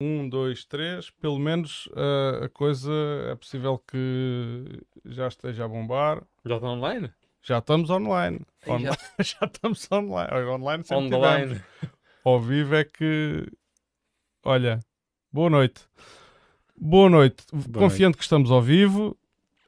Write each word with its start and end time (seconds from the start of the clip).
Um, 0.00 0.28
dois, 0.28 0.64
três. 0.64 1.10
Pelo 1.10 1.38
menos 1.38 1.86
uh, 1.88 2.44
a 2.44 2.48
coisa 2.48 2.92
é 3.30 3.34
possível 3.34 3.78
que 3.78 4.80
já 5.04 5.26
esteja 5.28 5.64
a 5.64 5.68
bombar. 5.68 6.22
Já 6.44 6.56
está 6.56 6.68
online? 6.68 7.10
Já 7.42 7.58
estamos 7.58 7.90
online. 7.90 8.40
Já- 8.64 8.78
já... 9.22 9.46
estamos 9.46 9.88
online. 9.90 10.30
Online 10.50 10.84
sempre 10.84 11.04
On 11.06 11.10
the 11.10 11.16
tivemos. 11.16 11.50
line. 11.50 11.64
Ao 12.24 12.40
vivo 12.40 12.74
é 12.76 12.84
que. 12.84 13.46
Olha, 14.44 14.78
boa 15.32 15.50
noite. 15.50 15.80
Boa 16.76 17.10
noite. 17.10 17.44
Confiante 17.74 18.16
que 18.16 18.22
estamos 18.22 18.50
ao 18.52 18.62
vivo. 18.62 19.16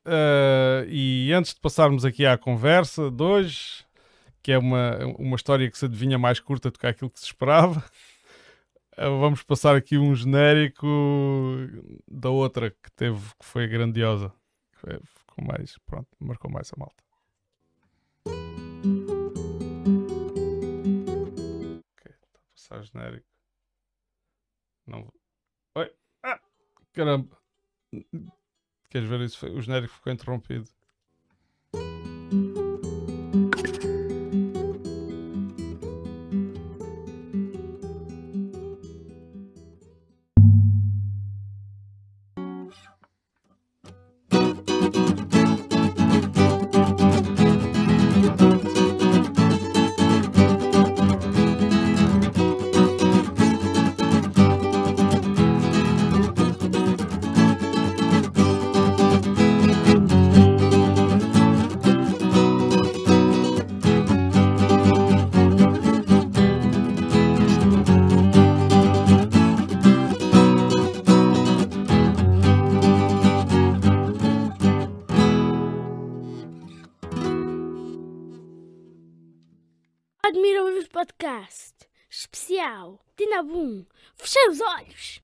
uh, 0.07 0.87
e 0.89 1.33
antes 1.33 1.55
de 1.55 1.61
passarmos 1.61 2.05
aqui 2.05 2.25
à 2.25 2.39
conversa 2.39 3.11
de 3.11 3.23
hoje, 3.23 3.85
que 4.45 4.53
é 4.53 4.59
uma, 4.59 4.97
uma 5.19 5.35
história 5.35 5.69
que 5.69 5.77
se 5.77 5.87
adivinha 5.87 6.19
mais 6.19 6.39
curta 6.39 6.71
do 6.71 6.79
que 6.79 6.87
aquilo 6.87 7.11
que 7.11 7.19
se 7.19 7.27
esperava, 7.27 7.83
vamos 8.97 9.43
passar 9.43 9.77
aqui 9.77 9.97
um 9.99 10.15
genérico 10.15 10.87
da 12.09 12.31
outra 12.31 12.71
que 12.71 12.91
teve, 12.93 13.35
que 13.39 13.45
foi 13.45 13.67
grandiosa. 13.67 14.33
Ficou 15.05 15.45
mais, 15.45 15.77
pronto, 15.87 16.09
marcou 16.19 16.51
mais 16.51 16.71
a 16.73 16.77
malta. 16.79 17.05
Ok, 21.97 22.13
está 22.13 22.39
a 22.39 22.43
passar 22.53 22.83
genérico. 22.83 23.27
Não. 24.87 25.13
Oi! 25.77 25.93
Ah! 26.23 26.41
Caramba! 26.93 27.39
Queres 28.89 29.09
ver 29.09 29.21
isso? 29.21 29.47
O 29.47 29.61
genérico 29.61 29.95
ficou 29.95 30.13
interrompido. 30.13 30.69
Fechei 84.17 84.49
os 84.49 84.61
olhos. 84.61 85.21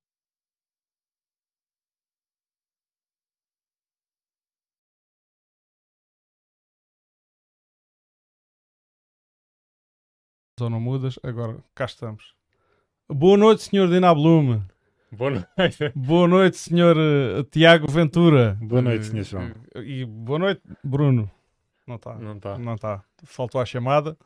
Ou 10.61 10.71
não 10.71 10.81
mudas? 10.81 11.19
Agora, 11.23 11.59
cá 11.75 11.85
estamos. 11.85 12.35
Boa 13.09 13.37
noite, 13.37 13.63
Sr. 13.65 13.89
Dina 13.89 14.15
Blume. 14.15 14.63
Boa 15.13 15.31
noite. 15.31 15.93
Boa 15.95 16.27
noite, 16.29 16.57
Sr. 16.57 16.97
eh, 16.97 17.43
Tiago 17.51 17.87
Ventura. 17.91 18.59
Boa 18.61 18.83
noite, 18.83 19.07
Eh, 19.07 19.11
Sr. 19.11 19.23
João. 19.25 19.53
eh, 19.75 19.81
E 19.83 20.05
boa 20.05 20.39
noite, 20.39 20.63
Bruno. 20.83 21.31
Não 21.87 21.97
está. 21.97 22.15
Não 22.17 22.37
está. 22.37 22.59
Não 22.59 22.75
está. 22.75 23.05
Faltou 23.25 23.61
a 23.61 23.67
chamada. 23.67 24.17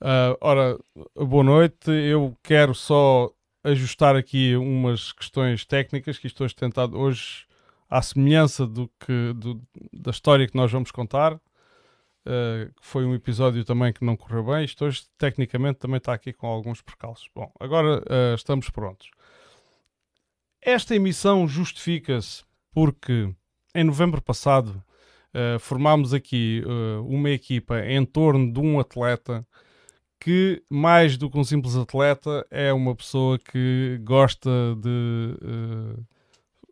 Ah, 0.00 0.36
ora, 0.40 0.78
boa 1.16 1.42
noite. 1.42 1.90
Eu 1.90 2.36
quero 2.42 2.74
só 2.74 3.32
ajustar 3.64 4.16
aqui 4.16 4.56
umas 4.56 5.12
questões 5.12 5.64
técnicas 5.64 6.18
que 6.18 6.26
estou 6.26 6.48
tentado 6.50 6.98
hoje 6.98 7.46
à 7.88 8.00
semelhança 8.02 8.66
do 8.66 8.88
que, 9.00 9.32
do- 9.34 9.62
da 9.92 10.10
história 10.10 10.46
que 10.46 10.56
nós 10.56 10.70
vamos 10.70 10.90
contar. 10.90 11.40
que 12.24 12.86
foi 12.86 13.04
um 13.04 13.14
episódio 13.14 13.64
também 13.64 13.92
que 13.92 14.04
não 14.04 14.16
correu 14.16 14.44
bem. 14.44 14.64
Isto 14.64 14.84
hoje, 14.84 15.04
tecnicamente, 15.18 15.78
também 15.80 15.96
está 15.96 16.12
aqui 16.12 16.32
com 16.32 16.46
alguns 16.46 16.80
percalços. 16.82 17.28
Bom, 17.34 17.50
agora 17.58 18.02
ah, 18.08 18.34
estamos 18.34 18.68
prontos. 18.70 19.10
Esta 20.62 20.94
emissão 20.94 21.48
justifica-se 21.48 22.44
porque 22.72 23.34
em 23.74 23.84
novembro 23.84 24.22
passado 24.22 24.82
Uh, 25.32 25.60
formámos 25.60 26.12
aqui 26.12 26.60
uh, 26.66 27.06
uma 27.06 27.30
equipa 27.30 27.78
em 27.86 28.04
torno 28.04 28.52
de 28.52 28.58
um 28.58 28.80
atleta 28.80 29.46
que, 30.20 30.62
mais 30.68 31.16
do 31.16 31.30
que 31.30 31.38
um 31.38 31.44
simples 31.44 31.76
atleta, 31.76 32.46
é 32.50 32.72
uma 32.72 32.94
pessoa 32.94 33.38
que 33.38 33.98
gosta 34.04 34.50
de 34.76 35.36
uh, 35.42 36.04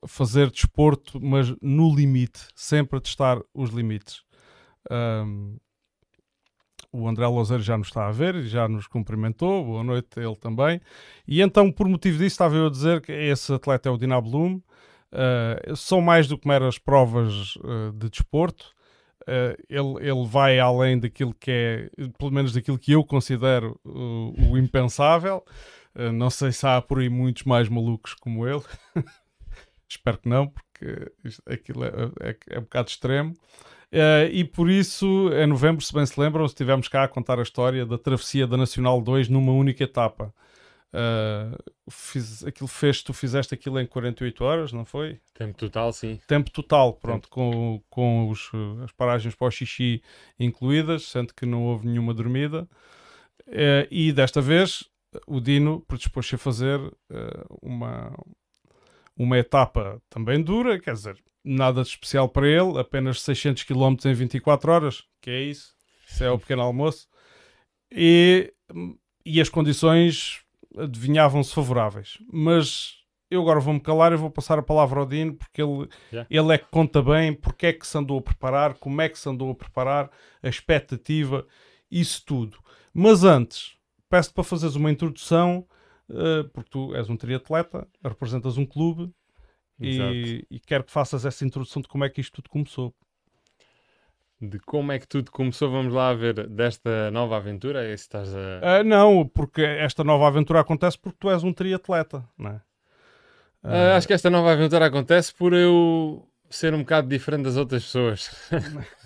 fazer 0.06 0.50
desporto, 0.50 1.18
mas 1.20 1.54
no 1.62 1.94
limite, 1.94 2.46
sempre 2.54 2.98
a 2.98 3.00
testar 3.00 3.40
os 3.54 3.70
limites. 3.70 4.22
Um, 4.90 5.56
o 6.92 7.08
André 7.08 7.26
Lozeiro 7.26 7.62
já 7.62 7.76
nos 7.76 7.88
está 7.88 8.06
a 8.06 8.12
ver 8.12 8.34
e 8.36 8.48
já 8.48 8.68
nos 8.68 8.86
cumprimentou. 8.86 9.64
Boa 9.64 9.84
noite 9.84 10.18
ele 10.18 10.36
também. 10.36 10.80
E 11.26 11.40
então, 11.40 11.70
por 11.70 11.88
motivo 11.88 12.18
disso, 12.18 12.34
estava 12.34 12.56
eu 12.56 12.66
a 12.66 12.70
dizer 12.70 13.00
que 13.00 13.12
esse 13.12 13.52
atleta 13.52 13.88
é 13.88 13.92
o 13.92 13.98
Dina 13.98 14.20
Bloom. 14.20 14.60
Uh, 15.10 15.76
são 15.76 16.00
mais 16.00 16.28
do 16.28 16.38
que 16.38 16.46
meras 16.46 16.78
provas 16.78 17.56
uh, 17.56 17.92
de 17.94 18.10
desporto. 18.10 18.74
Uh, 19.28 19.62
ele, 19.68 20.08
ele 20.08 20.26
vai 20.26 20.58
além 20.58 20.98
daquilo 20.98 21.34
que 21.34 21.50
é, 21.50 21.90
pelo 22.18 22.30
menos 22.30 22.50
daquilo 22.54 22.78
que 22.78 22.92
eu 22.92 23.04
considero 23.04 23.78
uh, 23.84 24.50
o 24.50 24.56
impensável. 24.56 25.44
Uh, 25.94 26.10
não 26.12 26.30
sei 26.30 26.50
se 26.50 26.66
há 26.66 26.80
por 26.80 26.98
aí 26.98 27.10
muitos 27.10 27.42
mais 27.42 27.68
malucos 27.68 28.14
como 28.14 28.46
ele. 28.48 28.62
Espero 29.86 30.16
que 30.18 30.28
não, 30.28 30.46
porque 30.48 31.12
isto- 31.24 31.42
aquilo 31.46 31.84
é, 31.84 31.90
é, 32.20 32.36
é 32.50 32.58
um 32.58 32.62
bocado 32.62 32.88
extremo. 32.88 33.32
Uh, 33.92 34.28
e 34.30 34.44
por 34.44 34.70
isso, 34.70 35.30
em 35.32 35.46
novembro, 35.46 35.84
se 35.84 35.92
bem 35.92 36.06
se 36.06 36.18
lembram, 36.18 36.44
estivemos 36.46 36.88
cá 36.88 37.04
a 37.04 37.08
contar 37.08 37.38
a 37.38 37.42
história 37.42 37.84
da 37.84 37.98
travessia 37.98 38.46
da 38.46 38.56
Nacional 38.56 39.00
2 39.02 39.28
numa 39.28 39.52
única 39.52 39.84
etapa. 39.84 40.32
Uh, 40.90 41.56
fiz, 41.90 42.44
aquilo 42.44 42.66
fez, 42.66 43.02
tu 43.02 43.12
fizeste 43.12 43.52
aquilo 43.52 43.78
em 43.78 43.86
48 43.86 44.44
horas, 44.44 44.72
não 44.72 44.84
foi? 44.84 45.20
Tempo 45.34 45.56
total, 45.58 45.92
sim. 45.92 46.18
Tempo 46.26 46.50
total, 46.50 46.94
pronto, 46.94 47.28
com, 47.28 47.82
com 47.90 48.30
os, 48.30 48.50
uh, 48.52 48.82
as 48.84 48.92
paragens 48.92 49.34
para 49.34 49.48
o 49.48 49.50
xixi 49.50 50.02
incluídas, 50.38 51.04
sendo 51.04 51.34
que 51.34 51.44
não 51.44 51.64
houve 51.64 51.86
nenhuma 51.86 52.14
dormida. 52.14 52.66
Eh, 53.50 53.88
e 53.90 54.12
desta 54.12 54.40
vez 54.40 54.84
o 55.26 55.40
Dino 55.40 55.80
predispôs-se 55.80 56.34
a 56.34 56.38
fazer 56.38 56.78
eh, 57.10 57.44
uma, 57.62 58.12
uma 59.16 59.38
etapa 59.38 60.02
também 60.10 60.42
dura, 60.42 60.78
quer 60.78 60.92
dizer, 60.92 61.16
nada 61.42 61.82
de 61.82 61.88
especial 61.88 62.28
para 62.28 62.46
ele, 62.46 62.78
apenas 62.78 63.22
600 63.22 63.64
km 63.64 63.96
em 64.04 64.12
24 64.12 64.70
horas, 64.70 65.04
que 65.20 65.30
é 65.30 65.40
isso, 65.40 65.74
isso 66.06 66.22
é 66.22 66.30
o 66.30 66.38
pequeno 66.38 66.62
almoço. 66.62 67.08
E, 67.90 68.52
e 69.24 69.40
as 69.40 69.48
condições 69.48 70.44
adivinhavam-se 70.78 71.54
favoráveis. 71.54 72.18
Mas 72.32 72.98
eu 73.30 73.42
agora 73.42 73.60
vou-me 73.60 73.80
calar 73.80 74.12
e 74.12 74.16
vou 74.16 74.30
passar 74.30 74.58
a 74.58 74.62
palavra 74.62 75.00
ao 75.00 75.06
Dino, 75.06 75.34
porque 75.34 75.62
ele, 75.62 75.88
Já. 76.10 76.26
ele 76.30 76.54
é 76.54 76.58
que 76.58 76.66
conta 76.70 77.02
bem 77.02 77.34
porque 77.34 77.66
é 77.66 77.72
que 77.72 77.86
se 77.86 77.96
andou 77.96 78.18
a 78.18 78.22
preparar, 78.22 78.74
como 78.74 79.00
é 79.00 79.08
que 79.08 79.18
se 79.18 79.28
andou 79.28 79.50
a 79.50 79.54
preparar, 79.54 80.10
a 80.42 80.48
expectativa, 80.48 81.46
isso 81.90 82.24
tudo. 82.24 82.58
Mas 82.92 83.24
antes, 83.24 83.76
peço-te 84.08 84.34
para 84.34 84.44
fazeres 84.44 84.76
uma 84.76 84.90
introdução, 84.90 85.66
eh, 86.10 86.42
porque 86.52 86.70
tu 86.70 86.94
és 86.94 87.08
um 87.10 87.16
triatleta, 87.16 87.86
representas 88.02 88.56
um 88.56 88.64
clube 88.64 89.12
Exato. 89.78 90.14
e, 90.14 90.46
e 90.50 90.58
quero 90.60 90.84
que 90.84 90.90
faças 90.92 91.24
essa 91.24 91.44
introdução 91.44 91.82
de 91.82 91.88
como 91.88 92.04
é 92.04 92.08
que 92.08 92.20
isto 92.20 92.32
tudo 92.42 92.48
começou. 92.48 92.94
De 94.40 94.58
como 94.60 94.92
é 94.92 94.98
que 94.98 95.08
tudo 95.08 95.32
começou, 95.32 95.70
vamos 95.70 95.92
lá 95.92 96.14
ver 96.14 96.46
desta 96.48 97.10
nova 97.10 97.36
aventura. 97.36 97.84
É 97.84 97.92
estás 97.92 98.34
a. 98.34 98.60
Ah, 98.78 98.84
não, 98.84 99.26
porque 99.26 99.62
esta 99.62 100.04
nova 100.04 100.28
aventura 100.28 100.60
acontece 100.60 100.96
porque 100.96 101.18
tu 101.18 101.30
és 101.30 101.42
um 101.42 101.52
triatleta, 101.52 102.24
não 102.38 102.50
é? 102.50 102.60
Ah, 103.62 103.96
acho 103.96 104.06
que 104.06 104.12
esta 104.12 104.30
nova 104.30 104.52
aventura 104.52 104.86
acontece 104.86 105.34
por 105.34 105.52
eu 105.52 106.28
ser 106.48 106.72
um 106.72 106.80
bocado 106.80 107.08
diferente 107.08 107.44
das 107.44 107.56
outras 107.56 107.82
pessoas. 107.84 108.30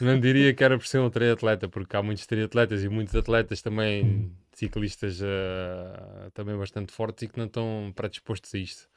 Não 0.00 0.20
diria 0.20 0.52
que 0.52 0.62
era 0.62 0.76
por 0.76 0.86
ser 0.86 0.98
um 0.98 1.08
triatleta, 1.08 1.66
porque 1.66 1.96
há 1.96 2.02
muitos 2.02 2.26
triatletas 2.26 2.84
e 2.84 2.88
muitos 2.90 3.14
atletas 3.16 3.62
também, 3.62 4.30
ciclistas 4.52 5.22
ah, 5.22 6.30
também 6.34 6.56
bastante 6.56 6.92
fortes 6.92 7.22
e 7.22 7.28
que 7.28 7.38
não 7.38 7.46
estão 7.46 7.90
predispostos 7.94 8.54
a 8.54 8.58
isto. 8.58 8.88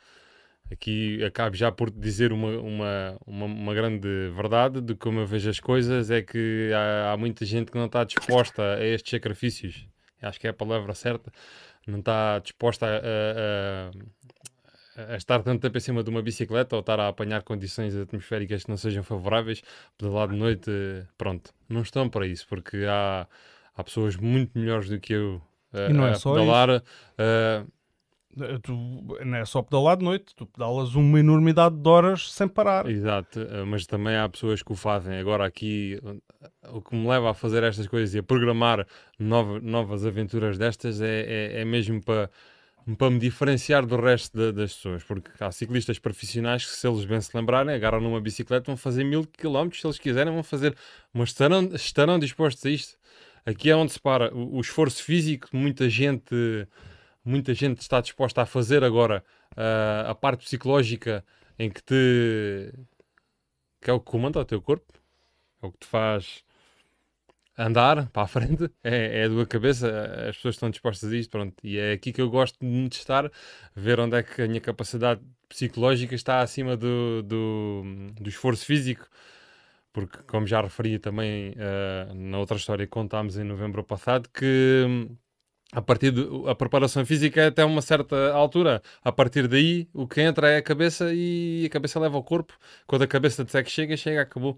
Aqui 0.72 1.24
acabo 1.24 1.56
já 1.56 1.72
por 1.72 1.92
dizer 1.92 2.34
uma, 2.34 2.50
uma, 2.58 3.18
uma, 3.26 3.46
uma 3.46 3.74
grande 3.74 4.08
verdade 4.36 4.82
de 4.82 4.96
como 4.96 5.20
eu 5.20 5.28
vejo 5.28 5.50
as 5.50 5.60
coisas, 5.60 6.10
é 6.10 6.22
que 6.24 6.72
há, 6.74 7.12
há 7.14 7.18
muita 7.18 7.46
gente 7.46 7.72
que 7.72 7.78
não 7.78 7.86
está 7.86 8.04
disposta 8.04 8.62
a 8.76 8.84
estes 8.86 9.12
sacrifícios. 9.12 9.88
Acho 10.22 10.40
que 10.40 10.48
é 10.48 10.50
a 10.50 10.54
palavra 10.54 10.94
certa. 10.96 11.32
Não 11.88 12.00
está 12.00 12.40
disposta 12.40 12.86
a- 12.88 13.92
a- 14.98 15.14
a 15.14 15.16
estar 15.18 15.42
tanto 15.44 15.62
tempo 15.62 15.78
em 15.78 15.82
cima 15.82 16.04
de 16.04 16.10
uma 16.10 16.22
bicicleta 16.22 16.76
ou 16.76 16.80
estar 16.80 17.00
a 17.00 17.08
apanhar 17.10 17.44
condições 17.44 17.96
atmosféricas 17.96 18.64
que 18.64 18.70
não 18.70 18.78
sejam 18.78 19.04
favoráveis, 19.04 19.62
pedalar 19.98 20.30
de 20.30 20.36
noite, 20.36 20.72
pronto, 21.18 21.54
não 21.68 21.82
estão 21.82 22.10
para 22.10 22.26
isso, 22.26 22.48
porque 22.48 22.86
há, 22.88 23.28
há 23.76 23.84
pessoas 23.84 24.16
muito 24.16 24.58
melhores 24.58 24.90
do 24.90 25.00
que 25.00 25.14
eu 25.14 25.42
uh, 25.74 25.78
E 25.90 25.94
não 25.94 26.06
é 26.08 26.12
a 26.12 26.20
só 26.20 26.34
pedalar. 26.34 26.70
uh, 26.70 26.82
Eh, 27.18 27.66
Tu, 28.64 28.74
não 29.24 29.38
é 29.38 29.46
só 29.46 29.62
pedalar 29.62 29.96
de 29.96 30.04
noite, 30.04 30.36
tu 30.36 30.46
pedalas 30.46 30.94
uma 30.94 31.20
enormidade 31.20 31.76
de 31.78 31.88
horas 31.88 32.32
sem 32.34 32.48
parar. 32.48 32.86
Exato, 32.90 33.40
eh, 33.40 33.64
mas 33.64 33.86
também 33.86 34.18
há 34.18 34.28
pessoas 34.28 34.62
que 34.62 34.72
o 34.74 34.76
fazem. 34.76 35.18
Agora, 35.18 35.46
aqui, 35.46 35.98
eh, 36.04 36.70
o 36.70 36.82
que 36.82 36.94
me 36.96 37.08
leva 37.08 37.32
a 37.32 37.34
fazer 37.34 37.64
estas 37.64 37.88
coisas 37.88 38.14
e 38.14 38.20
a 38.20 38.24
programar 38.24 38.86
nova- 39.18 39.60
novas 39.62 40.06
aventuras 40.06 40.58
destas 40.58 41.00
é, 41.00 41.22
é, 41.56 41.62
é 41.62 41.66
mesmo 41.66 42.04
para 42.04 42.30
para 43.00 43.10
me 43.10 43.18
diferenciar 43.18 43.84
do 43.84 43.96
resto 43.96 44.38
da- 44.38 44.52
das 44.52 44.76
pessoas, 44.76 45.04
porque 45.04 45.32
há 45.40 45.52
ciclistas 45.52 45.98
profissionais 45.98 46.64
que, 46.64 46.72
se 46.72 46.88
eles 46.88 47.04
bem 47.04 47.20
se 47.20 47.36
lembrarem, 47.36 47.74
agarram 47.74 48.00
numa 48.00 48.22
bicicleta, 48.22 48.66
vão 48.68 48.78
fazer 48.78 49.04
mil 49.04 49.26
quilómetros, 49.26 49.82
se 49.82 49.88
eles 49.88 49.98
quiserem, 49.98 50.32
vão 50.32 50.44
fazer, 50.44 50.76
mas 51.12 51.30
estarão, 51.30 51.64
estarão 51.74 52.20
dispostos 52.20 52.64
a 52.64 52.70
isto. 52.70 52.96
Aqui 53.44 53.72
é 53.72 53.76
onde 53.76 53.92
se 53.92 54.00
para 54.00 54.32
o, 54.36 54.58
o 54.58 54.62
esforço 54.62 55.04
físico, 55.04 55.48
muita 55.52 55.90
gente, 55.90 56.36
muita 57.26 57.54
gente 57.54 57.82
está 57.82 58.00
disposta 58.02 58.42
a 58.44 58.46
fazer 58.46 58.84
agora 58.84 59.24
ah, 59.58 60.06
a 60.10 60.16
parte 60.16 60.46
psicológica 60.46 61.26
em 61.58 61.70
que 61.70 61.82
te 61.84 62.74
que 63.82 63.92
é 63.92 63.94
o 63.94 64.00
que 64.00 64.06
comanda 64.12 64.40
o 64.40 64.46
teu 64.46 64.62
corpo, 64.62 64.94
é 65.62 65.68
o 65.68 65.72
que 65.72 65.80
te 65.80 65.86
faz 65.86 66.44
andar 67.58 68.10
para 68.10 68.24
a 68.24 68.28
frente, 68.28 68.70
é, 68.84 69.22
é 69.22 69.26
a 69.26 69.30
tua 69.30 69.46
cabeça, 69.46 69.88
as 70.30 70.36
pessoas 70.38 70.56
estão 70.56 70.70
dispostas 70.70 71.12
a 71.12 71.16
isto, 71.16 71.30
pronto, 71.30 71.56
e 71.64 71.78
é 71.78 71.94
aqui 71.94 72.12
que 72.12 72.22
eu 72.22 72.30
gosto 72.30 72.58
de 72.60 72.90
testar, 72.90 73.32
ver 73.76 74.00
onde 74.00 74.18
é 74.18 74.24
que 74.24 74.42
a 74.42 74.48
minha 74.48 74.62
capacidade 74.62 75.22
psicológica 75.48 76.16
está 76.16 76.42
acima 76.42 76.76
do, 76.76 77.22
do, 77.24 77.84
do 78.20 78.30
esforço 78.30 78.66
físico, 78.66 79.08
porque 79.94 80.18
como 80.24 80.48
já 80.48 80.62
referi 80.62 81.00
também 81.00 81.56
ah, 81.58 82.14
na 82.14 82.40
outra 82.40 82.58
história 82.58 82.86
que 82.86 82.92
contámos 82.92 83.38
em 83.38 83.44
novembro 83.44 83.84
passado, 83.84 84.30
que 84.30 85.08
a 85.76 85.82
partir 85.82 86.10
de, 86.12 86.26
a 86.48 86.56
preparação 86.56 87.06
física 87.06 87.42
é 87.42 87.48
até 87.48 87.66
uma 87.66 87.82
certa 87.82 88.32
altura. 88.32 88.82
A 89.04 89.12
partir 89.12 89.46
daí, 89.46 89.90
o 89.94 90.08
que 90.08 90.22
entra 90.22 90.50
é 90.50 90.58
a 90.58 90.62
cabeça 90.62 91.12
e 91.14 91.66
a 91.66 91.70
cabeça 91.70 92.00
leva 92.00 92.16
ao 92.16 92.24
corpo. 92.24 92.58
Quando 92.88 93.02
a 93.02 93.08
cabeça 93.08 93.44
disser 93.44 93.62
que 93.62 93.70
chega, 93.70 93.98
chega, 93.98 94.22
acabou. 94.22 94.58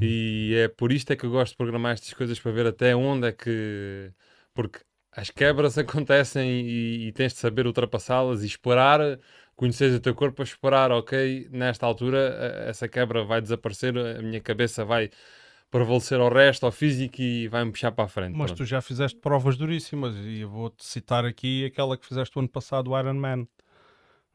E 0.00 0.54
é 0.56 0.68
por 0.68 0.90
isto 0.90 1.12
é 1.12 1.16
que 1.16 1.26
eu 1.26 1.30
gosto 1.30 1.52
de 1.52 1.58
programar 1.58 1.92
estas 1.92 2.14
coisas 2.14 2.40
para 2.40 2.50
ver 2.50 2.66
até 2.66 2.96
onde 2.96 3.28
é 3.28 3.32
que. 3.32 4.10
Porque 4.54 4.80
as 5.12 5.28
quebras 5.28 5.76
acontecem 5.78 6.48
e, 6.62 7.08
e 7.08 7.12
tens 7.12 7.34
de 7.34 7.40
saber 7.40 7.66
ultrapassá-las 7.66 8.42
e 8.42 8.46
esperar, 8.46 9.18
conheceres 9.54 9.96
o 9.96 10.00
teu 10.00 10.14
corpo 10.14 10.42
esperar, 10.42 10.90
ok, 10.90 11.46
nesta 11.50 11.84
altura 11.84 12.64
essa 12.66 12.88
quebra 12.88 13.22
vai 13.22 13.42
desaparecer, 13.42 13.96
a 13.98 14.22
minha 14.22 14.40
cabeça 14.40 14.82
vai 14.82 15.10
prevalecer 15.78 16.20
ao 16.20 16.32
resto, 16.32 16.64
ao 16.64 16.70
físico 16.72 17.20
e 17.20 17.48
vai-me 17.48 17.72
puxar 17.72 17.90
para 17.90 18.04
a 18.04 18.08
frente. 18.08 18.36
Mas 18.36 18.52
pronto. 18.52 18.58
tu 18.58 18.64
já 18.64 18.80
fizeste 18.80 19.18
provas 19.18 19.56
duríssimas 19.56 20.14
e 20.16 20.40
eu 20.42 20.48
vou-te 20.48 20.84
citar 20.84 21.24
aqui 21.24 21.64
aquela 21.64 21.96
que 21.96 22.06
fizeste 22.06 22.36
o 22.36 22.40
ano 22.40 22.48
passado, 22.48 22.90
o 22.92 22.98
Iron 22.98 23.14
Man. 23.14 23.46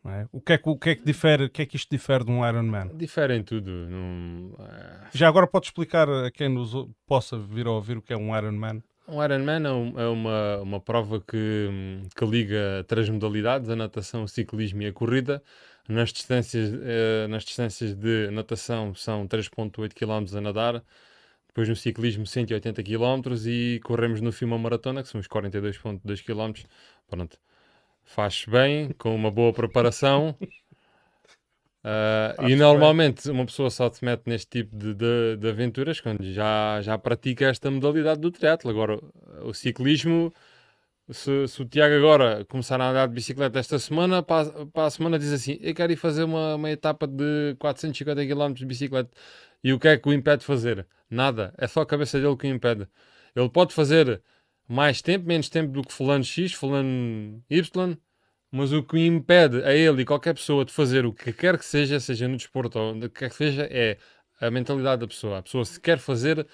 não 0.03 0.11
é? 0.11 0.27
O, 0.33 0.41
que 0.41 0.51
é 0.53 0.57
que, 0.57 0.69
o 0.69 0.77
que 0.77 0.89
é 0.89 0.95
que 0.95 1.05
difere, 1.05 1.45
o 1.45 1.49
que 1.49 1.61
é 1.61 1.65
que 1.65 1.77
isto 1.77 1.89
difere 1.89 2.25
de 2.25 2.31
um 2.31 2.45
Iron 2.45 2.63
Man? 2.63 2.89
Difere 2.93 3.37
em 3.37 3.43
tudo. 3.43 3.71
Não... 3.71 4.53
eh, 4.59 5.07
Já 5.13 5.29
agora 5.29 5.47
podes 5.47 5.69
explicar 5.69 6.09
a 6.09 6.29
quem 6.29 6.49
nos 6.49 6.73
possa 7.07 7.37
vir 7.39 7.67
a 7.67 7.71
ouvir 7.71 7.97
o 7.97 8.01
que 8.01 8.11
é 8.11 8.17
um 8.17 8.35
Iron 8.37 8.51
Man? 8.51 8.81
Um 9.07 9.23
Ironman 9.23 9.65
é, 9.65 9.71
um- 9.71 9.99
é 9.99 10.07
uma, 10.09 10.57
uma 10.57 10.79
prova 10.81 11.19
que, 11.19 12.01
que 12.15 12.25
liga 12.25 12.83
três 12.87 13.09
modalidades, 13.09 13.67
a 13.69 13.75
natação, 13.77 14.23
o 14.23 14.27
ciclismo 14.27 14.81
e 14.81 14.87
a 14.87 14.93
corrida. 14.93 15.41
Nas 15.87 16.11
distâncias, 16.13 16.71
eh, 16.83 17.27
nas 17.27 17.43
distâncias 17.43 17.95
de 17.95 18.29
natação 18.29 18.93
são 18.93 19.25
3.8 19.25 19.93
km 19.95 20.37
a 20.37 20.41
nadar, 20.41 20.83
depois 21.59 21.69
no 21.69 21.75
ciclismo 21.75 22.25
180 22.25 22.83
km 22.83 23.45
e 23.45 23.79
corremos 23.83 24.21
no 24.21 24.31
fim 24.31 24.45
uma 24.45 24.57
maratona, 24.57 25.03
que 25.03 25.09
são 25.09 25.19
os 25.19 25.27
42.2 25.27 26.21
km. 26.21 26.67
Pronto, 27.07 27.37
faz 28.03 28.45
bem, 28.47 28.91
com 28.97 29.15
uma 29.15 29.31
boa 29.31 29.53
preparação. 29.53 30.37
Faz 32.35 32.37
e 32.51 32.55
bem. 32.55 32.55
normalmente 32.55 33.29
uma 33.29 33.45
pessoa 33.45 33.69
só 33.69 33.91
se 33.91 34.03
mete 34.03 34.23
neste 34.27 34.47
tipo 34.63 34.75
de, 34.75 34.93
de, 34.93 35.37
de 35.37 35.49
aventuras 35.49 35.99
quando 36.01 36.23
já, 36.33 36.81
já 36.81 36.97
pratica 36.97 37.45
esta 37.47 37.69
modalidade 37.71 38.19
do 38.21 38.31
triatlo. 38.31 38.69
Agora, 38.69 38.99
o 39.43 39.53
ciclismo, 39.53 40.33
se, 41.11 41.47
se 41.47 41.61
o 41.61 41.65
Tiago 41.65 41.95
agora 41.95 42.45
começar 42.45 42.79
a 42.81 42.89
andar 42.91 43.07
de 43.07 43.13
bicicleta 43.15 43.59
esta 43.59 43.79
semana, 43.79 44.23
para, 44.23 44.49
a- 44.49 44.65
para 44.67 44.85
a 44.87 44.91
semana 44.91 45.19
diz 45.19 45.31
assim: 45.33 45.57
Eu 45.61 45.75
quero 45.75 45.91
ir 45.93 45.97
fazer 45.97 46.23
uma, 46.23 46.55
uma 46.55 46.71
etapa 46.71 47.07
de 47.07 47.55
450 47.59 48.25
km 48.25 48.59
de 48.59 48.65
bicicleta. 48.67 49.11
E 49.63 49.73
o 49.73 49.79
que 49.79 49.87
é 49.87 49.97
que 49.97 50.07
o 50.07 50.13
impede 50.13 50.39
de 50.39 50.45
fazer? 50.45 50.87
Nada, 51.09 51.53
é 51.57 51.67
só 51.67 51.81
a 51.81 51.85
cabeça 51.85 52.19
dele 52.19 52.35
que 52.37 52.47
o 52.47 52.49
impede. 52.49 52.87
Ele 53.35 53.49
pode 53.49 53.73
fazer 53.73 54.21
mais 54.67 55.01
tempo, 55.01 55.25
menos 55.27 55.49
tempo 55.49 55.71
do 55.71 55.81
que 55.83 55.91
fulano 55.93 56.23
X, 56.23 56.53
fulano 56.53 57.43
Y, 57.49 57.97
mas 58.51 58.71
o 58.71 58.83
que 58.83 58.99
impede 59.05 59.63
a 59.63 59.73
ele 59.73 60.01
e 60.01 60.05
qualquer 60.05 60.33
pessoa 60.33 60.65
de 60.65 60.71
fazer 60.71 61.05
o 61.05 61.13
que 61.13 61.33
quer 61.33 61.57
que 61.57 61.65
seja, 61.65 61.99
seja 61.99 62.27
no 62.27 62.37
desporto 62.37 62.79
ou 62.79 62.93
onde 62.93 63.09
quer 63.09 63.29
que 63.29 63.35
seja, 63.35 63.67
é 63.71 63.97
a 64.39 64.49
mentalidade 64.49 65.01
da 65.01 65.07
pessoa. 65.07 65.39
A 65.39 65.43
pessoa, 65.43 65.65
se 65.65 65.79
quer 65.79 65.99
fazer, 65.99 66.47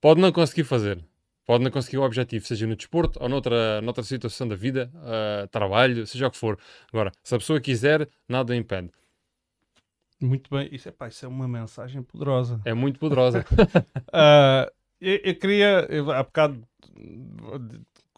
pode 0.00 0.20
não 0.20 0.32
conseguir 0.32 0.64
fazer. 0.64 1.04
Pode 1.46 1.64
não 1.64 1.70
conseguir 1.70 1.98
o 1.98 2.02
objetivo, 2.02 2.46
seja 2.46 2.66
no 2.66 2.76
desporto 2.76 3.18
ou 3.20 3.28
noutra, 3.28 3.80
noutra 3.82 4.04
situação 4.04 4.46
da 4.46 4.54
vida, 4.54 4.90
ah, 4.96 5.48
trabalho, 5.50 6.06
seja 6.06 6.28
o 6.28 6.30
que 6.30 6.36
for. 6.36 6.58
Agora, 6.92 7.10
se 7.24 7.34
a 7.34 7.38
pessoa 7.38 7.60
quiser, 7.60 8.08
nada 8.28 8.54
impede. 8.54 8.90
Muito 10.20 10.50
bem, 10.50 10.68
isso 10.72 10.88
é, 10.88 10.92
pá, 10.92 11.08
isso 11.08 11.24
é 11.24 11.28
uma 11.28 11.48
mensagem 11.48 12.02
poderosa. 12.02 12.60
É 12.64 12.74
muito 12.74 12.98
poderosa. 12.98 13.44
Ah, 14.12 14.70
eu, 15.00 15.16
eu 15.24 15.34
queria, 15.38 15.86
eu, 15.88 16.10
há 16.10 16.22
bocado 16.22 16.62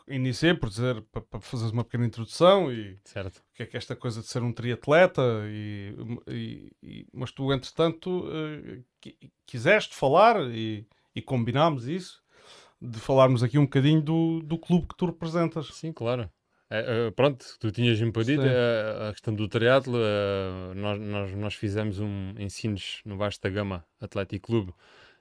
iniciei 0.08 0.52
por 0.54 0.69
dizer 0.69 1.00
para, 1.12 1.22
para 1.22 1.40
fazeres 1.40 1.72
uma 1.72 1.84
pequena 1.84 2.04
introdução 2.06 2.72
e 2.72 2.99
certo. 3.04 3.38
o 3.38 3.43
que 3.54 3.62
é 3.62 3.66
que 3.66 3.76
é 3.76 3.78
esta 3.78 3.94
coisa 3.94 4.20
de 4.20 4.26
ser 4.26 4.43
um 4.43 4.52
triatleta 4.52 5.22
e, 5.46 5.94
e- 6.28 6.70
e- 6.82 7.06
mas 7.12 7.31
tu 7.31 7.52
entretanto 7.52 8.25
qui- 9.00 9.16
quiseste 9.46 9.94
falar 9.94 10.37
e, 10.50 10.87
e 11.14 11.22
combinámos 11.22 11.87
isso 11.87 12.20
de 12.81 12.98
falarmos 12.98 13.43
aqui 13.44 13.58
um 13.58 13.64
bocadinho 13.64 14.02
do, 14.02 14.40
do 14.40 14.58
clube 14.58 14.88
que 14.88 14.96
tu 14.96 15.06
representas 15.06 15.69
Sim, 15.69 15.93
claro. 15.93 16.28
É, 16.74 17.08
é, 17.08 17.10
pronto, 17.10 17.44
tu 17.60 17.70
tinhas-me 17.70 18.10
pedido 18.10 18.46
é, 18.46 19.08
a 19.08 19.12
questão 19.12 19.34
do 19.34 19.46
triatlo. 19.46 19.98
é, 19.98 20.74
nós, 20.74 20.98
nós, 20.98 21.34
nós 21.34 21.54
fizemos 21.54 22.00
um 22.00 22.32
ensinos 22.38 23.02
no 23.05 23.19
Vasta 23.19 23.50
Gama 23.50 23.84
Atlético 24.00 24.46
Clube. 24.46 24.74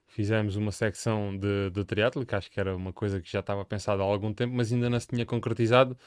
Fizemos 0.08 0.55
uma 0.55 0.72
secção 0.72 1.38
de, 1.38 1.70
de 1.72 1.84
triatlo, 1.84 2.25
que 2.25 2.36
acho 2.36 2.50
que 2.50 2.58
era 2.58 2.74
uma 2.74 2.93
coisa 2.93 3.20
que 3.20 3.29
já 3.29 3.41
estava 3.41 3.65
pensada 3.65 4.01
há 4.01 4.05
algum 4.05 4.34
tempo, 4.34 4.53
mas 4.55 4.72
ainda 4.72 4.89
não 4.89 5.00
se 5.00 5.08
tinha 5.08 5.25
concretizado. 5.25 5.98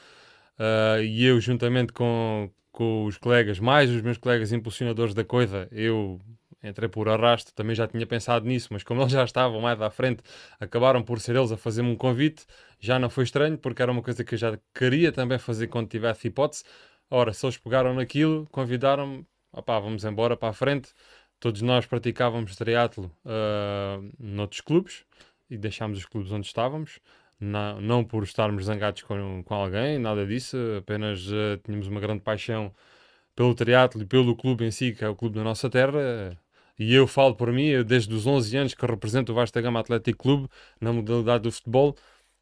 E 1.03 1.25
eu, 1.25 1.39
juntamente 1.39 1.91
com, 1.93 2.51
com 2.71 3.05
os 3.05 3.17
colegas, 3.17 3.59
mais 3.59 3.89
os 3.89 4.01
meus 4.01 4.17
colegas 4.17 4.51
impulsionadores 4.51 5.13
da 5.13 5.23
coisa, 5.23 5.67
eu 5.71 6.19
entrei 6.67 6.89
por 6.89 7.07
arrasto, 7.09 7.53
também 7.53 7.75
já 7.75 7.87
tinha 7.87 8.05
pensado 8.05 8.45
nisso, 8.45 8.69
mas 8.71 8.83
como 8.83 9.01
eles 9.01 9.11
já 9.13 9.23
estavam 9.23 9.61
mais 9.61 9.81
à 9.81 9.89
frente, 9.89 10.23
acabaram 10.59 11.03
por 11.03 11.19
ser 11.19 11.35
eles 11.35 11.51
a 11.51 11.57
fazer-me 11.57 11.89
um 11.89 11.95
convite. 11.95 12.45
Já 12.79 12.99
não 12.99 13.09
foi 13.09 13.23
estranho, 13.23 13.57
porque 13.57 13.81
era 13.81 13.91
uma 13.91 14.01
coisa 14.01 14.23
que 14.23 14.35
eu 14.35 14.39
já 14.39 14.57
queria 14.73 15.11
também 15.11 15.37
fazer 15.37 15.67
quando 15.67 15.87
tivesse 15.89 16.27
hipótese. 16.27 16.63
Ora, 17.09 17.33
se 17.33 17.45
eles 17.45 17.57
pegaram 17.57 17.93
naquilo, 17.93 18.47
convidaram-me, 18.51 19.25
opá, 19.51 19.79
vamos 19.79 20.03
embora 20.05 20.35
para 20.35 20.49
a 20.49 20.53
frente. 20.53 20.93
Todos 21.39 21.61
nós 21.61 21.85
praticávamos 21.85 22.55
triatlo 22.55 23.11
ah, 23.25 23.99
noutros 24.19 24.61
clubes 24.61 25.05
e 25.49 25.57
deixámos 25.57 25.99
os 25.99 26.05
clubes 26.05 26.31
onde 26.31 26.47
estávamos. 26.47 26.99
Não, 27.39 27.81
não 27.81 28.03
por 28.03 28.23
estarmos 28.23 28.65
zangados 28.65 29.03
com, 29.03 29.43
com 29.43 29.53
alguém, 29.53 29.99
nada 29.99 30.25
disso, 30.25 30.57
apenas 30.79 31.27
ah, 31.31 31.59
tínhamos 31.63 31.87
uma 31.87 31.99
grande 31.99 32.21
paixão 32.21 32.73
pelo 33.35 33.53
triatlo 33.53 34.01
e 34.01 34.05
pelo 34.05 34.35
clube 34.35 34.65
em 34.65 34.71
si, 34.71 34.93
que 34.93 35.03
é 35.03 35.09
o 35.09 35.15
clube 35.15 35.35
da 35.35 35.43
nossa 35.43 35.69
terra. 35.69 36.39
E 36.77 36.93
eu 36.93 37.07
falo 37.07 37.35
por 37.35 37.51
mim, 37.51 37.65
eu 37.67 37.83
desde 37.83 38.13
os 38.13 38.27
11 38.27 38.55
anos 38.57 38.73
que 38.73 38.85
represento 38.85 39.31
o 39.31 39.35
Vasta 39.35 39.61
Gama 39.61 39.79
Atlético 39.79 40.23
Clube 40.23 40.49
na 40.79 40.91
modalidade 40.91 41.43
do 41.43 41.51
futebol. 41.51 41.95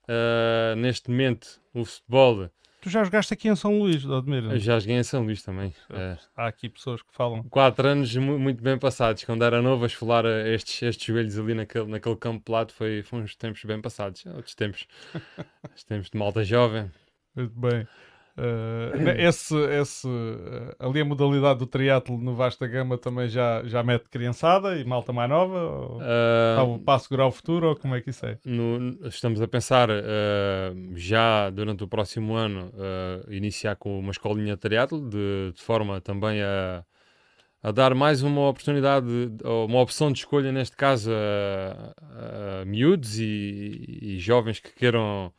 Ah, 0.08 0.76
neste 0.76 1.10
momento, 1.10 1.62
o 1.74 1.86
futebol 1.86 2.50
tu 2.82 2.90
já 2.90 3.02
jogaste 3.04 3.34
aqui 3.34 3.48
em 3.48 3.56
São 3.56 3.80
Luís, 3.80 4.06
Admira 4.06 4.54
eu 4.54 4.60
já 4.60 4.78
joguei 4.78 4.98
em 4.98 5.04
São 5.04 5.24
Luís 5.24 5.42
também. 5.42 5.74
Ah, 5.90 6.18
há 6.36 6.48
aqui 6.48 6.68
pessoas 6.68 7.02
que 7.02 7.14
falam 7.14 7.42
quatro 7.44 7.88
anos 7.88 8.14
mu- 8.16 8.38
muito 8.38 8.62
bem 8.62 8.78
passados. 8.78 9.24
Quando 9.24 9.46
era 9.46 9.62
novo, 9.62 9.84
a 9.84 9.88
esfolar 9.88 10.26
ah, 10.26 10.50
estes, 10.50 10.82
estes 10.82 11.06
joelhos 11.06 11.40
ali 11.40 11.54
naquele, 11.54 11.86
naquele 11.86 12.18
campo 12.18 12.44
pelado 12.44 12.74
foi, 12.74 13.02
foi 13.04 13.22
uns 13.22 13.36
tempos 13.36 13.64
bem 13.64 13.80
passados. 13.82 14.26
Outros 14.26 14.54
tempos, 14.56 14.86
os 15.74 15.84
tempos 15.86 16.10
de 16.10 16.18
malta 16.18 16.44
jovem. 16.44 16.92
muito 17.36 17.58
bem 17.58 17.88
Uh, 18.36 19.10
esse, 19.20 19.56
esse, 19.80 20.08
uh, 20.08 20.76
ali 20.80 21.02
a 21.02 21.06
modalidade 21.06 21.60
do 21.60 21.68
triatlo 21.68 22.18
no 22.18 22.36
Vasta 22.36 22.66
Gama 22.68 22.98
também 22.98 23.28
já, 23.28 23.64
já 23.64 23.84
mete 23.84 24.10
criançada 24.10 24.76
e 24.76 24.84
malta 24.84 25.14
mais 25.14 25.30
nova? 25.30 25.60
Ou, 25.60 25.98
uh, 25.98 26.80
para 26.80 26.96
assegurar 26.96 27.28
o 27.28 27.32
futuro 27.32 27.70
ou 27.70 27.76
como 27.76 27.96
é 27.96 28.02
que 28.02 28.10
isso 28.10 28.26
é? 28.26 28.40
No, 28.44 29.08
estamos 29.08 29.40
a 29.40 29.48
pensar 29.48 29.90
já 30.96 31.50
durante 31.52 31.84
o 31.84 31.88
próximo 31.88 32.34
ano 32.34 32.72
iniciar 33.30 33.76
com 33.76 34.00
uma 34.00 34.12
escolinha 34.12 34.56
de 34.56 34.62
triatlo 34.62 35.08
de, 35.08 35.52
de 35.54 35.62
forma 35.62 36.02
também 36.02 36.42
a, 36.42 36.84
a 37.62 37.72
dar 37.72 37.94
mais 37.94 38.24
uma 38.24 38.50
oportunidade, 38.50 39.08
uma 39.44 39.80
opção 39.80 40.12
de 40.12 40.20
escolha 40.20 40.52
neste 40.52 40.76
caso 40.76 41.12
a, 41.12 42.62
a 42.62 42.66
miúdos 42.66 43.20
e, 43.20 44.00
e 44.02 44.20
jovens 44.20 44.60
que 44.60 44.74
queiram 44.74 45.32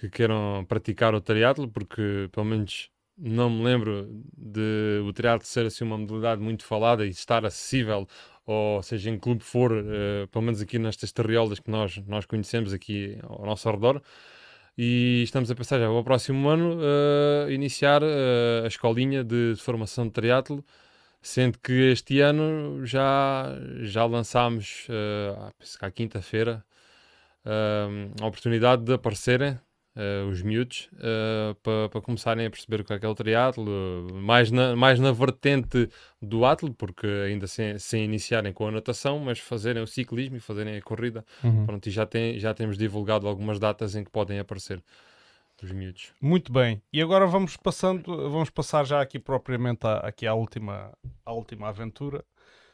que 0.00 0.08
queiram 0.08 0.64
praticar 0.66 1.14
o 1.14 1.20
triatlo, 1.20 1.68
porque 1.68 2.28
pelo 2.32 2.46
menos 2.46 2.90
não 3.18 3.50
me 3.50 3.62
lembro 3.62 4.08
de 4.34 5.02
o 5.06 5.12
triatlo 5.12 5.46
ser 5.46 5.66
assim 5.66 5.84
uma 5.84 5.98
modalidade 5.98 6.40
muito 6.40 6.64
falada 6.64 7.04
e 7.06 7.10
estar 7.10 7.44
acessível, 7.44 8.08
ou 8.46 8.82
seja, 8.82 9.10
em 9.10 9.18
clube 9.18 9.44
for, 9.44 9.72
uh, 9.72 10.26
pelo 10.28 10.42
menos 10.44 10.62
aqui 10.62 10.78
nestas 10.78 11.12
terriolas 11.12 11.60
que 11.60 11.70
nós, 11.70 11.98
nós 12.06 12.24
conhecemos 12.24 12.72
aqui 12.72 13.18
ao 13.22 13.44
nosso 13.44 13.70
redor. 13.70 14.02
E 14.78 15.22
estamos 15.22 15.50
a 15.50 15.54
pensar 15.54 15.78
já 15.78 15.86
para 15.86 15.92
o 15.98 16.04
próximo 16.04 16.48
ano 16.48 16.78
uh, 16.78 17.50
iniciar 17.50 18.02
uh, 18.02 18.64
a 18.64 18.66
escolinha 18.66 19.22
de, 19.22 19.54
de 19.54 19.60
formação 19.60 20.06
de 20.06 20.12
triatlo, 20.12 20.64
sendo 21.20 21.58
que 21.58 21.90
este 21.92 22.20
ano 22.20 22.86
já, 22.86 23.54
já 23.82 24.06
lançámos, 24.06 24.86
uh, 24.88 25.52
à 25.82 25.90
quinta-feira, 25.90 26.64
a 28.20 28.26
oportunidade 28.26 28.84
de 28.84 28.92
aparecerem 28.92 29.58
uh, 29.96 30.28
os 30.28 30.42
miúdos, 30.42 30.88
uh, 30.94 31.54
para 31.56 31.88
pa 31.88 32.00
começarem 32.00 32.46
a 32.46 32.50
perceber 32.50 32.80
o 32.80 32.84
que 32.84 32.92
é, 32.92 32.98
que 32.98 33.06
é 33.06 33.08
o 33.08 33.14
triatlo, 33.14 34.08
mais 34.14 34.50
na, 34.50 34.76
mais 34.76 34.98
na 34.98 35.12
vertente 35.12 35.88
do 36.20 36.44
atlo, 36.44 36.72
porque 36.74 37.06
ainda 37.06 37.46
sem, 37.46 37.78
sem 37.78 38.04
iniciarem 38.04 38.52
com 38.52 38.66
a 38.66 38.70
natação, 38.70 39.18
mas 39.18 39.38
fazerem 39.38 39.82
o 39.82 39.86
ciclismo 39.86 40.36
e 40.36 40.40
fazerem 40.40 40.76
a 40.76 40.82
corrida. 40.82 41.24
Uhum. 41.42 41.66
Pronto, 41.66 41.86
e 41.86 41.90
já, 41.90 42.06
tem, 42.06 42.38
já 42.38 42.54
temos 42.54 42.76
divulgado 42.76 43.26
algumas 43.26 43.58
datas 43.58 43.94
em 43.94 44.04
que 44.04 44.10
podem 44.10 44.38
aparecer 44.38 44.82
os 45.62 45.72
miúdos. 45.72 46.12
Muito 46.20 46.52
bem. 46.52 46.82
E 46.92 47.02
agora 47.02 47.26
vamos 47.26 47.56
passando, 47.56 48.30
vamos 48.30 48.50
passar 48.50 48.86
já 48.86 49.00
aqui 49.00 49.18
propriamente 49.18 49.86
à, 49.86 49.98
aqui 49.98 50.26
à 50.26 50.34
última, 50.34 50.92
à 51.24 51.32
última 51.32 51.68
aventura. 51.68 52.24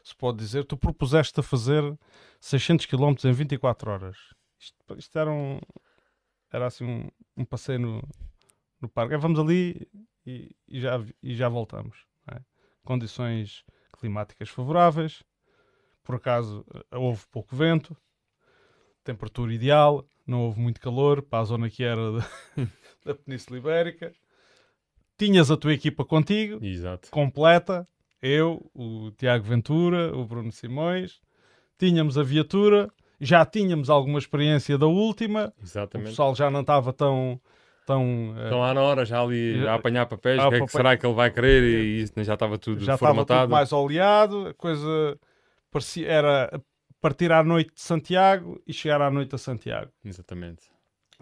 Se 0.03 0.15
pode 0.15 0.37
dizer, 0.37 0.63
tu 0.63 0.77
propuseste 0.77 1.37
a 1.39 1.43
fazer 1.43 1.83
600 2.39 2.85
km 2.85 3.13
em 3.25 3.33
24 3.33 3.91
horas. 3.91 4.17
Isto, 4.57 4.97
isto 4.97 5.19
era 5.19 5.29
um, 5.29 5.59
era 6.51 6.67
assim 6.67 6.85
um, 6.85 7.09
um 7.35 7.45
passeio 7.45 7.79
no, 7.79 8.03
no 8.81 8.89
parque. 8.89 9.15
É, 9.15 9.17
vamos 9.17 9.39
ali 9.39 9.87
e, 10.25 10.55
e, 10.67 10.79
já, 10.79 11.03
e 11.21 11.35
já 11.35 11.49
voltamos. 11.49 12.05
É? 12.27 12.39
Condições 12.83 13.63
climáticas 13.99 14.49
favoráveis, 14.49 15.23
por 16.03 16.15
acaso 16.15 16.65
eh, 16.73 16.97
houve 16.97 17.25
pouco 17.31 17.55
vento, 17.55 17.97
temperatura 19.03 19.53
ideal, 19.53 20.07
não 20.25 20.43
houve 20.43 20.59
muito 20.59 20.79
calor 20.79 21.21
para 21.21 21.39
a 21.39 21.45
zona 21.45 21.69
que 21.69 21.83
era 21.83 22.11
da, 22.11 22.29
da 23.05 23.15
Península 23.15 23.57
Ibérica. 23.57 24.13
Tinhas 25.17 25.49
a 25.49 25.57
tua 25.57 25.73
equipa 25.73 26.05
contigo, 26.05 26.63
Exato. 26.63 27.09
completa, 27.09 27.87
eu, 28.21 28.69
o 28.73 29.11
Tiago 29.11 29.45
Ventura, 29.45 30.15
o 30.15 30.25
Bruno 30.25 30.51
Simões, 30.51 31.19
tínhamos 31.77 32.17
a 32.17 32.23
viatura 32.23 32.91
já 33.19 33.45
tínhamos 33.45 33.89
alguma 33.89 34.19
experiência 34.19 34.77
da 34.77 34.87
última. 34.87 35.53
Exatamente. 35.61 36.07
O 36.07 36.09
pessoal 36.11 36.35
já 36.35 36.49
não 36.49 36.61
estava 36.61 36.93
tão. 36.93 37.39
Tão, 37.85 38.35
Estão 38.43 38.59
lá 38.59 38.73
na 38.73 38.81
hora, 38.81 39.05
já 39.05 39.21
ali 39.21 39.65
a 39.65 39.75
apanhar 39.75 40.05
papéis, 40.07 40.43
o 40.43 40.49
que 40.49 40.55
é 40.55 40.65
que 40.65 40.71
será 40.73 40.97
que 40.97 41.05
ele 41.05 41.15
vai 41.15 41.31
querer? 41.31 41.63
E 41.63 42.01
isso 42.01 42.11
já 42.21 42.33
estava 42.33 42.57
tudo 42.57 42.83
já 42.83 42.97
formatado. 42.97 43.21
Estava 43.21 43.41
tudo 43.43 43.51
mais 43.51 43.71
oleado, 43.71 44.47
a 44.49 44.53
coisa 44.53 45.17
parecia, 45.71 46.05
era 46.05 46.61
partir 46.99 47.31
à 47.31 47.41
noite 47.41 47.73
de 47.75 47.81
Santiago 47.81 48.61
e 48.67 48.73
chegar 48.73 49.01
à 49.01 49.09
noite 49.09 49.33
a 49.35 49.37
Santiago. 49.37 49.89
Exatamente. 50.03 50.63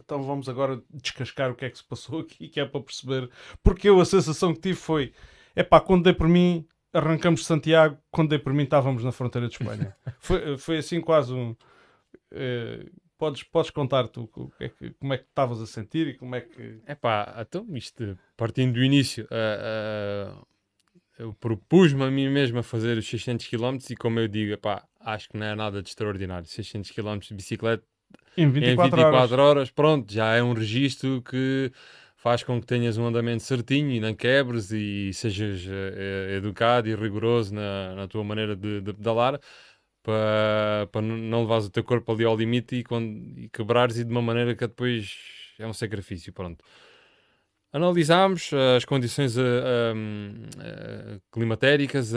Então 0.04 0.24
vamos 0.24 0.50
agora 0.50 0.82
descascar 0.92 1.52
o 1.52 1.56
que 1.56 1.66
é 1.66 1.70
que 1.70 1.78
se 1.78 1.84
passou 1.84 2.22
aqui, 2.22 2.50
que 2.50 2.60
é 2.60 2.66
para 2.66 2.82
perceber. 2.82 3.30
Porque 3.64 3.88
eu 3.88 4.00
a 4.00 4.06
sensação 4.06 4.54
que 4.54 4.60
tive 4.60 4.80
foi: 4.80 5.14
é 5.56 5.64
pá, 5.64 5.80
quando 5.80 6.04
dei 6.04 6.14
por 6.14 6.28
mim, 6.28 6.68
arrancamos 6.92 7.42
de 7.42 7.46
Santiago, 7.46 7.98
quando 8.12 8.30
dei 8.30 8.40
por 8.40 8.54
mim, 8.54 8.64
estávamos 8.64 9.04
na 9.04 9.12
fronteira 9.12 9.48
de 9.48 9.54
Espanha. 9.54 9.96
foi, 10.20 10.58
foi 10.58 10.78
assim 10.78 11.00
quase 11.00 11.34
um 11.34 11.56
Uh, 12.32 12.90
podes, 13.18 13.44
podes 13.44 13.72
contar 13.72 14.08
tu 14.08 14.30
é 14.60 14.70
como 15.00 15.14
é 15.14 15.18
que 15.18 15.26
estavas 15.26 15.62
a 15.62 15.66
sentir 15.66 16.08
e 16.08 16.14
como 16.16 16.36
é 16.36 16.42
que. 16.42 16.80
É 16.86 16.96
pá, 16.96 17.36
então 17.40 17.66
isto, 17.76 18.18
partindo 18.36 18.74
do 18.74 18.84
início, 18.84 19.26
uh, 19.26 20.36
uh, 20.40 20.48
eu 21.18 21.34
propus-me 21.34 22.04
a 22.04 22.12
mim 22.12 22.30
mesmo 22.30 22.60
a 22.60 22.64
fazer 22.64 22.98
os 22.98 23.08
600 23.08 23.48
km 23.48 23.78
e, 23.90 23.96
como 23.96 24.20
eu 24.20 24.28
digo, 24.28 24.54
epá, 24.54 24.84
acho 25.00 25.30
que 25.30 25.38
não 25.38 25.46
é 25.46 25.56
nada 25.56 25.82
de 25.82 25.90
extraordinário. 25.90 26.48
600 26.48 26.92
km 26.92 27.20
de 27.20 27.34
bicicleta 27.34 27.84
em 28.38 28.50
24, 28.50 28.84
em 28.84 28.90
24 28.90 29.02
horas. 29.02 29.32
horas. 29.32 29.72
pronto, 29.72 30.12
já 30.12 30.34
é 30.34 30.44
um 30.44 30.54
registro 30.54 31.22
que 31.22 31.72
faz 32.18 32.44
com 32.44 32.60
que 32.60 32.66
tenhas 32.66 32.98
um 32.98 33.06
andamento 33.06 33.44
certinho 33.44 33.92
e 33.92 34.00
não 34.00 34.14
quebres 34.14 34.72
e 34.72 35.14
sejas 35.14 35.64
educado 36.36 36.90
e 36.90 36.96
rigoroso 36.96 37.54
na, 37.54 37.96
na 37.96 38.08
tua 38.08 38.24
maneira 38.24 38.56
de, 38.56 38.82
de 38.82 38.94
pedalar 38.94 39.40
para, 40.06 40.88
para 40.92 41.02
não 41.02 41.42
levares 41.42 41.66
o 41.66 41.70
teu 41.72 41.84
corpo 41.84 42.12
ali 42.12 42.24
ao 42.24 42.38
limite 42.38 42.76
e, 42.76 42.84
quando, 42.84 43.40
e 43.40 43.50
quebrares 43.50 43.98
e 43.98 44.04
de 44.04 44.12
uma 44.12 44.22
maneira 44.22 44.56
que 44.56 44.68
depois 44.68 45.18
é 45.58 45.66
um 45.66 45.74
sacrifício, 45.74 46.32
pronto. 46.32 46.64
Analisámos 47.74 48.52
as 48.78 48.86
condições 48.86 49.36
uh, 49.36 49.42
uh, 49.42 51.22
climatéricas, 51.32 52.14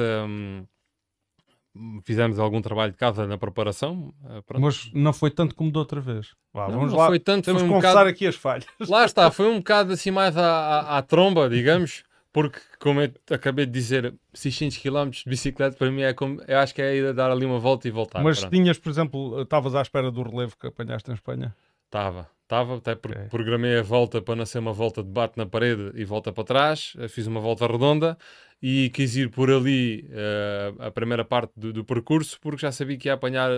fizemos 2.05 2.39
algum 2.39 2.61
trabalho 2.61 2.93
de 2.93 2.99
casa 2.99 3.27
na 3.27 3.39
preparação. 3.39 4.15
Mas 4.59 4.91
não 4.93 5.13
foi 5.13 5.31
tanto 5.31 5.55
como 5.55 5.73
da 5.73 5.81
outra 5.81 6.01
vez. 6.01 6.35
Vá, 6.53 6.69
não, 6.69 6.77
vamos 6.77 6.93
não 6.93 6.99
lá. 6.99 7.07
Foi 7.07 7.19
tanto, 7.19 7.47
Temos 7.47 7.63
que 7.63 7.69
um 7.69 7.73
confessar 7.73 7.93
bocado... 7.93 8.11
aqui 8.11 8.27
as 8.27 8.37
falhas. 8.37 8.67
Lá 8.89 9.05
está, 9.05 9.31
foi 9.31 9.47
um 9.47 9.59
bocado 9.59 9.93
assim 9.93 10.11
mais 10.11 10.37
à, 10.37 10.47
à, 10.47 10.99
à 10.99 11.03
tromba, 11.03 11.49
digamos. 11.49 12.05
Porque, 12.33 12.61
como 12.79 13.01
eu 13.01 13.11
acabei 13.31 13.65
de 13.65 13.73
dizer, 13.73 14.15
600 14.35 14.77
km 14.79 15.11
de 15.11 15.25
bicicleta 15.27 15.77
para 15.77 15.91
mim 15.91 16.03
é 16.03 16.13
como. 16.13 16.41
Eu 16.47 16.59
acho 16.59 16.75
que 16.75 16.83
é 16.83 16.95
ir 16.95 17.07
a 17.07 17.13
dar 17.13 17.31
ali 17.31 17.47
uma 17.47 17.59
volta 17.59 17.89
e 17.89 17.91
voltar. 17.91 18.23
Mas 18.23 18.41
pronto. 18.41 18.53
tinhas, 18.53 18.79
por 18.79 18.91
exemplo, 18.91 19.43
estavas 19.43 19.75
à 19.75 19.83
espera 19.83 20.11
do 20.11 20.23
relevo 20.23 20.57
que 20.59 20.67
apanhaste 20.67 21.11
em 21.11 21.15
Espanha? 21.15 21.55
Estava, 21.87 22.29
estava, 22.43 22.77
até 22.77 22.93
okay. 22.93 23.29
programei 23.31 23.79
a 23.79 23.83
volta 23.83 24.21
para 24.21 24.37
não 24.37 24.45
ser 24.45 24.59
uma 24.59 24.75
volta 24.75 25.03
de 25.03 25.09
bate 25.09 25.39
na 25.39 25.47
parede 25.47 25.91
e 25.95 26.05
volta 26.05 26.31
para 26.31 26.45
trás, 26.45 26.95
fiz 27.09 27.27
uma 27.27 27.41
volta 27.41 27.67
redonda 27.67 28.19
e 28.63 28.91
quis 28.91 29.17
ir 29.17 29.31
por 29.31 29.51
ali 29.51 30.07
uh, 30.11 30.83
a 30.83 30.91
primeira 30.91 31.25
parte 31.25 31.53
do, 31.57 31.73
do, 31.73 31.85
percurso 31.85 32.39
porque 32.43 32.61
já 32.61 32.73
sabia 32.73 32.99
que 32.99 33.09
ia 33.09 33.15
apanhar 33.15 33.51
uh, 33.51 33.55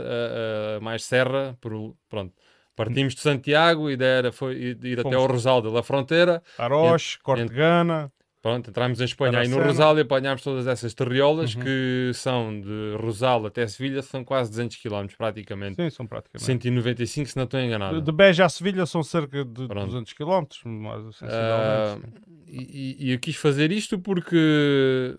uh, 0.78 0.80
mais 0.80 1.04
serra, 1.04 1.56
por, 1.60 1.96
pronto. 2.08 2.32
Partimos 2.76 3.14
de 3.14 3.20
Santiago, 3.20 3.88
a 3.88 3.92
ideia 3.92 4.18
era 4.18 4.32
foi 4.32 4.54
ir, 4.54 4.84
ir 4.84 5.00
até 5.00 5.14
ao 5.14 5.26
Rosal 5.26 5.60
da 5.60 5.82
Fronteira. 5.82 6.40
Aroche, 6.56 7.18
Cortegana. 7.18 8.12
Pronto, 8.42 8.70
entramos 8.70 8.98
em 9.00 9.04
Espanha 9.04 9.38
aí 9.38 9.48
no 9.48 9.62
Rosal 9.62 9.98
e 9.98 10.00
apanhámos 10.00 10.42
todas 10.42 10.66
essas 10.66 10.94
terriolas 10.94 11.54
uhum. 11.54 11.62
que 11.62 12.10
são 12.14 12.58
de 12.58 12.96
Rosal 12.98 13.44
até 13.44 13.66
Sevilha, 13.66 14.00
são 14.00 14.24
quase 14.24 14.48
200 14.48 14.78
km 14.78 15.06
praticamente. 15.18 15.76
Sim, 15.76 15.90
são 15.90 16.06
praticamente. 16.06 16.46
195 16.46 17.28
se 17.28 17.36
não 17.36 17.44
estou 17.44 17.60
enganado. 17.60 18.00
De, 18.00 18.10
Beja 18.10 18.46
a 18.46 18.48
Sevilha 18.48 18.86
são 18.86 19.02
cerca 19.02 19.44
de 19.44 19.68
Pronto. 19.68 19.88
200 19.88 20.12
km, 20.14 20.46
mais 20.64 21.04
uh, 21.20 22.02
e, 22.46 22.96
e, 22.98 23.12
eu 23.12 23.18
quis 23.18 23.36
fazer 23.36 23.70
isto 23.70 23.98
porque 23.98 25.18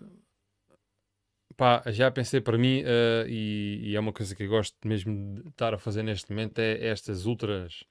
pá, 1.56 1.80
já 1.86 2.10
pensei 2.10 2.40
para 2.40 2.58
mim 2.58 2.82
uh, 2.82 3.28
e, 3.28 3.82
e, 3.84 3.96
é 3.96 4.00
uma 4.00 4.12
coisa 4.12 4.34
que 4.34 4.42
eu 4.42 4.48
gosto 4.48 4.76
mesmo 4.84 5.36
de 5.36 5.48
estar 5.48 5.72
a 5.72 5.78
fazer 5.78 6.02
neste 6.02 6.28
momento 6.30 6.58
é 6.58 6.88
estas 6.88 7.24
ultras 7.24 7.84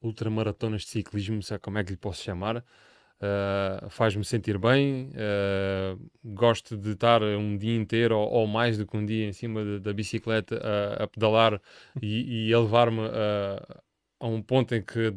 ultramaratonas 0.00 0.82
de 0.82 0.88
ciclismo, 0.88 1.42
sei 1.42 1.58
como 1.58 1.76
é 1.76 1.84
que 1.84 1.90
lhe 1.90 1.96
posso 1.98 2.22
chamar 2.22 2.64
Uh, 3.18 3.88
faz-me 3.88 4.24
sentir 4.24 4.58
bem. 4.58 5.10
Uh, 5.14 6.10
gosto 6.22 6.76
de 6.76 6.90
estar 6.90 7.22
um 7.22 7.56
dia 7.56 7.74
inteiro 7.74 8.18
ou, 8.18 8.30
ou, 8.30 8.46
mais 8.46 8.76
do 8.76 8.86
que 8.86 8.96
um 8.96 9.06
dia 9.06 9.26
em 9.26 9.32
cima 9.32 9.64
de, 9.64 9.80
da 9.80 9.92
bicicleta 9.92 10.56
uh, 10.56 11.02
a 11.04 11.06
pedalar 11.06 11.60
e, 12.02 12.48
e 12.48 12.54
a 12.54 12.60
levar-me 12.60 13.00
a 14.20 14.26
um 14.26 14.42
ponto 14.42 14.74
em 14.74 14.82
que 14.82 15.12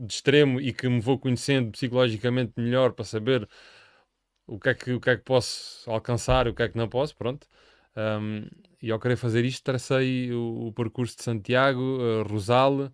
de 0.00 0.12
extremo 0.12 0.60
e 0.60 0.72
que 0.72 0.88
me 0.88 1.00
vou 1.00 1.18
conhecendo 1.18 1.70
psicologicamente 1.70 2.52
melhor 2.56 2.92
para 2.92 3.04
saber 3.04 3.48
o 4.46 4.58
que 4.58 4.68
é 4.70 4.74
que, 4.74 4.92
o 4.92 5.00
que, 5.00 5.10
é 5.10 5.16
que 5.16 5.24
posso 5.24 5.90
alcançar 5.90 6.46
e 6.46 6.50
o 6.50 6.54
que 6.54 6.62
é 6.62 6.68
que 6.68 6.78
não 6.78 6.88
posso. 6.88 7.16
Pronto. 7.16 7.46
Um, 7.96 8.46
e 8.82 8.90
ao 8.90 9.00
querer 9.00 9.16
fazer 9.16 9.44
isto, 9.44 9.64
tracei 9.64 10.32
o, 10.32 10.68
o 10.68 10.72
percurso 10.72 11.16
de 11.16 11.22
Santiago, 11.22 12.22
Rosal, 12.28 12.92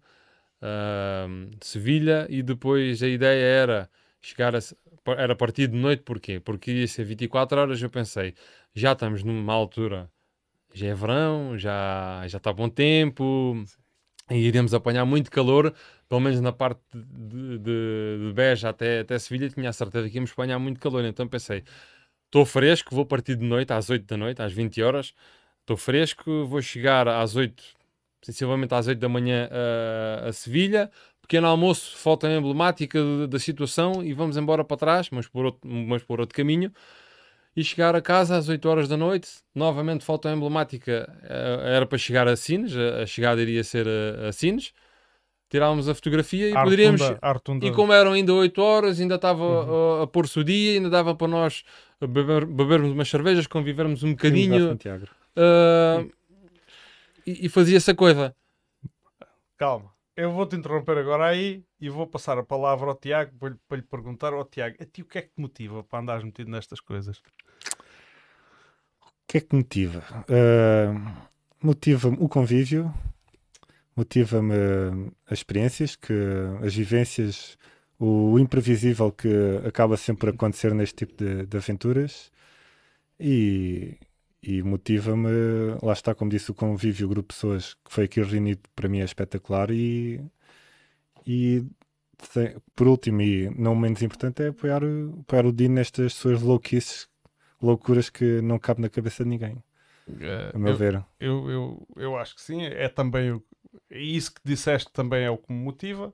Sevilha 1.61 2.27
e 2.31 2.43
depois 2.43 3.03
a 3.03 3.09
ideia 3.09 3.45
era 3.45 3.91
chegar 4.23 4.55
a, 4.57 4.61
era 5.19 5.33
a 5.33 5.37
partir 5.37 5.69
de 5.69 5.77
noite, 5.77 6.03
porquê? 6.03 6.41
Porque 6.41 6.73
ia 6.73 6.89
ser 6.89 7.05
24 7.05 7.61
horas, 7.61 7.83
eu 7.83 7.91
pensei, 7.91 8.35
já 8.75 8.93
estamos 8.93 9.23
numa 9.23 9.53
altura, 9.53 10.11
já 10.75 10.89
é 10.89 10.95
verão, 10.95 11.59
já, 11.59 12.25
já 12.29 12.39
está 12.39 12.53
bom 12.53 12.69
tempo, 12.69 13.65
e 14.31 14.37
iremos 14.37 14.73
apanhar 14.75 15.05
muito 15.05 15.31
calor, 15.31 15.75
pelo 16.09 16.21
menos 16.21 16.41
na 16.41 16.53
parte 16.53 16.81
de, 16.95 17.59
de, 17.59 18.29
de 18.29 18.33
Beja 18.35 18.69
até, 18.71 19.01
até 19.01 19.19
Sevilha, 19.19 19.49
tinha 19.51 19.71
a 19.71 19.73
certeza 19.73 20.09
que 20.09 20.17
íamos 20.17 20.33
apanhar 20.33 20.59
muito 20.59 20.81
calor. 20.81 21.05
Então 21.05 21.27
pensei, 21.29 21.65
estou 22.27 22.45
fresco, 22.47 22.95
vou 22.95 23.07
partir 23.07 23.37
de 23.37 23.45
noite, 23.45 23.73
às 23.73 23.91
8 23.91 24.07
da 24.07 24.17
noite, 24.17 24.43
às 24.43 24.53
20 24.53 24.83
horas. 24.83 25.15
Estou 25.61 25.77
fresco, 25.77 26.47
vou 26.47 26.63
chegar 26.63 27.09
às 27.09 27.37
8, 27.37 27.63
sensivelmente 28.23 28.75
às 28.75 28.87
8 28.87 28.99
da 28.99 29.09
manhã 29.09 29.49
a, 29.51 30.29
a 30.29 30.33
Sevilha. 30.33 30.91
Pequeno 31.23 31.47
almoço, 31.47 31.97
foto 31.97 32.27
emblemática 32.27 32.99
da 33.29 33.39
situação 33.39 34.03
e 34.05 34.13
vamos 34.13 34.37
embora 34.37 34.65
para 34.65 34.77
trás, 34.77 35.09
mas 35.11 35.27
por 35.27 35.47
outro, 35.47 35.61
mas 35.65 36.03
por 36.03 36.21
outro 36.21 36.37
caminho 36.37 36.71
e 37.55 37.63
chegar 37.63 37.95
a 37.95 38.01
casa 38.01 38.37
às 38.37 38.49
8 38.49 38.69
horas 38.69 38.89
da 38.89 38.97
noite. 38.97 39.29
Novamente, 39.55 40.05
foto 40.05 40.29
emblemática 40.29 41.09
era 41.65 41.87
para 41.87 41.99
chegar 41.99 42.27
a 42.27 42.35
Sines, 42.35 42.75
a, 42.77 43.07
chegada 43.07 43.41
iria 43.41 43.63
ser 43.63 43.87
a, 43.87 44.29
a 44.29 44.33
Sines 44.33 44.73
tirávamos 45.53 45.87
a 45.87 45.95
fotografia 45.95 46.49
e 46.49 46.55
poderíamos. 46.55 47.03
E 47.67 47.71
como 47.73 47.93
eram 47.93 48.13
ainda 48.13 48.33
8 48.33 48.59
horas, 48.63 48.99
ainda 48.99 49.17
estava 49.17 49.45
uhum. 49.45 50.01
a, 50.01 50.05
a 50.05 50.07
pôr-se 50.07 50.41
o 50.41 50.43
dia, 50.43 50.79
ainda 50.79 50.89
dava 50.89 51.15
para 51.15 51.29
nós 51.29 51.63
beber, 52.01 52.47
bebermos 52.47 52.91
umas 52.91 53.11
cervejas, 53.11 53.47
convivermos 53.47 54.03
um 54.03 54.13
bocadinho. 54.13 54.79
Uh, 55.37 56.11
e, 57.27 57.47
e 57.47 57.49
fazia 57.51 57.77
essa 57.77 57.95
coisa. 57.95 58.35
Calma, 59.59 59.93
eu 60.17 60.33
vou-te 60.33 60.57
interromper 60.57 60.99
agora 60.99 61.27
aí 61.27 61.65
e 61.81 61.89
vou 61.89 62.07
passar 62.07 62.39
a 62.39 62.43
palavra 62.43 62.89
ao 62.89 62.97
Tiago 62.97 63.33
para, 63.39 63.57
para 63.69 63.77
lhe 63.77 63.83
perguntar: 63.83 64.33
ao 64.33 64.45
Tiago, 64.45 64.77
a 64.81 64.85
ti 64.85 65.03
o 65.03 65.07
que 65.07 65.19
é 65.19 65.23
que 65.23 65.29
te 65.29 65.41
motiva 65.41 65.83
para 65.83 66.01
andares 66.01 66.25
metido 66.25 66.51
nestas 66.51 66.81
coisas? 66.81 67.23
O 69.01 69.11
que 69.27 69.39
é 69.39 69.41
que 69.41 69.57
motiva? 69.57 70.03
Uh, 70.29 71.29
motiva-me 71.63 72.19
o 72.21 72.29
convívio, 72.29 72.93
motiva-me 73.97 74.55
as 75.27 75.39
experiências, 75.39 75.97
que 75.97 76.13
as 76.63 76.75
vivências, 76.75 77.57
o 77.99 78.39
imprevisível 78.39 79.11
que 79.11 79.29
acaba 79.67 79.97
sempre 79.97 80.31
a 80.31 80.33
acontecer 80.33 80.75
neste 80.75 80.97
tipo 80.97 81.15
de, 81.17 81.47
de 81.47 81.57
aventuras 81.57 82.31
e, 83.19 83.97
e 84.43 84.63
motiva-me, 84.63 85.29
lá 85.83 85.93
está, 85.93 86.15
como 86.15 86.31
disse, 86.31 86.51
o 86.51 86.55
convívio, 86.55 87.07
o 87.07 87.11
grupo 87.11 87.33
de 87.33 87.37
pessoas 87.37 87.75
que 87.75 87.93
foi 87.93 88.05
aqui 88.05 88.21
reunido 88.21 88.61
para 88.75 88.89
mim 88.89 89.01
é 89.01 89.05
espetacular 89.05 89.71
e, 89.71 90.21
e 91.27 91.65
por 92.75 92.89
último 92.89 93.23
e 93.23 93.51
não 93.51 93.75
menos 93.77 94.03
importante 94.03 94.43
é 94.43 94.49
apoiar, 94.49 94.83
apoiar 95.21 95.47
o 95.47 95.53
Dino 95.53 95.75
nestas 95.75 96.15
suas 96.15 96.43
louquices, 96.43 97.09
loucuras 97.61 98.11
que 98.11 98.41
não 98.43 98.59
cabe 98.59 98.83
na 98.83 98.89
cabeça 98.89 99.23
de 99.23 99.31
ninguém. 99.31 99.63
Uh, 100.09 100.55
a 100.55 100.59
meu 100.59 100.73
eu, 100.73 100.77
ver. 100.77 101.05
Eu, 101.21 101.51
eu, 101.51 101.89
eu 101.97 102.17
acho 102.17 102.35
que 102.35 102.41
sim, 102.41 102.65
é 102.65 102.89
também 102.89 103.31
o, 103.31 103.43
isso 103.91 104.35
que 104.35 104.41
disseste 104.45 104.91
também 104.93 105.25
é 105.25 105.31
o 105.31 105.39
que 105.39 105.53
me 105.53 105.59
motiva 105.59 106.13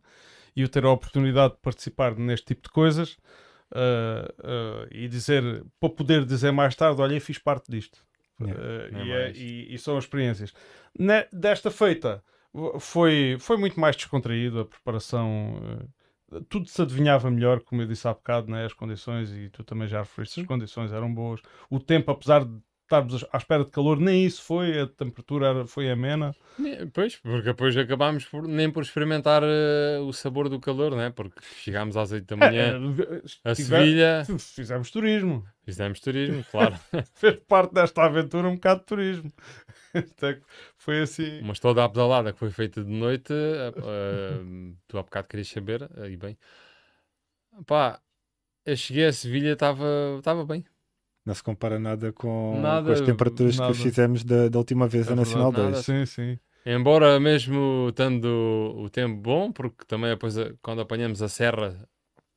e 0.54 0.62
eu 0.62 0.68
ter 0.68 0.84
a 0.84 0.90
oportunidade 0.90 1.54
de 1.54 1.60
participar 1.60 2.14
neste 2.16 2.46
tipo 2.46 2.62
de 2.62 2.70
coisas 2.70 3.16
uh, 3.72 4.28
uh, 4.40 4.88
e 4.90 5.08
dizer, 5.08 5.64
para 5.80 5.88
poder 5.88 6.24
dizer 6.24 6.52
mais 6.52 6.74
tarde, 6.74 7.00
olha, 7.00 7.20
fiz 7.20 7.38
parte 7.38 7.70
disto. 7.70 8.06
Yeah, 8.40 8.60
uh, 8.60 9.04
e, 9.04 9.12
é, 9.12 9.32
e, 9.32 9.74
e, 9.74 9.78
são 9.78 9.98
experiências. 9.98 10.52
Ne, 10.98 11.26
desta 11.32 11.70
feita 11.70 12.22
foi, 12.78 13.36
foi 13.40 13.56
muito 13.56 13.78
mais 13.78 13.96
descontraído 13.96 14.60
a 14.60 14.64
preparação. 14.64 15.60
tudo 16.48 16.68
se 16.68 16.80
adivinhava 16.80 17.30
melhor, 17.30 17.60
como 17.60 17.82
eu 17.82 17.86
disse 17.86 18.06
há 18.06 18.14
bocado, 18.14 18.50
né? 18.50 18.64
as 18.64 18.72
condições, 18.72 19.32
e 19.32 19.48
tu 19.50 19.64
também 19.64 19.88
já 19.88 20.00
referiste, 20.00 20.40
as 20.40 20.46
condições 20.46 20.92
eram 20.92 21.12
boas. 21.12 21.40
O 21.68 21.80
tempo, 21.80 22.10
apesar 22.10 22.44
de 22.44 22.60
estarmos 22.88 23.24
à 23.30 23.36
espera 23.36 23.64
de 23.64 23.70
calor, 23.70 24.00
nem 24.00 24.24
isso 24.24 24.42
foi, 24.42 24.80
a 24.80 24.86
temperatura 24.86 25.66
foi 25.66 25.90
amena. 25.90 26.34
Pois, 26.92 27.16
porque 27.16 27.42
depois 27.42 27.76
acabámos 27.76 28.24
por, 28.24 28.48
nem 28.48 28.70
por 28.70 28.82
experimentar 28.82 29.42
uh, 29.42 30.02
o 30.06 30.12
sabor 30.12 30.48
do 30.48 30.58
calor, 30.58 30.96
né? 30.96 31.10
porque 31.10 31.40
chegámos 31.62 31.96
às 31.96 32.10
8 32.10 32.24
da 32.24 32.36
manhã 32.36 32.80
é, 33.44 33.50
a 33.50 33.54
Sevilha. 33.54 34.24
Fizemos 34.38 34.90
turismo. 34.90 35.46
Fizemos 35.64 36.00
turismo, 36.00 36.42
claro. 36.50 36.74
Fez 37.14 37.36
parte 37.46 37.74
desta 37.74 38.04
aventura 38.04 38.48
um 38.48 38.54
bocado 38.54 38.80
de 38.80 38.86
turismo. 38.86 39.32
É 39.94 40.38
foi 40.76 41.00
assim. 41.00 41.40
Mas 41.42 41.58
toda 41.58 41.82
a 41.82 41.88
pedalada 41.88 42.30
que 42.32 42.38
foi 42.38 42.50
feita 42.50 42.84
de 42.84 42.90
noite, 42.90 43.32
uh, 43.32 43.78
uh, 43.80 44.76
tu 44.86 44.98
há 44.98 45.02
bocado 45.02 45.26
querias 45.26 45.48
saber, 45.48 45.88
aí 45.96 46.14
bem. 46.14 46.36
Pá, 47.66 47.98
eu 48.66 48.76
cheguei 48.76 49.06
a 49.06 49.12
Sevilha, 49.12 49.54
estava 49.54 50.44
bem 50.46 50.62
não 51.24 51.34
se 51.34 51.42
compara 51.42 51.78
nada 51.78 52.12
com, 52.12 52.60
nada, 52.60 52.86
com 52.86 52.92
as 52.92 53.00
temperaturas 53.00 53.56
nada. 53.58 53.72
que 53.72 53.78
fizemos 53.78 54.24
da, 54.24 54.48
da 54.48 54.58
última 54.58 54.88
vez 54.88 55.08
é 55.08 55.12
a 55.12 55.16
Nacional 55.16 55.52
2. 55.52 55.78
Sim, 55.78 56.06
sim. 56.06 56.38
Embora 56.64 57.18
mesmo 57.18 57.92
tendo 57.94 58.74
o 58.76 58.90
tempo 58.90 59.16
bom, 59.16 59.52
porque 59.52 59.84
também 59.86 60.10
depois 60.10 60.34
quando 60.60 60.80
apanhamos 60.80 61.22
a 61.22 61.28
serra 61.28 61.88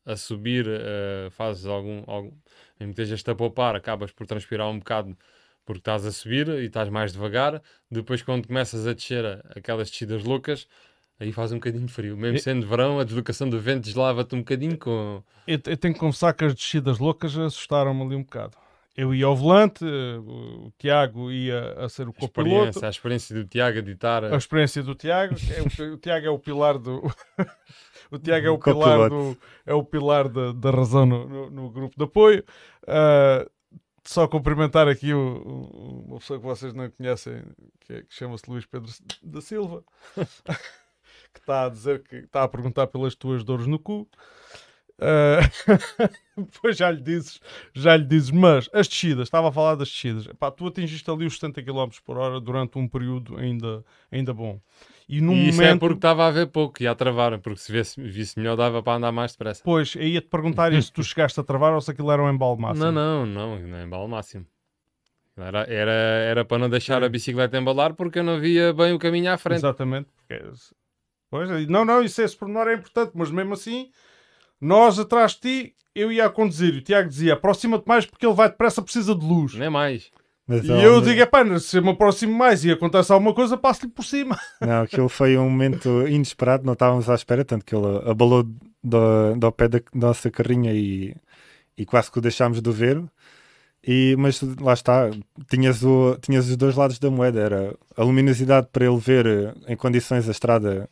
a 0.06 0.16
subir, 0.16 0.68
uh, 0.68 1.30
fazes 1.32 1.66
algum, 1.66 2.04
algum 2.08 2.32
mesmo 2.80 2.94
que 2.94 3.02
estejas 3.02 3.28
a 3.28 3.36
poupar, 3.36 3.76
acabas 3.76 4.12
por 4.12 4.26
transpirar 4.26 4.70
um 4.70 4.80
bocado 4.80 5.16
porque 5.66 5.80
estás 5.80 6.06
a 6.06 6.12
subir 6.12 6.48
e 6.50 6.66
estás 6.66 6.90
mais 6.90 7.14
devagar. 7.14 7.62
Depois, 7.90 8.22
quando 8.22 8.48
começas 8.48 8.88
a 8.88 8.94
descer 8.94 9.24
aquelas 9.56 9.90
descidas 9.90 10.24
loucas, 10.24 10.68
aí 11.20 11.32
faz 11.32 11.52
um 11.52 11.56
bocadinho 11.56 11.86
de 11.86 11.94
frio. 11.94 12.18
Mesmo 12.18 12.40
sendo 12.40 12.68
verão, 12.68 13.00
a 13.00 13.04
deslocação 13.04 13.50
do 13.50 13.60
vento 13.60 13.84
deslava-te 13.84 14.36
um 14.36 14.40
bocadinho 14.40 14.78
com. 14.78 15.24
Eu, 15.48 15.60
eu, 15.66 15.78
tenho 15.78 15.94
que 15.94 16.00
confessar 16.00 16.34
que 16.34 16.44
as 16.44 16.56
descidas 16.56 17.00
loucas 17.00 17.38
assustaram-me 17.38 18.02
ali 18.04 18.16
um 18.16 18.24
bocado 18.24 18.58
eu 18.96 19.16
ia 19.16 19.26
ao 19.26 19.36
volante, 19.36 19.86
o 19.86 20.72
Tiago 20.78 21.32
ia 21.32 21.74
a 21.78 21.88
ser 21.88 22.10
o 22.10 22.14
copiloto. 22.14 22.86
A 22.86 22.90
experiência 22.90 23.36
do 23.36 23.46
Tiago 23.46 23.80
a 23.80 23.82
ditar. 23.82 24.26
A 24.26 24.36
experiência 24.36 24.84
do 24.84 24.94
Tiago. 24.96 25.36
É, 25.50 25.62
o, 25.62 25.94
o 25.94 25.98
Tiago 25.98 26.28
é 26.28 26.30
o 26.30 26.38
pilar 26.38 26.78
do. 26.78 27.02
o 28.12 28.20
Tiago 28.20 28.48
é 28.48 28.50
o 28.50 28.60
pilar, 28.60 29.10
do, 29.10 29.38
é 29.66 29.74
o 29.74 29.84
pilar 29.84 30.28
da, 30.28 30.52
da 30.52 30.72
razão 30.72 31.06
no, 31.06 31.28
no, 31.28 31.50
no, 31.50 31.70
grupo 31.70 31.96
de 31.98 32.04
apoio. 32.04 32.44
Uh, 32.84 33.50
só 34.04 34.28
cumprimentar 34.28 34.88
aqui 34.90 35.14
o, 35.14 35.20
o, 35.20 36.06
uma 36.08 36.20
pessoa 36.20 36.40
que 36.40 36.46
vocês 36.46 36.74
não 36.74 36.90
conhecem, 36.90 37.44
que, 37.80 37.94
é, 37.94 38.02
que 38.02 38.14
chama-se 38.14 38.50
Luís 38.50 38.66
Pedro 38.66 38.92
da 39.24 39.40
Silva, 39.40 39.84
que 41.34 41.40
está 41.40 41.66
a 41.66 41.70
dizer 41.70 42.04
que 42.04 42.18
está 42.18 42.44
a 42.44 42.48
perguntar 42.48 42.88
pelas 42.88 43.16
tuas 43.16 43.44
dores 43.44 43.68
no 43.68 43.80
cu. 43.80 44.10
Uh, 46.38 46.44
depois 46.46 46.78
já 46.78 46.92
lhe 46.92 47.02
dizes, 47.02 47.42
já 47.74 47.98
lhe 47.98 48.06
dizes, 48.06 48.30
mas 48.30 48.70
as 48.72 48.88
descidas, 48.88 49.24
estava 49.28 49.50
a 49.50 49.52
falar 49.52 49.74
das 49.74 49.90
descidas, 49.90 50.28
Pá, 50.38 50.52
tu 50.52 50.68
atingiste 50.68 51.10
ali 51.10 51.26
os 51.26 51.40
70 51.40 51.64
km 51.64 51.90
por 52.06 52.18
hora 52.18 52.40
durante 52.40 52.78
um 52.78 52.88
período 52.88 53.36
ainda, 53.36 53.84
ainda 54.12 54.32
bom. 54.32 54.62
E, 55.10 55.20
no 55.20 55.34
e 55.34 55.50
isso 55.50 55.62
é 55.62 55.66
momento... 55.66 55.76
é 55.76 55.80
porque 55.80 55.98
estava 55.98 56.24
a 56.24 56.28
haver 56.28 56.48
pouco 56.48 56.82
e 56.82 56.88
a 56.88 56.94
travar, 56.94 57.38
porque 57.40 57.60
se 57.60 57.72
visse, 57.72 58.02
visse 58.02 58.38
melhor 58.38 58.56
dava 58.56 58.84
para 58.84 58.98
andar 58.98 59.12
mais 59.12 59.32
depressa. 59.32 59.62
Pois, 59.64 59.96
aí 59.98 60.14
ia-te 60.14 60.28
perguntar 60.28 60.72
se 60.80 60.92
tu 60.92 61.02
chegaste 61.04 61.40
a 61.40 61.44
travar 61.44 61.74
ou 61.74 61.82
se 61.82 61.90
aquilo 61.92 62.12
era 62.12 62.22
um 62.22 62.30
embalo 62.30 62.58
máximo. 62.58 62.92
Não, 62.92 63.26
não, 63.26 63.26
não, 63.26 63.60
não 63.60 63.78
é 63.78 63.84
embalo 63.84 64.08
máximo. 64.08 64.46
Era, 65.36 65.62
era, 65.64 65.92
era 65.92 66.46
para 66.46 66.60
não 66.60 66.70
deixar 66.70 67.04
a 67.04 67.10
bicicleta 67.10 67.58
embalar 67.58 67.96
porque 67.96 68.20
eu 68.20 68.24
não 68.24 68.40
via 68.40 68.72
bem 68.72 68.94
o 68.94 69.00
caminho 69.00 69.32
à 69.32 69.38
frente. 69.38 69.58
Exatamente. 69.58 70.08
Porque... 70.16 70.44
Pois, 71.30 71.68
não, 71.68 71.84
não, 71.84 72.04
isso 72.04 72.22
esse 72.22 72.38
pormenor 72.38 72.68
é 72.68 72.76
importante, 72.76 73.12
mas 73.16 73.32
mesmo 73.32 73.54
assim 73.54 73.90
nós 74.62 75.00
atrás 75.00 75.32
de 75.34 75.40
ti, 75.40 75.76
eu 75.96 76.12
ia 76.12 76.28
a 76.28 76.30
conduzir. 76.30 76.76
O 76.76 76.82
Tiago 76.82 77.10
dizia: 77.10 77.34
aproxima-te 77.34 77.88
mais 77.88 78.06
porque 78.06 78.26
ele 78.26 78.36
vai 78.36 78.50
depressa, 78.50 78.82
precisa 78.82 79.16
de 79.16 79.26
luz. 79.26 79.56
Nem 79.56 79.70
mais. 79.70 80.12
Mas, 80.48 80.64
e 80.66 80.70
eu 80.70 81.02
digo: 81.02 81.20
é 81.20 81.26
pá, 81.26 81.44
se 81.60 81.78
eu 81.78 81.84
me 81.84 81.90
aproximo 81.90 82.34
mais 82.34 82.64
e 82.64 82.72
acontece 82.72 83.12
alguma 83.12 83.34
coisa, 83.34 83.58
passo-lhe 83.58 83.92
por 83.92 84.04
cima. 84.04 84.38
Não, 84.62 84.84
aquilo 84.84 85.10
foi 85.10 85.38
um 85.38 85.50
momento 85.50 86.08
inesperado, 86.08 86.66
não 86.66 86.74
estávamos 86.74 87.10
à 87.10 87.16
espera, 87.16 87.46
tanto 87.46 87.66
que 87.66 87.76
ele 87.76 88.10
abalou 88.10 88.44
do, 88.84 89.36
do 89.38 89.52
pé 89.52 89.68
da 89.68 89.82
nossa 89.94 90.30
carrinha 90.30 90.74
e, 90.74 91.16
e 91.78 91.86
quase 91.86 92.12
que 92.12 92.20
o 92.20 92.22
deixámos 92.22 92.62
de 92.62 92.72
ver. 92.72 93.02
E, 93.86 94.16
mas 94.18 94.42
lá 94.60 94.74
está, 94.74 95.10
tinhas, 95.50 95.84
o, 95.84 96.16
tinhas 96.22 96.48
os 96.48 96.56
dois 96.56 96.76
lados 96.76 97.00
da 97.00 97.10
moeda, 97.10 97.40
era 97.40 97.76
a 97.98 98.04
luminosidade 98.04 98.68
para 98.72 98.86
ele 98.86 99.00
ver 99.00 99.56
em 99.68 99.76
condições 99.76 100.28
a 100.28 100.32
estrada 100.32 100.88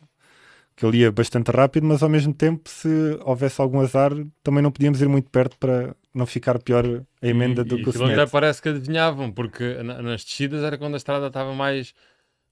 que 0.80 0.86
ele 0.86 0.96
ia 1.00 1.12
bastante 1.12 1.50
rápido, 1.50 1.86
mas 1.86 2.02
ao 2.02 2.08
mesmo 2.08 2.32
tempo, 2.32 2.62
se 2.66 2.88
houvesse 3.22 3.60
algum 3.60 3.80
azar, 3.80 4.12
também 4.42 4.62
não 4.62 4.70
podíamos 4.70 5.02
ir 5.02 5.08
muito 5.10 5.28
perto 5.28 5.58
para 5.58 5.94
não 6.14 6.24
ficar 6.24 6.58
pior 6.58 6.86
a 7.20 7.26
emenda 7.26 7.60
e, 7.60 7.64
do 7.64 7.78
e 7.78 7.84
que 7.84 7.98
o 7.98 8.04
até 8.06 8.26
parece 8.26 8.62
que 8.62 8.70
adivinhavam, 8.70 9.30
porque 9.30 9.74
nas 9.82 10.24
descidas 10.24 10.64
era 10.64 10.78
quando 10.78 10.94
a 10.94 10.96
estrada 10.96 11.26
estava 11.26 11.52
mais 11.52 11.92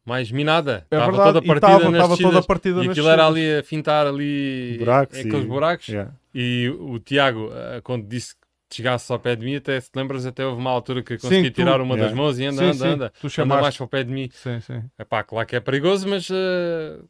mais 0.05 0.31
minada. 0.31 0.87
É 0.91 0.97
estava 0.97 1.17
toda 1.17 1.43
partida 1.43 1.73
estava, 1.73 1.91
nas 1.91 2.03
estava 2.03 2.17
toda 2.19 2.43
partida 2.43 2.85
e 2.85 2.89
aquilo 2.91 3.09
era 3.09 3.27
ali 3.27 3.59
a 3.59 3.63
fintar 3.63 4.07
ali 4.07 4.77
buracos 4.79 5.19
aqueles 5.19 5.45
e... 5.45 5.47
buracos. 5.47 5.89
Yeah. 5.89 6.13
E 6.35 6.69
o 6.69 6.99
Tiago, 6.99 7.51
eh, 7.51 7.81
quando 7.83 8.07
disse 8.07 8.35
que 8.35 8.77
chegasse 8.77 9.11
ao 9.11 9.19
pé 9.19 9.37
de 9.37 9.45
mim, 9.45 9.57
até 9.57 9.81
se 9.81 9.91
te 9.91 9.97
lembras, 9.97 10.27
até 10.27 10.45
houve 10.45 10.61
uma 10.61 10.71
altura 10.71 11.03
que 11.03 11.17
consegui 11.17 11.49
sim, 11.49 11.51
tirar 11.51 11.81
uma 11.81 11.95
yeah. 11.95 12.09
das 12.09 12.15
mãos 12.15 12.39
e 12.39 12.45
anda, 12.45 12.59
sim, 12.59 12.65
anda, 12.65 12.75
sim. 12.75 12.89
anda, 12.89 13.13
tu 13.21 13.41
anda 13.41 13.61
mais 13.61 13.77
para 13.77 13.85
o 13.85 13.89
pé 13.89 14.05
de 14.05 14.13
mim. 14.13 14.29
Sim, 14.33 14.61
sim. 14.61 14.83
Epá, 14.99 15.23
claro 15.25 15.47
que 15.47 15.57
é 15.57 15.61
perigoso, 15.61 16.07
mas 16.07 16.29
uh, 16.29 17.09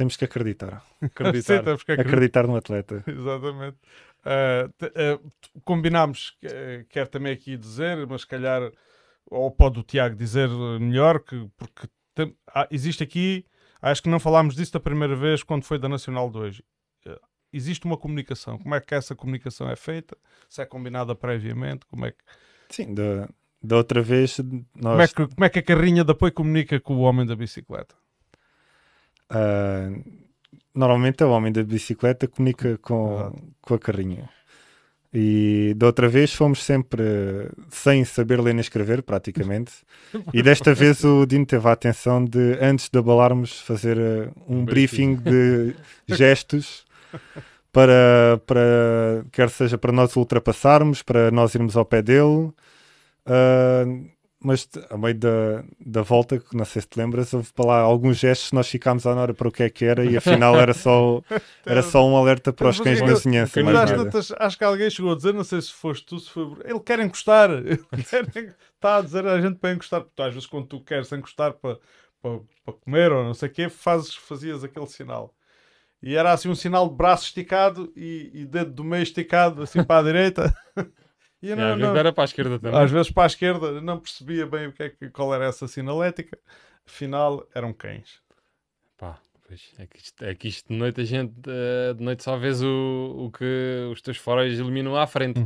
temos 0.00 0.16
que 0.16 0.24
acreditar. 0.24 0.84
Acreditar, 1.00 1.58
Sim, 1.58 1.64
temos 1.64 1.82
que 1.82 1.92
acreditar. 1.92 2.16
acreditar 2.16 2.46
no 2.46 2.56
atleta. 2.56 3.04
Exatamente. 3.06 3.76
Uh, 4.24 5.24
uh, 5.24 5.60
combinámos, 5.64 6.36
uh, 6.44 6.84
quer 6.88 7.06
também 7.08 7.32
aqui 7.32 7.56
dizer, 7.56 8.06
mas 8.06 8.22
se 8.22 8.26
calhar, 8.26 8.70
ou 9.26 9.50
pode 9.50 9.78
o 9.78 9.82
Tiago 9.82 10.16
dizer 10.16 10.48
melhor, 10.80 11.20
que, 11.20 11.48
porque 11.56 11.88
tem, 12.14 12.34
há, 12.46 12.66
existe 12.70 13.02
aqui 13.02 13.44
Acho 13.82 14.02
que 14.02 14.08
não 14.08 14.20
falámos 14.20 14.54
disso 14.54 14.72
da 14.72 14.80
primeira 14.80 15.16
vez 15.16 15.42
quando 15.42 15.64
foi 15.64 15.78
da 15.78 15.88
Nacional 15.88 16.30
2. 16.30 16.60
Eh, 17.06 17.20
Existe 17.52 17.86
uma 17.86 17.96
comunicação. 17.96 18.58
Como 18.58 18.74
é 18.74 18.80
que 18.80 18.94
essa 18.94 19.14
comunicação 19.14 19.68
é 19.70 19.74
feita? 19.74 20.16
Se 20.48 20.60
é 20.60 20.66
combinada 20.66 21.14
previamente? 21.14 21.86
Como 21.86 22.04
é 22.04 22.12
que, 22.12 22.18
Sim, 22.68 22.94
da, 22.94 23.28
da 23.62 23.76
outra 23.76 24.02
vez 24.02 24.36
como 24.36 24.66
nós 24.76 25.00
é 25.00 25.06
que, 25.08 25.34
como 25.34 25.44
é 25.44 25.48
que 25.48 25.58
a 25.58 25.62
carrinha 25.62 26.04
de 26.04 26.12
apoio 26.12 26.32
comunica 26.32 26.78
com 26.78 26.94
o 26.96 27.00
homem 27.00 27.26
da 27.26 27.34
bicicleta? 27.34 27.94
Ah, 29.30 29.90
normalmente 30.74 31.22
o 31.24 31.30
homem 31.30 31.52
da 31.52 31.62
bicicleta 31.62 32.26
comunica 32.26 32.78
com, 32.78 33.32
com 33.60 33.74
a 33.74 33.78
carrinha. 33.78 34.28
E 35.12 35.74
da 35.76 35.86
outra 35.86 36.08
vez 36.08 36.32
fomos 36.32 36.62
sempre 36.62 37.02
sem 37.68 38.04
saber 38.04 38.40
ler 38.40 38.54
nem 38.54 38.60
escrever, 38.60 39.02
praticamente. 39.02 39.72
E 40.32 40.42
desta 40.42 40.74
vez 40.74 41.04
o 41.04 41.26
Dino 41.26 41.46
teve 41.46 41.68
a 41.68 41.72
atenção 41.72 42.24
de, 42.24 42.58
antes 42.60 42.88
de 42.88 42.98
abalarmos, 42.98 43.60
fazer 43.60 43.96
eh, 43.98 44.28
um 44.48 44.58
Um 44.58 44.64
briefing 44.64 45.16
de 45.16 45.74
gestos 46.06 46.84
para, 47.72 48.40
para 48.46 49.24
quer 49.32 49.50
seja 49.50 49.78
para 49.78 49.92
nós 49.92 50.14
ultrapassarmos, 50.16 51.02
para 51.02 51.30
nós 51.30 51.54
irmos 51.54 51.76
ao 51.76 51.84
pé 51.84 52.02
dele. 52.02 52.52
Ah, 53.26 53.84
mas 54.42 54.68
a 54.88 54.96
meio 54.96 55.14
da, 55.14 55.62
da 55.78 56.02
volta, 56.02 56.38
que 56.38 56.56
não 56.56 56.64
sei 56.64 56.80
se 56.82 56.88
te 56.88 56.98
lembras, 56.98 57.32
houve 57.34 57.52
para 57.52 57.66
lá 57.66 57.80
alguns 57.80 58.18
gestos, 58.18 58.52
nós 58.52 58.68
ficámos 58.68 59.06
à 59.06 59.14
hora 59.14 59.34
para 59.34 59.48
o 59.48 59.52
que 59.52 59.62
é 59.62 59.70
que 59.70 59.84
era 59.84 60.04
e 60.04 60.16
afinal 60.16 60.56
era 60.58 60.72
só, 60.72 61.22
era 61.66 61.82
só 61.82 62.06
um 62.08 62.16
alerta 62.16 62.52
para 62.52 62.68
os 62.70 62.80
cães 62.80 63.00
de 63.02 63.06
vizinhança. 63.06 63.62
Mais 63.62 63.76
às 63.76 63.90
nada. 63.90 64.04
tantas, 64.04 64.32
acho 64.38 64.56
que 64.58 64.64
alguém 64.64 64.88
chegou 64.88 65.12
a 65.12 65.16
dizer, 65.16 65.34
não 65.34 65.44
sei 65.44 65.60
se 65.60 65.72
foste 65.72 66.06
tu, 66.06 66.18
se 66.18 66.30
foi. 66.30 66.44
Ele 66.64 66.80
quer 66.80 67.00
encostar. 67.00 67.50
Ele 67.52 67.78
quer- 68.08 68.56
Está 68.74 68.96
a 68.96 69.02
dizer 69.02 69.26
a 69.26 69.38
gente 69.40 69.58
para 69.58 69.72
encostar. 69.72 70.00
Porque 70.00 70.22
às 70.22 70.32
vezes, 70.32 70.46
quando 70.48 70.66
tu 70.66 70.80
queres 70.82 71.12
encostar 71.12 71.52
para, 71.52 71.78
para, 72.22 72.40
para 72.64 72.74
comer 72.74 73.12
ou 73.12 73.22
não 73.22 73.34
sei 73.34 73.50
o 73.50 73.52
quê, 73.52 73.68
fazes, 73.68 74.14
fazias 74.14 74.64
aquele 74.64 74.86
sinal. 74.86 75.34
E 76.02 76.14
era 76.16 76.32
assim 76.32 76.48
um 76.48 76.54
sinal 76.54 76.88
de 76.88 76.94
braço 76.94 77.24
esticado 77.26 77.92
e, 77.94 78.30
e 78.32 78.46
dedo 78.46 78.72
do 78.72 78.82
meio 78.82 79.02
esticado, 79.02 79.62
assim 79.62 79.84
para 79.84 80.00
a 80.00 80.02
direita. 80.02 80.56
E 81.42 81.50
E 81.50 81.54
não, 81.54 81.64
às 81.72 81.76
vezes 81.76 81.92
não- 81.92 81.96
era 81.96 82.12
para 82.12 82.24
a 82.24 82.26
esquerda 82.26 82.58
também. 82.58 82.78
às 82.80 82.90
vezes 82.90 83.10
para 83.10 83.22
a 83.22 83.26
esquerda, 83.26 83.80
não 83.80 83.98
percebia 83.98 84.46
bem 84.46 84.66
o 84.66 84.72
que 84.72 84.82
é 84.82 84.88
que, 84.90 85.08
qual 85.10 85.34
era 85.34 85.46
essa 85.46 85.66
sinalética. 85.66 86.38
Afinal, 86.86 87.46
eram 87.54 87.72
cães. 87.72 88.20
Pá, 88.98 89.18
pois, 89.46 89.72
é, 89.78 89.86
que 89.86 89.98
isto, 89.98 90.24
é 90.24 90.34
que 90.34 90.48
isto 90.48 90.68
de 90.72 90.78
noite 90.78 91.00
a 91.00 91.04
gente 91.04 91.32
eh, 91.48 91.94
de 91.94 92.02
noite 92.04 92.22
só 92.22 92.36
vês 92.36 92.62
o, 92.62 93.14
o 93.26 93.30
que 93.30 93.88
os 93.92 94.02
teus 94.02 94.16
faróis 94.18 94.58
iluminam 94.58 94.96
à 94.96 95.06
frente. 95.06 95.40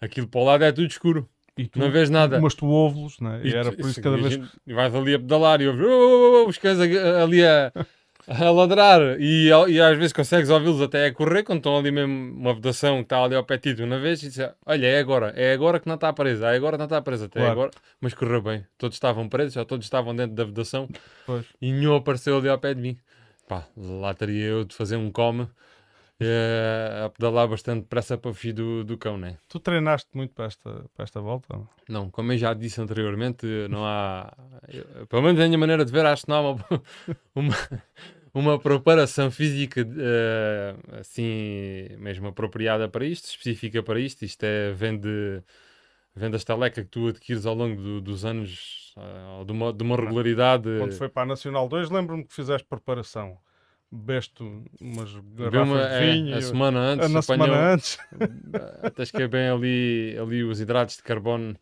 Aquilo 0.00 0.26
para 0.26 0.40
o 0.40 0.44
lado 0.44 0.64
é 0.64 0.72
tudo 0.72 0.88
escuro. 0.88 1.28
E 1.56 1.68
tu, 1.68 1.78
Não 1.78 1.90
vês 1.90 2.08
nada. 2.10 2.40
mas 2.40 2.54
tu 2.54 2.66
ouves, 2.66 3.20
né? 3.20 3.40
e, 3.44 3.50
tu- 3.50 3.56
era 3.56 3.70
por 3.72 3.86
isso 3.88 4.00
cada 4.00 4.16
vez 4.16 4.40
E 4.66 4.72
vais 4.72 4.94
ali 4.94 5.14
a 5.14 5.18
pedalar 5.18 5.60
e 5.60 5.68
ouves 5.68 5.84
"Oh, 5.84 5.88
oh, 5.90 6.44
oh", 6.44 6.48
os 6.48 6.56
cães 6.58 6.78
ali 6.80 7.44
a, 7.44 7.70
a 8.26 8.50
ladrar 8.50 9.00
e, 9.20 9.48
e 9.68 9.80
às 9.80 9.96
vezes 9.96 10.12
consegues 10.12 10.48
ouvi-los 10.50 10.80
até 10.80 11.06
a 11.06 11.12
correr 11.12 11.42
quando 11.42 11.58
estão 11.58 11.76
ali 11.76 11.90
mesmo 11.90 12.12
uma 12.38 12.54
vedação 12.54 12.96
que 12.98 13.02
está 13.02 13.22
ali 13.22 13.34
ao 13.34 13.44
pé 13.44 13.56
de 13.56 13.62
ti 13.62 13.74
de 13.74 13.82
uma 13.82 13.98
vez 13.98 14.22
e 14.22 14.28
dizes, 14.28 14.48
olha, 14.64 14.86
é 14.86 14.98
agora, 15.00 15.32
é 15.36 15.52
agora 15.52 15.80
que 15.80 15.88
não 15.88 15.96
está 15.96 16.12
presa, 16.12 16.50
é 16.52 16.56
agora 16.56 16.76
que 16.76 16.78
não 16.78 16.86
está 16.86 17.02
presa, 17.02 17.26
até 17.26 17.40
Claro. 17.40 17.52
agora. 17.52 17.70
Mas 18.00 18.14
correu 18.14 18.40
bem, 18.40 18.64
todos 18.78 18.96
estavam 18.96 19.28
presos, 19.28 19.54
já 19.54 19.64
todos 19.64 19.84
estavam 19.86 20.14
dentro 20.14 20.34
da 20.36 20.44
vedação 20.44 20.88
Pois. 21.26 21.44
e 21.60 21.72
nenhum 21.72 21.96
apareceu 21.96 22.36
ali 22.38 22.48
ao 22.48 22.58
pé 22.58 22.74
de 22.74 22.80
mim. 22.80 22.96
Pá, 23.48 23.64
lá 23.76 24.14
teria 24.14 24.44
eu 24.46 24.64
de 24.64 24.74
fazer 24.74 24.96
um 24.96 25.10
come 25.10 25.48
eh, 26.24 27.02
a 27.06 27.08
pedalar 27.10 27.48
bastante 27.48 27.82
depressa 27.82 28.16
para 28.18 28.32
fugir 28.32 28.52
do, 28.52 28.84
do 28.84 28.96
cão, 28.98 29.16
né? 29.18 29.36
Tu 29.48 29.58
treinaste 29.60 30.08
muito 30.14 30.34
para 30.34 30.46
esta, 30.46 30.84
para 30.94 31.04
esta 31.04 31.20
volta? 31.20 31.46
não? 31.56 31.68
Não, 31.88 32.10
como 32.10 32.32
eu 32.32 32.38
já 32.38 32.54
disse 32.54 32.80
anteriormente, 32.80 33.46
não 33.68 33.84
há. 33.84 34.32
eu- 34.68 35.06
pelo 35.06 35.22
menos 35.22 35.40
a 35.40 35.46
minha 35.46 35.58
maneira 35.58 35.84
de 35.84 35.92
ver, 35.92 36.06
acho 36.06 36.24
que 36.24 36.28
não 36.30 36.36
há 36.36 36.40
uma, 36.52 36.64
uma, 37.34 37.56
uma 38.34 38.58
preparação 38.58 39.30
física 39.30 39.80
eh, 39.80 40.74
assim 41.00 41.88
mesmo 41.98 42.28
apropriada 42.28 42.88
para 42.88 43.04
isto, 43.04 43.26
específica 43.26 43.82
para 43.82 44.00
isto. 44.00 44.24
Isto 44.24 44.44
é 44.44 44.72
vem 44.72 44.98
de, 44.98 45.42
vem 46.14 46.30
da 46.30 46.36
estaleca 46.36 46.82
que 46.82 46.88
tu 46.90 47.08
adquires 47.08 47.44
ao 47.46 47.54
longo 47.54 47.80
do- 47.80 48.00
dos 48.00 48.24
anos, 48.24 48.94
ou 49.38 49.44
de, 49.44 49.52
uma, 49.52 49.72
de 49.72 49.82
uma 49.82 49.96
regularidade. 49.96 50.68
Quando 50.78 50.94
foi 50.94 51.08
para 51.08 51.22
a 51.22 51.26
Nacional 51.26 51.68
2, 51.68 51.90
lembro-me 51.90 52.24
que 52.24 52.32
fizeste 52.34 52.66
preparação. 52.66 53.36
Bebeste 53.94 54.42
umas 54.80 55.12
garrafas 55.36 55.68
uma- 55.68 55.86
de 55.88 55.94
é, 55.94 56.12
vinho. 56.12 56.34
a 56.34 56.38
e- 56.38 56.42
semana 56.42 56.78
antes, 56.80 57.06
Ah, 57.06 57.08
na 57.10 57.18
apanhou- 57.20 57.46
semana 57.46 57.72
antes. 57.74 57.98
Até 58.82 59.04
que 59.06 59.22
é 59.22 59.28
bem 59.28 59.48
ali, 59.50 60.16
ali 60.18 60.42
os 60.44 60.60
hidratos 60.60 60.96
de 60.96 61.02
carbono. 61.02 61.54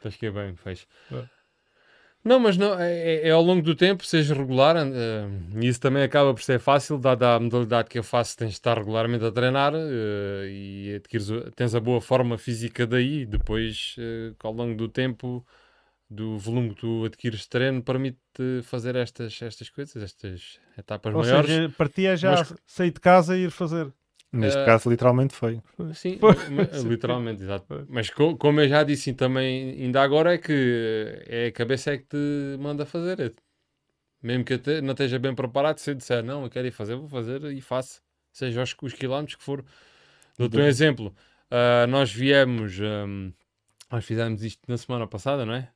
Até 0.00 0.10
que 0.16 0.26
é 0.26 0.30
bem, 0.30 0.54
fez. 0.54 0.86
É. 1.12 1.24
Não, 2.24 2.38
mas 2.40 2.56
não, 2.56 2.78
é, 2.80 2.90
é- 2.96 3.28
é 3.28 3.30
ao 3.32 3.42
longo 3.42 3.60
do 3.60 3.74
tempo, 3.74 4.02
seja 4.06 4.34
regular, 4.34 4.76
e 4.76 5.66
isso 5.66 5.78
também 5.80 6.02
acaba 6.02 6.32
por 6.32 6.42
ser 6.42 6.58
fácil, 6.58 6.96
dada 6.96 7.34
a 7.34 7.40
modalidade 7.40 7.88
que 7.90 7.98
eu 7.98 8.02
faço, 8.04 8.34
tens 8.36 8.48
de 8.48 8.54
estar 8.54 8.78
regularmente 8.78 9.24
a 9.24 9.30
treinar 9.30 9.72
eh, 9.74 10.48
e 10.48 10.94
adquires, 10.96 11.28
tens 11.54 11.74
a 11.74 11.80
boa 11.80 12.00
forma 12.00 12.38
física 12.38 12.86
daí, 12.86 13.26
depois, 13.26 13.94
que 14.38 14.46
ao 14.46 14.52
longo 14.54 14.74
do 14.74 14.88
tempo, 14.88 15.44
do 16.14 16.38
volume 16.38 16.70
que 16.70 16.76
tu 16.80 17.04
adquires 17.04 17.40
de 17.40 17.48
treino, 17.48 17.82
permite 17.82 18.18
fazer 18.62 18.96
estas, 18.96 19.40
estas 19.42 19.68
coisas, 19.70 20.02
estas 20.02 20.60
etapas 20.78 21.14
Ou 21.14 21.22
maiores. 21.22 21.50
seja, 21.50 21.68
para 21.76 21.88
ti 21.88 22.06
é 22.06 22.16
já 22.16 22.30
Mas- 22.32 22.54
sair 22.66 22.90
de 22.90 23.00
casa 23.00 23.36
e 23.36 23.44
ir 23.44 23.50
fazer. 23.50 23.92
Neste 24.32 24.60
Eh, 24.60 24.64
caso, 24.64 24.90
literalmente 24.90 25.32
foi. 25.34 25.60
Sim, 25.94 26.18
literalmente, 26.88 27.42
exato. 27.42 27.86
Mas 27.88 28.10
co- 28.10 28.36
como 28.36 28.60
eu 28.60 28.68
já 28.68 28.82
disse 28.82 29.12
também 29.12 29.70
ainda 29.82 30.02
agora, 30.02 30.34
é 30.34 30.38
que 30.38 31.22
é 31.26 31.46
a 31.46 31.52
cabeça 31.52 31.92
é 31.92 31.98
que 31.98 32.04
te 32.06 32.56
manda 32.58 32.84
fazer. 32.84 33.34
Mesmo 34.22 34.44
que 34.44 34.58
te- 34.58 34.80
não 34.80 34.92
esteja 34.92 35.18
bem 35.18 35.34
preparado, 35.34 35.78
se 35.78 35.90
eu 35.90 35.94
disser 35.94 36.24
não, 36.24 36.44
eu 36.44 36.50
quero 36.50 36.66
ir 36.66 36.72
fazer, 36.72 36.96
vou 36.96 37.08
fazer 37.08 37.44
e 37.44 37.60
faço. 37.60 38.02
Seja 38.32 38.62
os, 38.62 38.74
os 38.82 38.92
quilómetros 38.94 39.36
que 39.36 39.44
for. 39.44 39.64
Dou-te 40.38 40.56
um 40.56 40.62
exemplo. 40.66 41.14
Ah, 41.50 41.86
nós 41.86 42.10
viemos, 42.12 42.80
ahm, 42.80 43.30
nós 43.92 44.04
fizemos 44.04 44.42
isto 44.42 44.62
na 44.66 44.76
semana 44.78 45.06
passada, 45.06 45.46
não 45.46 45.54
é? 45.54 45.70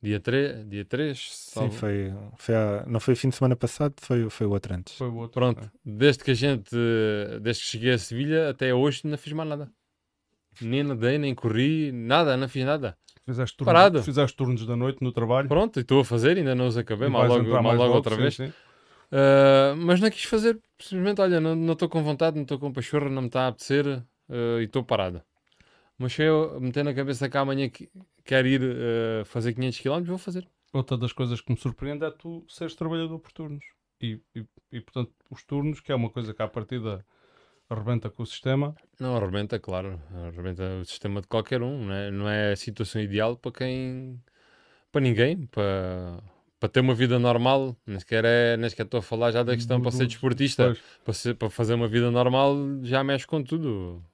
Dia 0.00 0.20
3, 0.20 0.68
dia 0.68 0.84
3 0.84 1.18
Sim, 1.34 1.70
foi, 1.72 2.12
foi 2.36 2.54
a- 2.54 2.84
não 2.86 3.00
foi 3.00 3.14
o 3.14 3.16
fim 3.16 3.30
de 3.30 3.34
semana 3.36 3.56
passado, 3.56 3.94
foi, 4.00 4.30
foi 4.30 4.46
o 4.46 4.50
outro 4.50 4.72
antes. 4.72 4.94
Foi 4.96 5.08
o 5.08 5.14
outro. 5.16 5.32
Pronto, 5.40 5.60
né? 5.62 5.70
desde 5.84 6.22
que 6.22 6.30
a 6.30 6.34
gente, 6.34 6.70
desde 7.42 7.64
que 7.64 7.68
cheguei 7.70 7.92
a 7.92 7.98
Sevilha 7.98 8.48
até 8.50 8.72
hoje, 8.72 9.00
não 9.04 9.18
fiz 9.18 9.32
mais 9.32 9.48
nada. 9.48 9.68
Nem 10.60 10.82
nadei, 10.84 11.18
nem 11.18 11.34
corri, 11.34 11.90
nada, 11.92 12.36
não 12.36 12.48
fiz 12.48 12.64
nada. 12.64 12.96
Fizeste, 13.26 13.56
Parado. 13.64 13.94
turnos, 13.94 14.06
fizeste 14.06 14.36
turnos 14.36 14.66
da 14.66 14.74
noite 14.76 15.02
no 15.02 15.12
trabalho. 15.12 15.48
Pronto, 15.48 15.78
e 15.78 15.82
estou 15.82 16.00
a 16.00 16.04
fazer, 16.04 16.36
ainda 16.38 16.54
não 16.54 16.66
os 16.68 16.76
acabei, 16.78 17.08
mal 17.08 17.26
logo, 17.26 17.48
mal 17.50 17.62
mais 17.62 17.76
logo 17.78 17.84
logo, 17.88 17.96
outra 17.96 18.14
sim, 18.14 18.20
vez. 18.22 18.34
sim. 18.36 18.46
Uh, 19.10 19.76
mas 19.76 20.00
não 20.00 20.10
quis 20.10 20.24
fazer, 20.24 20.58
simplesmente, 20.78 21.20
olha, 21.20 21.40
não 21.40 21.54
não 21.54 21.72
estou 21.72 21.88
com 21.88 22.02
vontade, 22.02 22.36
não 22.36 22.42
estou 22.42 22.58
com 22.58 22.72
pachorra, 22.72 23.08
não 23.08 23.22
me 23.22 23.28
está 23.28 23.42
a 23.42 23.48
apetecer 23.48 23.86
uh, 23.86 24.60
e 24.60 24.64
estou 24.64 24.82
parado. 24.84 25.22
Mas 25.98 26.16
eu 26.18 26.60
meter 26.60 26.84
na 26.84 26.94
cabeça 26.94 27.28
que 27.28 27.36
amanhã 27.36 27.68
que- 27.68 27.88
quero 28.28 28.46
ir 28.46 28.60
uh, 28.62 29.24
fazer 29.24 29.54
500 29.54 29.80
km, 29.80 30.04
vou 30.04 30.18
fazer. 30.18 30.46
Outra 30.72 30.98
das 30.98 31.12
coisas 31.14 31.40
que 31.40 31.50
me 31.50 31.58
surpreende 31.58 32.04
é 32.04 32.10
tu 32.10 32.44
seres 32.46 32.74
trabalhador 32.74 33.18
por 33.18 33.32
turnos. 33.32 33.64
E, 34.00 34.20
e, 34.36 34.44
e, 34.70 34.80
portanto, 34.82 35.12
os 35.30 35.42
turnos, 35.44 35.80
que 35.80 35.90
é 35.90 35.94
uma 35.94 36.10
coisa 36.10 36.34
que 36.34 36.42
à 36.42 36.46
partida 36.46 37.04
arrebenta 37.70 38.10
com 38.10 38.22
o 38.22 38.26
sistema, 38.26 38.74
Não, 39.00 39.16
arrebenta, 39.16 39.58
claro, 39.58 39.98
arrebenta 40.26 40.62
o 40.82 40.84
sistema 40.84 41.22
de 41.22 41.26
qualquer 41.26 41.62
um, 41.62 41.86
não 41.86 41.94
é, 41.94 42.10
não 42.10 42.28
é 42.28 42.52
a 42.52 42.56
situação 42.56 43.00
ideal 43.00 43.36
para 43.36 43.50
quem, 43.50 44.22
para 44.92 45.00
ninguém, 45.00 45.46
para, 45.46 46.22
para 46.60 46.68
ter 46.68 46.80
uma 46.80 46.94
vida 46.94 47.18
normal, 47.18 47.74
nem 47.86 47.98
sequer, 47.98 48.24
é, 48.26 48.56
nem 48.58 48.68
sequer 48.68 48.84
estou 48.84 48.98
a 48.98 49.02
falar 49.02 49.30
já 49.32 49.42
da 49.42 49.54
questão 49.56 49.80
para 49.80 49.90
ser 49.90 50.06
desportista, 50.06 50.66
Pois. 50.66 50.78
para, 51.04 51.14
ser- 51.14 51.34
para 51.34 51.50
fazer 51.50 51.74
uma 51.74 51.88
vida 51.88 52.10
normal 52.10 52.54
já 52.82 53.02
mexe 53.02 53.26
com 53.26 53.42
tudo. 53.42 54.04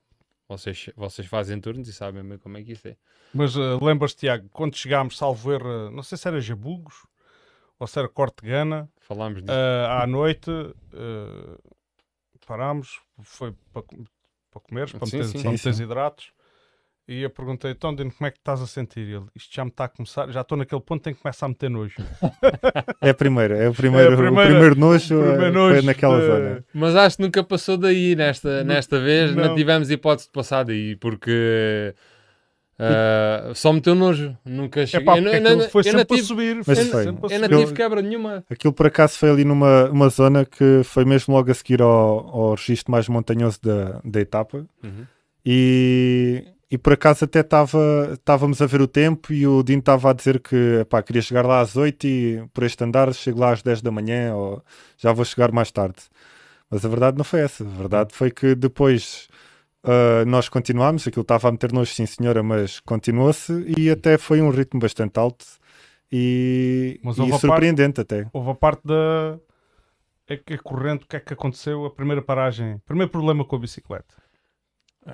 Vocês, 0.49 0.91
vocês 0.97 1.27
fazem 1.27 1.61
turnos 1.61 1.89
e 1.89 1.93
sabem 1.93 2.23
bem 2.23 2.39
como 2.39 2.59
é 2.59 2.63
que 2.63 2.73
isso 2.73 2.87
é. 2.89 2.97
Mas 3.33 3.57
uh, 3.57 3.83
lembras-te, 3.83 4.21
Tiago, 4.21 4.49
quando 4.51 4.77
chegámos, 4.77 5.17
salvo 5.17 5.53
erro, 5.53 5.91
não 5.91 6.03
sei 6.03 6.19
se 6.19 6.29
era 6.29 6.41
Jabugos 6.41 7.07
ou 7.79 7.87
se 7.87 7.99
era 7.99 8.09
Corte 8.09 8.45
Gana, 8.47 8.89
Falámos 9.01 9.43
disso. 9.43 9.53
uh, 9.53 10.03
à 10.03 10.07
noite 10.07 10.51
uh, 10.51 11.59
parámos, 12.47 13.01
foi 13.23 13.53
para, 13.73 13.83
para 14.51 14.61
comeres, 14.61 14.93
para 14.93 15.07
Sim, 15.07 15.19
meter, 15.19 15.29
sim. 15.29 15.33
para 15.33 15.41
Sim, 15.43 15.51
meteres 15.51 15.77
sim. 15.79 15.83
hidratos. 15.83 16.33
E 17.07 17.21
eu 17.21 17.29
perguntei, 17.29 17.71
então, 17.73 17.95
Dino, 17.95 18.11
como 18.11 18.27
é 18.27 18.31
que 18.31 18.39
estás 18.39 18.63
a 18.63 18.67
sentir? 18.67 19.01
Ele, 19.01 19.25
isto 19.37 19.55
já 19.55 19.63
me 19.63 19.71
está 19.71 19.85
a 19.85 19.89
começar, 19.89 20.27
já 20.31 20.41
estou 20.41 20.57
naquele 20.57 20.81
ponto 20.81 21.07
em 21.11 21.13
que 21.15 21.21
começa 21.21 21.45
a 21.45 21.49
meter 21.51 21.69
nojo. 21.69 21.97
É 23.03 23.11
a 23.11 23.15
primeira, 23.15 23.57
é 23.59 23.69
o 23.69 23.75
primeiro, 23.75 24.17
primeira- 24.17 24.33
o 24.43 24.47
primeiro 24.51 24.75
nojo, 24.75 25.15
o 25.17 25.23
é- 25.23 25.29
primeiro 25.33 25.53
foi 25.53 25.61
nojo 25.75 25.87
naquela 25.87 26.19
de- 26.21 26.27
zona. 26.27 26.65
Mas 26.73 26.97
acho 26.97 27.17
que 27.19 27.23
nunca 27.23 27.45
passou 27.45 27.77
daí 27.77 28.17
nesta, 28.17 28.65
nesta 28.65 28.99
vez, 28.99 29.35
não. 29.37 29.49
não. 29.49 29.55
tivemos 29.55 29.91
hipótese 29.91 30.29
de 30.29 30.33
passar 30.33 30.65
daí, 30.65 30.97
porque 30.97 31.95
ah, 32.79 33.53
só 33.55 33.71
meteu 33.75 33.95
nojo, 33.95 34.35
nunca 34.43 34.81
É 34.81 34.87
cheguei. 34.87 35.05
pá, 35.05 35.19
eu, 35.19 35.41
não- 35.43 35.69
foi 35.69 35.81
eu 35.81 35.85
sempre 35.85 36.05
tive- 36.07 36.23
subir. 36.23 36.57
Mas 36.57 36.65
foi 36.65 36.75
foi. 36.77 37.05
sempre 37.05 37.33
a 37.35 37.37
eu 37.37 37.41
não 37.49 37.59
tive 37.61 37.73
quebra 37.75 38.01
nenhuma. 38.01 38.43
Aquilo 38.49 38.73
por 38.73 38.87
acaso 38.87 39.19
foi 39.19 39.29
ali 39.31 39.45
numa 39.45 39.91
uma 39.91 40.09
zona 40.09 40.47
que 40.47 40.81
foi 40.85 41.05
mesmo 41.05 41.35
logo 41.35 41.51
a 41.51 41.55
seguir 41.55 41.83
ao, 41.83 41.91
ao 41.91 42.55
registro 42.55 42.91
mais 42.91 43.07
montanhoso 43.09 43.61
da, 43.63 44.01
da 44.03 44.21
etapa. 44.23 44.65
Uhum. 44.83 45.05
E, 45.45 46.43
e 46.75 46.79
por 46.79 46.93
acaso 46.93 47.25
até 47.25 47.39
estava 47.39 48.11
estávamos 48.15 48.61
a 48.61 48.67
ver 48.67 48.83
o 48.83 48.89
tempo 48.89 49.33
e 49.33 49.47
o 49.47 49.63
Dino 49.63 49.79
estava 49.79 50.11
a 50.11 50.13
dizer 50.13 50.41
que 50.41 50.85
queria 51.07 51.23
chegar 51.23 51.47
lá 51.47 51.61
às 51.61 51.77
8 51.77 52.05
e 52.05 52.45
por 52.53 52.65
este 52.65 52.83
andar 52.83 53.15
chego 53.15 53.39
lá 53.39 53.53
às 53.53 53.63
10 53.63 53.81
da 53.81 53.93
manhã 53.93 54.35
ou 54.35 54.61
já 54.99 55.13
vou 55.13 55.25
chegar 55.25 55.53
mais 55.53 55.71
tarde. 55.71 56.03
Mas 56.69 56.85
a 56.85 56.89
verdade 56.89 57.17
não 57.17 57.23
foi 57.23 57.43
essa. 57.43 57.63
A 57.63 57.69
verdade 57.69 58.13
foi 58.13 58.29
que 58.29 58.57
depois 58.57 59.29
uh, 59.85 60.27
nós 60.27 60.49
continuámos, 60.49 61.07
aquilo 61.07 61.23
estava 61.23 61.49
a 61.49 61.53
meter 61.53 61.73
nojo, 61.73 61.93
sim 61.93 62.07
senhora, 62.07 62.43
mas 62.43 62.81
continuou-se 62.81 63.53
e 63.79 63.89
até 63.89 64.19
foi 64.19 64.43
um 64.43 64.51
ritmo 64.51 64.81
bastante 64.81 65.17
alto 65.17 65.47
e, 66.11 67.01
e 67.05 67.39
surpreendente 67.39 68.01
até. 68.01 68.27
Houve 68.33 68.51
a 68.51 68.55
parte 68.57 68.85
da. 68.85 69.39
É 70.27 70.37
que 70.37 70.55
a 70.55 70.59
corrente, 70.59 71.05
o 71.05 71.09
que 71.09 71.15
é 71.15 71.21
que 71.21 71.35
aconteceu? 71.35 71.85
A 71.85 71.91
primeira 71.91 72.21
paragem, 72.21 72.79
primeiro 72.85 73.13
problema 73.13 73.45
com 73.45 73.55
a 73.55 73.61
bicicleta. 73.61 74.24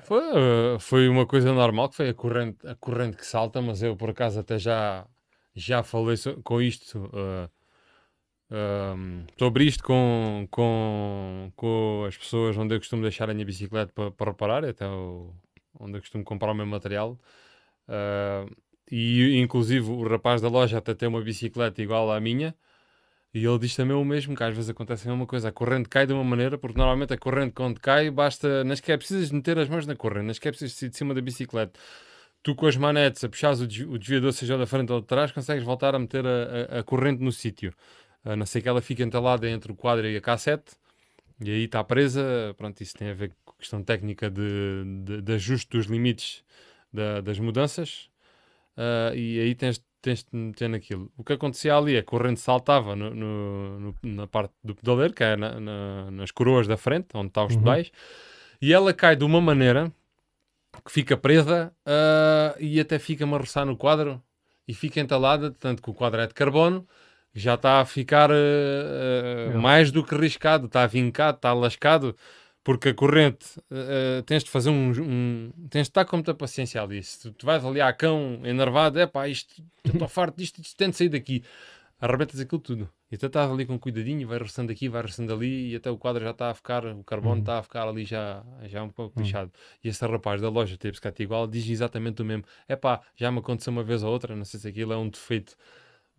Foi, 0.03 0.23
eh, 0.75 0.79
foi 0.79 1.09
uma 1.09 1.25
coisa 1.27 1.51
normal, 1.53 1.89
que 1.89 1.97
foi 1.97 2.09
a 2.09 2.13
corrente, 2.13 2.65
a 2.67 2.75
corrente 2.75 3.17
que 3.17 3.25
salta, 3.25 3.61
mas 3.61 3.83
eu 3.83 3.95
por 3.97 4.09
acaso 4.09 4.39
até 4.39 4.57
já, 4.57 5.05
já 5.53 5.83
falei 5.83 6.15
so- 6.17 6.41
com 6.43 6.61
isto, 6.61 7.09
eh, 7.13 7.49
ehm, 8.51 9.25
sobre 9.37 9.65
isto 9.65 9.83
com, 9.83 10.47
com, 10.51 11.51
com 11.55 12.05
as 12.07 12.17
pessoas 12.17 12.57
onde 12.57 12.75
eu 12.75 12.79
costumo 12.79 13.01
deixar 13.01 13.29
a 13.29 13.33
minha 13.33 13.45
bicicleta 13.45 13.91
para, 13.93 14.11
para 14.11 14.31
reparar, 14.31 14.65
até 14.65 14.87
o- 14.87 15.33
onde 15.79 15.97
eu 15.97 16.01
costumo 16.01 16.23
comprar 16.23 16.51
o 16.51 16.55
meu 16.55 16.65
material. 16.65 17.19
Eh, 17.89 18.45
e 18.91 19.37
inclusive 19.41 19.89
o 19.91 20.07
rapaz 20.07 20.41
da 20.41 20.49
loja 20.49 20.77
até 20.79 20.93
tem 20.95 21.07
uma 21.09 21.21
bicicleta 21.21 21.81
igual 21.81 22.11
à 22.11 22.19
minha. 22.19 22.55
E 23.33 23.45
ele 23.45 23.59
diz 23.59 23.75
também 23.75 23.95
o 23.95 24.03
mesmo, 24.03 24.35
que 24.35 24.43
às 24.43 24.53
vezes 24.53 24.69
acontece 24.69 25.07
a 25.07 25.11
mesma 25.11 25.25
coisa. 25.25 25.49
A 25.49 25.51
corrente 25.53 25.87
cai 25.87 26.05
de 26.05 26.11
uma 26.13 26.23
maneira, 26.23 26.57
porque 26.57 26.77
normalmente 26.77 27.13
a 27.13 27.17
corrente 27.17 27.53
quando 27.53 27.79
cai, 27.79 28.09
basta. 28.11 28.63
Não 28.65 28.75
sequer 28.75 28.97
precisas 28.97 29.31
meter 29.31 29.57
as 29.57 29.69
mãos 29.69 29.85
na 29.87 29.95
corrente, 29.95 30.25
não 30.27 30.33
sequer 30.33 30.51
precisas 30.51 30.77
sair 30.77 30.89
de 30.89 30.97
cima 30.97 31.13
da 31.13 31.21
bicicleta. 31.21 31.79
Tu 32.43 32.55
com 32.55 32.65
as 32.67 32.75
manetes, 32.77 33.23
a 33.23 33.29
puxares 33.29 33.61
o, 33.61 33.65
o 33.65 33.97
desviador, 33.99 34.33
seja 34.33 34.57
da 34.57 34.65
frente 34.67 34.91
ou 34.91 35.01
de 35.01 35.07
trás, 35.07 35.31
consegues 35.31 35.63
voltar 35.63 35.95
a 35.95 35.99
meter 35.99 36.25
a, 36.25 36.77
a- 36.77 36.79
a 36.79 36.83
corrente 36.83 37.23
no 37.23 37.31
sítio. 37.31 37.73
A 38.25 38.35
não 38.35 38.45
ser 38.45 38.61
que 38.61 38.69
ela 38.69 38.81
fique 38.81 39.03
entalada 39.03 39.49
entre 39.49 39.71
o 39.71 39.75
quadro 39.75 40.07
e 40.07 40.15
a 40.17 40.21
cassete, 40.21 40.73
e 41.43 41.49
aí 41.51 41.63
está 41.65 41.83
presa. 41.83 42.53
Pronto, 42.57 42.81
isso 42.81 42.95
tem 42.95 43.09
a 43.09 43.13
ver 43.13 43.33
com 43.45 43.51
a 43.53 43.55
questão 43.59 43.83
técnica 43.83 44.29
de, 44.29 44.41
de, 45.05 45.21
de 45.21 45.33
ajuste 45.33 45.69
dos 45.77 45.87
limites 45.87 46.43
da- 46.93 47.21
das 47.21 47.39
mudanças. 47.39 48.09
Ah, 48.77 49.11
e 49.15 49.39
aí 49.39 49.55
tens, 49.55 49.83
tens 50.01 50.23
de 50.23 50.29
meter 50.37 50.67
naquilo. 50.69 51.11
O 51.17 51.23
que 51.23 51.33
acontecia 51.33 51.75
ali 51.75 51.95
é 51.95 51.99
a 51.99 52.03
corrente 52.03 52.39
saltava 52.39 52.95
no- 52.95 53.13
no- 53.13 53.79
no- 53.79 53.95
na 54.03 54.27
parte 54.27 54.53
do 54.63 54.73
pedaleiro, 54.75 55.13
que 55.13 55.23
é 55.23 55.35
na- 55.35 55.59
na- 55.59 56.11
nas 56.11 56.31
coroas 56.31 56.67
da 56.67 56.77
frente, 56.77 57.07
onde 57.13 57.27
estão 57.27 57.45
os 57.45 57.53
Uhum. 57.55 57.59
pedais, 57.61 57.91
e 58.61 58.73
ela 58.73 58.93
cai 58.93 59.15
de 59.15 59.23
uma 59.23 59.39
maneira 59.39 59.91
que 60.85 60.91
fica 60.91 61.15
presa 61.17 61.71
ah, 61.85 62.55
e 62.59 62.79
até 62.79 62.97
fica-me 62.97 63.33
a 63.35 63.37
roçar 63.37 63.65
no 63.65 63.75
quadro 63.77 64.21
e 64.67 64.73
fica 64.73 64.99
entalada, 64.99 65.51
tanto 65.51 65.81
que 65.81 65.89
o 65.89 65.93
quadro 65.93 66.21
é 66.21 66.27
de 66.27 66.33
carbono, 66.33 66.87
já 67.33 67.53
está 67.55 67.79
a 67.81 67.85
ficar 67.85 68.29
ah, 68.31 69.51
É. 69.53 69.57
mais 69.57 69.91
do 69.91 70.03
que 70.03 70.15
riscado, 70.15 70.65
está 70.67 70.85
vincado, 70.87 71.35
está 71.35 71.53
lascado, 71.53 72.15
porque 72.63 72.89
a 72.89 72.93
corrente 72.93 73.45
ah, 73.71 74.23
tens 74.25 74.43
de 74.43 74.49
fazer 74.49 74.69
um, 74.69 74.91
um- 74.91 75.51
tens 75.69 75.83
de 75.87 75.89
estar 75.89 76.05
com 76.05 76.17
muita 76.17 76.33
paciência 76.33 76.81
ali. 76.81 77.01
Se 77.03 77.19
tu, 77.21 77.31
tu 77.33 77.45
vais 77.45 77.63
ali 77.65 77.81
à 77.81 77.91
cão 77.93 78.39
enervado, 78.43 78.99
é 78.99 79.07
pá, 79.07 79.27
isto, 79.27 79.63
estou 79.85 80.07
farto 80.09 80.37
disto, 80.37 80.59
isto 80.61 80.75
tem 80.77 80.89
de 80.89 80.95
sair 80.95 81.09
daqui. 81.09 81.43
Arrebentas 81.99 82.39
aquilo 82.39 82.59
tudo. 82.59 82.89
E 83.11 83.17
tu 83.17 83.27
estás 83.27 83.51
ali 83.51 83.63
com 83.65 83.77
cuidadinho, 83.77 84.27
vai 84.27 84.39
roçando 84.39 84.71
aqui, 84.71 84.89
vai 84.89 85.01
roçando 85.03 85.31
ali, 85.33 85.71
e 85.71 85.75
até 85.75 85.91
o 85.91 85.97
quadro 85.97 86.23
já 86.23 86.31
está 86.31 86.49
a 86.49 86.53
ficar, 86.55 86.83
o 86.85 87.03
carbono 87.03 87.35
Uhum. 87.35 87.39
está 87.41 87.59
a 87.59 87.63
ficar 87.63 87.87
ali 87.87 88.05
já, 88.05 88.43
já 88.63 88.81
um 88.81 88.89
pouco 88.89 89.19
Uhum. 89.19 89.25
lixado. 89.25 89.51
E 89.83 89.89
esse 89.89 90.03
rapaz 90.05 90.41
da 90.41 90.49
loja 90.49 90.77
teve 90.77 90.97
se 90.97 91.21
igual, 91.21 91.45
diz 91.45 91.67
exatamente 91.69 92.21
o 92.21 92.25
mesmo. 92.25 92.43
É 92.67 92.75
pá, 92.75 93.01
já 93.15 93.31
me 93.31 93.37
aconteceu 93.39 93.71
uma 93.71 93.83
vez 93.83 94.01
ou 94.01 94.11
outra, 94.11 94.35
não 94.35 94.45
sei 94.45 94.59
se 94.59 94.67
aquilo 94.67 94.93
é 94.93 94.97
um 94.97 95.09
defeito 95.09 95.55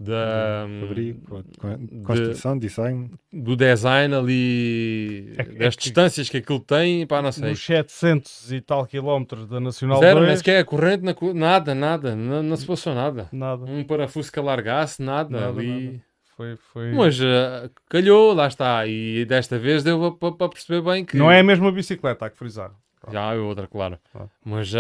da, 0.02 0.66
Fabrico, 0.80 1.44
con- 1.58 1.76
de- 1.78 2.02
construção, 2.02 2.58
design. 2.58 3.10
do 3.32 3.56
design 3.56 4.14
ali, 4.14 5.32
É 5.36 5.44
que- 5.44 5.50
é 5.50 5.54
das 5.54 5.76
que- 5.76 5.82
distâncias 5.84 6.28
que 6.28 6.36
aquilo 6.38 6.60
tem, 6.60 7.06
pá, 7.06 7.22
não 7.22 7.32
sei. 7.32 7.50
Nos 7.50 7.64
700 7.64 8.52
e 8.52 8.60
tal 8.60 8.86
quilómetros 8.86 9.46
da 9.46 9.60
Nacional 9.60 9.98
Zero, 10.00 10.18
nem 10.20 10.28
2, 10.28 10.38
sequer 10.38 10.60
a 10.60 10.64
corrente, 10.64 11.02
na 11.04 11.14
nada, 11.34 11.74
nada, 11.74 12.16
não, 12.16 12.42
não 12.42 12.56
se 12.56 12.66
passou 12.66 12.94
nada. 12.94 13.28
nada. 13.32 13.64
Um 13.64 13.84
parafuso 13.84 14.30
que 14.32 14.38
alargasse, 14.38 15.02
nada, 15.02 15.30
Nada, 15.30 15.48
ali. 15.60 15.86
nada. 15.86 16.00
Foi, 16.36 16.56
foi... 16.72 16.92
Mas 16.92 17.20
ah, 17.20 17.70
calhou, 17.88 18.32
lá 18.34 18.48
está. 18.48 18.86
E 18.86 19.24
desta 19.26 19.58
vez 19.58 19.82
deu 19.84 20.12
para 20.12 20.48
perceber 20.48 20.80
bem 20.82 21.04
que. 21.04 21.16
Não 21.16 21.30
é 21.30 21.40
a 21.40 21.42
mesma 21.42 21.70
bicicleta, 21.70 22.24
há 22.26 22.30
que 22.30 22.36
frisar. 22.38 22.72
Já 23.10 23.34
é 23.34 23.38
outra, 23.38 23.66
claro. 23.66 23.98
Mas 24.44 24.72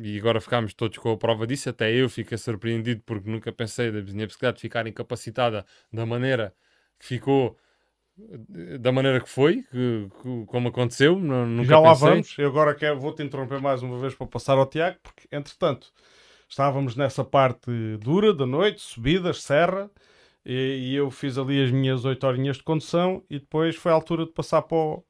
e 0.02 0.18
agora 0.18 0.42
ficámos 0.42 0.74
todos 0.74 0.98
com 0.98 1.12
a 1.12 1.18
prova 1.18 1.46
disso, 1.48 1.70
até 1.70 1.92
eu 1.94 2.10
fiquei 2.10 2.38
surpreendido 2.38 3.02
porque 3.06 3.30
nunca 3.30 3.52
pensei 3.52 3.92
da 3.92 4.02
minha 4.02 4.26
bicicleta 4.28 4.60
ficar 4.60 4.88
incapacitada 4.88 5.66
da 5.92 6.06
maneira 6.06 6.54
que 7.00 7.06
ficou, 7.06 7.58
eh, 8.56 8.78
da 8.78 8.92
maneira 8.92 9.20
que 9.22 9.30
foi, 9.30 9.64
que, 9.64 10.08
que- 10.22 10.46
como 10.48 10.70
aconteceu. 10.70 11.18
nu- 11.20 11.46
Nunca 11.46 11.70
Já 11.70 11.80
lá 11.80 11.90
pensei. 11.94 12.10
vamos. 12.10 12.36
Eu 12.38 12.48
agora 12.50 12.74
quero, 12.76 13.00
vou-te 13.00 13.24
interromper 13.24 13.62
mais 13.62 13.82
uma 13.84 13.98
vez 14.00 14.16
para 14.16 14.28
passar 14.28 14.58
ao 14.58 14.66
Tiago, 14.66 14.98
porque 15.04 15.28
entretanto 15.32 15.92
estávamos 16.50 16.96
nessa 16.96 17.24
parte 17.24 17.70
dura 18.00 18.34
da 18.34 18.46
noite, 18.46 18.82
subidas, 18.82 19.42
serra, 19.42 19.90
e, 20.46 20.90
e 20.92 20.96
eu 20.96 21.10
fiz 21.10 21.38
ali 21.38 21.64
as 21.64 21.72
minhas 21.72 22.06
8 22.06 22.26
horinhas 22.26 22.58
de 22.58 22.64
condução 22.64 23.24
e 23.30 23.40
depois 23.40 23.76
foi 23.76 23.92
a 23.92 23.96
altura 23.96 24.26
de 24.26 24.32
passar 24.32 24.62
para 24.64 24.78
o, 24.78 25.04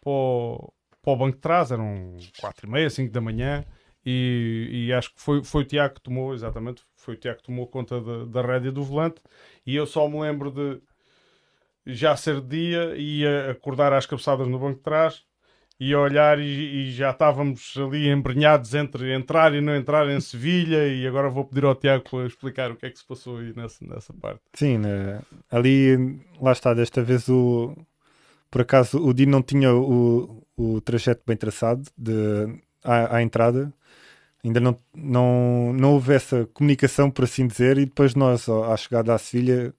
para 0.00 0.10
o, 0.10 0.72
para 1.02 1.12
o 1.12 1.16
banco 1.16 1.36
de 1.36 1.40
trás, 1.40 1.70
eram 1.72 2.16
4 2.40 2.66
e 2.66 2.70
meia, 2.70 2.90
5 2.90 3.12
da 3.12 3.20
manhã. 3.20 3.64
E, 4.06 4.86
e 4.88 4.92
acho 4.92 5.12
que 5.14 5.20
foi, 5.20 5.44
foi 5.44 5.62
o 5.62 5.66
Tiago 5.66 5.96
que 5.96 6.00
tomou, 6.00 6.32
exatamente, 6.32 6.82
foi 6.96 7.14
o 7.14 7.16
Tiago 7.16 7.38
que 7.38 7.44
tomou 7.44 7.66
conta 7.66 8.00
da, 8.00 8.24
da 8.24 8.42
rédea 8.42 8.72
do 8.72 8.82
volante. 8.82 9.20
E 9.66 9.76
eu 9.76 9.86
só 9.86 10.08
me 10.08 10.20
lembro 10.20 10.50
de 10.50 10.80
já 11.86 12.16
ser 12.16 12.40
dia 12.40 12.94
e 12.96 13.26
acordar 13.50 13.92
às 13.92 14.06
cabeçadas 14.06 14.46
no 14.46 14.58
banco 14.58 14.76
de 14.76 14.82
trás 14.82 15.27
e 15.80 15.94
olhar 15.94 16.40
e, 16.40 16.88
e 16.88 16.92
já 16.92 17.10
estávamos 17.10 17.74
ali 17.76 18.08
embrenhados 18.08 18.74
entre 18.74 19.14
entrar 19.14 19.54
e 19.54 19.60
não 19.60 19.76
entrar 19.76 20.08
em 20.08 20.20
Sevilha 20.20 20.88
e 20.88 21.06
agora 21.06 21.30
vou 21.30 21.44
pedir 21.44 21.64
ao 21.64 21.74
Tiago 21.74 22.04
para 22.10 22.26
explicar 22.26 22.70
o 22.72 22.76
que 22.76 22.86
é 22.86 22.90
que 22.90 22.98
se 22.98 23.06
passou 23.06 23.38
aí 23.38 23.52
nessa, 23.54 23.84
nessa 23.84 24.12
parte. 24.12 24.40
Sim, 24.54 24.78
né? 24.78 25.20
ali, 25.50 26.20
lá 26.40 26.52
está, 26.52 26.74
desta 26.74 27.02
vez 27.02 27.28
o. 27.28 27.76
Por 28.50 28.62
acaso 28.62 28.98
o 28.98 29.12
Dino 29.12 29.32
não 29.32 29.42
tinha 29.42 29.72
o, 29.72 30.42
o 30.56 30.80
trajeto 30.80 31.22
bem 31.26 31.36
traçado 31.36 31.82
de, 31.96 32.60
à, 32.82 33.16
à 33.16 33.22
entrada, 33.22 33.72
ainda 34.44 34.58
não, 34.58 34.76
não, 34.94 35.72
não 35.74 35.92
houve 35.94 36.14
essa 36.14 36.46
comunicação, 36.54 37.10
por 37.10 37.24
assim 37.24 37.46
dizer, 37.46 37.78
e 37.78 37.84
depois 37.84 38.14
nós, 38.14 38.48
à 38.48 38.76
chegada 38.76 39.14
à 39.14 39.18
Sevilha, 39.18 39.74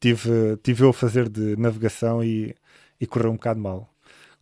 tive, 0.00 0.56
tive 0.62 0.84
eu 0.84 0.90
a 0.90 0.92
fazer 0.92 1.28
de 1.28 1.56
navegação 1.56 2.22
e, 2.22 2.54
e 3.00 3.06
correu 3.06 3.30
um 3.30 3.34
bocado 3.34 3.60
mal. 3.60 3.88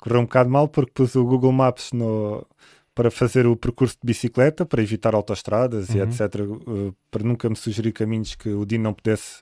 Correu 0.00 0.20
um 0.20 0.24
bocado 0.24 0.50
mal 0.50 0.68
porque 0.68 0.92
pus 0.94 1.14
o 1.16 1.24
Google 1.24 1.52
Maps 1.52 1.92
no, 1.92 2.46
para 2.94 3.11
fazer 3.11 3.46
o 3.46 3.56
percurso 3.56 3.94
de 4.00 4.06
bicicleta, 4.06 4.64
para 4.64 4.82
evitar 4.82 5.14
autoestradas 5.14 5.90
e 5.90 5.98
Uhum. 5.98 6.04
etc., 6.04 6.20
eh, 6.22 6.92
para 7.11 7.22
nunca 7.24 7.48
me 7.48 7.56
sugerir 7.56 7.92
caminhos 7.92 8.35
que 8.35 8.48
o 8.50 8.64
Dino 8.64 8.85
não 8.85 8.94
pudesse 8.94 9.40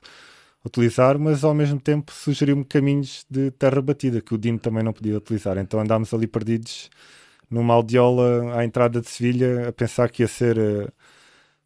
utilizar, 0.65 1.19
mas 1.19 1.43
ao 1.43 1.53
mesmo 1.53 1.79
tempo 1.79 2.11
sugeriu-me 2.11 2.65
caminhos 2.65 3.25
de 3.29 3.51
terra 3.51 3.81
batida 3.81 4.19
que 4.21 4.33
o 4.33 4.37
Dino 4.37 4.57
também 4.59 4.83
não 4.83 4.91
podia 4.93 5.15
utilizar. 5.17 5.57
Então 5.57 5.79
andámos 5.79 6.13
ali 6.13 6.25
perdidos 6.27 6.89
numa 7.49 7.73
aldeola 7.75 8.57
à 8.57 8.65
entrada 8.65 8.99
de 8.99 9.07
Sevilha 9.09 9.69
a 9.69 9.71
pensar 9.71 10.09
que 10.09 10.23
ia 10.23 10.27
ser 10.27 10.57
eh, 10.57 10.87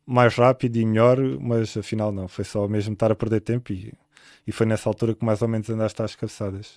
mais 0.06 0.36
rápido 0.36 0.75
e 0.78 0.86
melhor, 0.86 1.17
mas 1.39 1.78
afinal 1.78 2.12
não, 2.12 2.28
foi 2.28 2.43
só 2.43 2.67
mesmo 2.67 2.93
estar 2.93 3.12
a 3.12 3.15
perder 3.15 3.41
tempo 3.41 3.71
e, 3.71 3.93
e 4.45 4.52
foi 4.52 4.65
nessa 4.65 4.89
altura 4.89 5.13
que 5.13 5.23
mais 5.23 5.41
ou 5.41 5.47
menos 5.47 5.69
andaste 5.69 6.02
às 6.02 6.15
cabeçadas. 6.15 6.75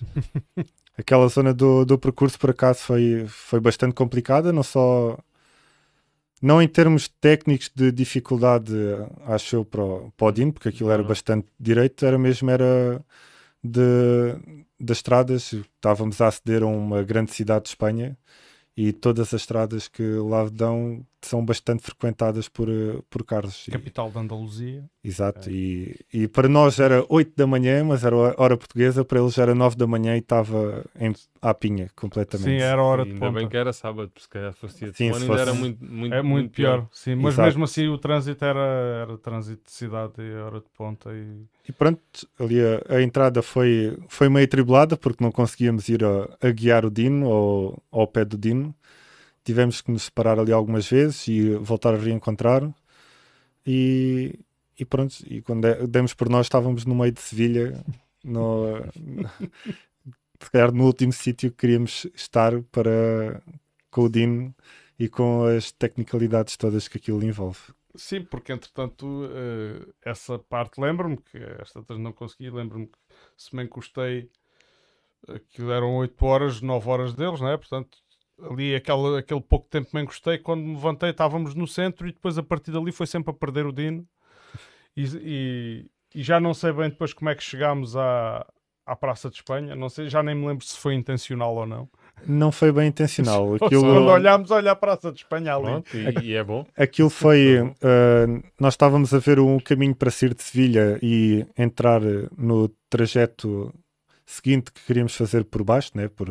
Aquela 0.97 1.27
zona 1.27 1.53
do, 1.53 1.85
do 1.85 1.97
percurso, 1.97 2.37
por 2.39 2.51
acaso, 2.51 2.79
foi, 2.81 3.25
foi 3.27 3.59
bastante 3.59 3.93
complicada, 3.95 4.53
não 4.53 4.63
só. 4.63 5.17
Não 6.41 6.61
em 6.61 6.67
termos 6.67 7.07
técnicos 7.07 7.71
de 7.73 7.91
dificuldade, 7.91 8.73
acho 9.25 9.55
eu, 9.55 9.65
para 9.65 9.83
o, 9.83 10.11
para 10.11 10.27
o 10.27 10.31
Dino, 10.31 10.51
porque 10.51 10.69
aquilo 10.69 10.91
era 10.91 11.01
Não. 11.01 11.07
bastante 11.07 11.47
direito, 11.57 12.05
era 12.05 12.17
mesmo 12.17 12.51
era 12.51 13.03
de, 13.63 13.81
das 14.79 14.97
estradas. 14.97 15.53
Estávamos 15.53 16.19
a 16.21 16.27
aceder 16.27 16.63
a 16.63 16.67
uma 16.67 17.01
grande 17.01 17.33
cidade 17.33 17.63
de 17.63 17.69
Espanha 17.69 18.17
e 18.75 18.91
todas 18.91 19.33
as 19.33 19.41
estradas 19.41 19.87
que 19.87 20.03
lá 20.03 20.49
dão 20.49 21.05
são 21.27 21.43
bastante 21.43 21.83
frequentadas 21.83 22.47
por, 22.49 22.69
eh, 22.69 22.99
por 23.09 23.23
carros. 23.25 23.67
Capital 23.71 24.09
da 24.11 24.19
Andaluzia. 24.21 24.83
Exato, 25.03 25.49
É. 25.49 25.51
e, 25.51 25.95
e 26.13 26.27
para 26.27 26.47
nós 26.47 26.79
era 26.79 27.05
8 27.09 27.33
da 27.35 27.45
manhã, 27.45 27.83
mas 27.83 28.03
era 28.05 28.15
hora 28.15 28.55
portuguesa, 28.57 29.03
para 29.03 29.19
eles 29.19 29.37
era 29.37 29.53
9 29.53 29.75
da 29.75 29.85
manhã 29.85 30.15
e 30.15 30.19
estava 30.19 30.85
em, 30.97 31.13
à 31.41 31.53
pinha 31.53 31.89
completamente. 31.95 32.45
Sim, 32.49 32.57
era 32.57 32.81
hora 32.81 33.01
E 33.01 33.05
de 33.05 33.11
ainda 33.11 33.19
ponta. 33.19 33.39
bem 33.39 33.49
que 33.49 33.57
era 33.57 33.73
sábado, 33.73 34.07
porque 34.09 34.21
se 34.23 34.29
calhar 34.29 34.53
fosse 34.53 34.79
dia 34.79 34.91
de 34.91 34.97
Sim, 34.97 35.05
semana, 35.13 35.19
se 35.19 35.25
ainda 35.31 35.41
era 35.41 35.51
fosse- 35.51 35.59
muito, 35.59 35.85
muito, 35.85 36.13
É 36.15 36.21
muito 36.21 36.51
pior, 36.51 36.87
sim. 36.91 37.15
Mas 37.15 37.33
Exato. 37.33 37.47
mesmo 37.47 37.63
assim 37.65 37.87
o 37.89 37.97
trânsito 37.97 38.45
era, 38.45 38.59
era 39.01 39.17
trânsito 39.17 39.63
de 39.65 39.71
cidade 39.71 40.13
e 40.21 40.33
hora 40.35 40.59
de 40.61 40.69
ponta. 40.77 41.09
E... 41.13 41.43
E 41.67 41.71
pronto, 41.73 41.99
ali 42.39 42.59
a, 42.61 42.95
a 42.97 43.01
entrada 43.01 43.41
foi, 43.41 43.97
foi 44.07 44.29
meio 44.29 44.47
tribulada 44.47 44.95
porque 44.97 45.23
não 45.23 45.31
conseguíamos 45.31 45.89
ir 45.89 46.03
a, 46.03 46.29
a 46.41 46.49
guiar 46.51 46.85
o 46.85 46.89
Dino 46.91 47.27
ou 47.27 47.83
ao 47.91 48.07
pé 48.07 48.23
do 48.23 48.37
Dino. 48.37 48.73
Tivemos 49.43 49.81
que 49.81 49.91
nos 49.91 50.03
separar 50.03 50.39
ali 50.39 50.51
algumas 50.51 50.87
vezes 50.89 51.27
e 51.27 51.55
voltar 51.55 51.93
a 51.93 51.97
reencontrar. 51.97 52.73
E, 53.65 54.39
e 54.79 54.85
pronto, 54.85 55.15
e 55.25 55.41
quando 55.41 55.61
de- 55.61 55.87
demos 55.87 56.13
por 56.13 56.29
nós 56.29 56.45
estávamos 56.47 56.85
no 56.85 56.95
meio 56.95 57.11
de 57.11 57.21
Sevilha, 57.21 57.83
no, 58.23 58.65
se 60.39 60.51
calhar 60.51 60.71
no 60.73 60.85
último 60.85 61.13
sítio 61.13 61.51
que 61.51 61.57
queríamos 61.57 62.07
estar 62.15 62.61
para, 62.63 63.41
com 63.89 64.01
o 64.03 64.09
Dino 64.09 64.53
e 64.99 65.07
com 65.09 65.45
as 65.45 65.71
tecnicalidades 65.71 66.57
todas 66.57 66.87
que 66.87 66.97
aquilo 66.97 67.23
envolve. 67.23 67.59
Sim, 67.95 68.23
porque 68.23 68.51
entretanto 68.51 69.29
eh, 69.31 69.85
essa 70.03 70.39
parte 70.39 70.81
lembro-me 70.81 71.17
que 71.17 71.37
esta 71.59 71.79
tantas 71.79 71.99
não 71.99 72.11
consegui, 72.11 72.49
lembro-me 72.49 72.87
que 72.87 72.97
se 73.37 73.55
me 73.55 73.63
encostei 73.63 74.29
aquilo 75.27 75.71
eram 75.71 75.95
8 75.97 76.25
horas, 76.25 76.61
9 76.61 76.89
horas 76.89 77.13
deles, 77.13 77.39
não 77.39 77.49
é? 77.49 77.57
Portanto, 77.57 77.97
ali 78.41 78.75
aquele, 78.75 79.19
aquele 79.19 79.41
pouco 79.41 79.67
tempo 79.69 79.89
me 79.93 80.01
encostei, 80.01 80.37
quando 80.37 80.61
me 80.61 80.73
levantei 80.75 81.09
estávamos 81.09 81.53
no 81.55 81.67
centro 81.67 82.07
e 82.07 82.11
depois 82.11 82.37
a 82.37 82.43
partir 82.43 82.71
dali 82.71 82.91
foi 82.91 83.07
sempre 83.07 83.31
a 83.31 83.33
perder 83.33 83.65
o 83.65 83.71
Dino 83.71 84.05
e, 84.95 85.05
e, 85.21 85.85
e 86.15 86.23
já 86.23 86.39
não 86.39 86.53
sei 86.53 86.71
bem 86.71 86.89
depois 86.89 87.13
como 87.13 87.29
é 87.29 87.35
que 87.35 87.43
chegámos 87.43 87.95
à, 87.95 88.45
à 88.85 88.95
Praça 88.95 89.29
de 89.29 89.35
Espanha, 89.35 89.75
não 89.75 89.89
sei, 89.89 90.09
já 90.09 90.21
nem 90.21 90.35
me 90.35 90.47
lembro 90.47 90.65
se 90.65 90.77
foi 90.77 90.93
intencional 90.93 91.55
ou 91.55 91.65
não. 91.65 91.89
Não 92.25 92.51
foi 92.51 92.71
bem 92.71 92.87
intencional. 92.87 93.55
Aquilo... 93.61 93.81
Quando 93.81 94.07
olhámos, 94.07 94.51
olha 94.51 94.71
a 94.71 94.75
Praça 94.75 95.11
de 95.11 95.19
Espanha 95.19 95.55
ali. 95.55 95.65
Pronto, 95.65 95.97
e, 95.97 96.27
e 96.27 96.33
é 96.35 96.43
bom. 96.43 96.65
Aquilo 96.77 97.09
foi. 97.09 97.59
uh, 97.59 98.43
nós 98.59 98.73
estávamos 98.73 99.13
a 99.13 99.19
ver 99.19 99.39
um 99.39 99.59
caminho 99.59 99.95
para 99.95 100.11
sair 100.11 100.33
de 100.33 100.43
Sevilha 100.43 100.99
e 101.01 101.45
entrar 101.57 102.01
no 102.37 102.69
trajeto 102.89 103.73
seguinte 104.25 104.71
que 104.71 104.81
queríamos 104.85 105.15
fazer 105.15 105.43
por 105.45 105.63
baixo, 105.63 105.91
né? 105.95 106.07
por, 106.07 106.29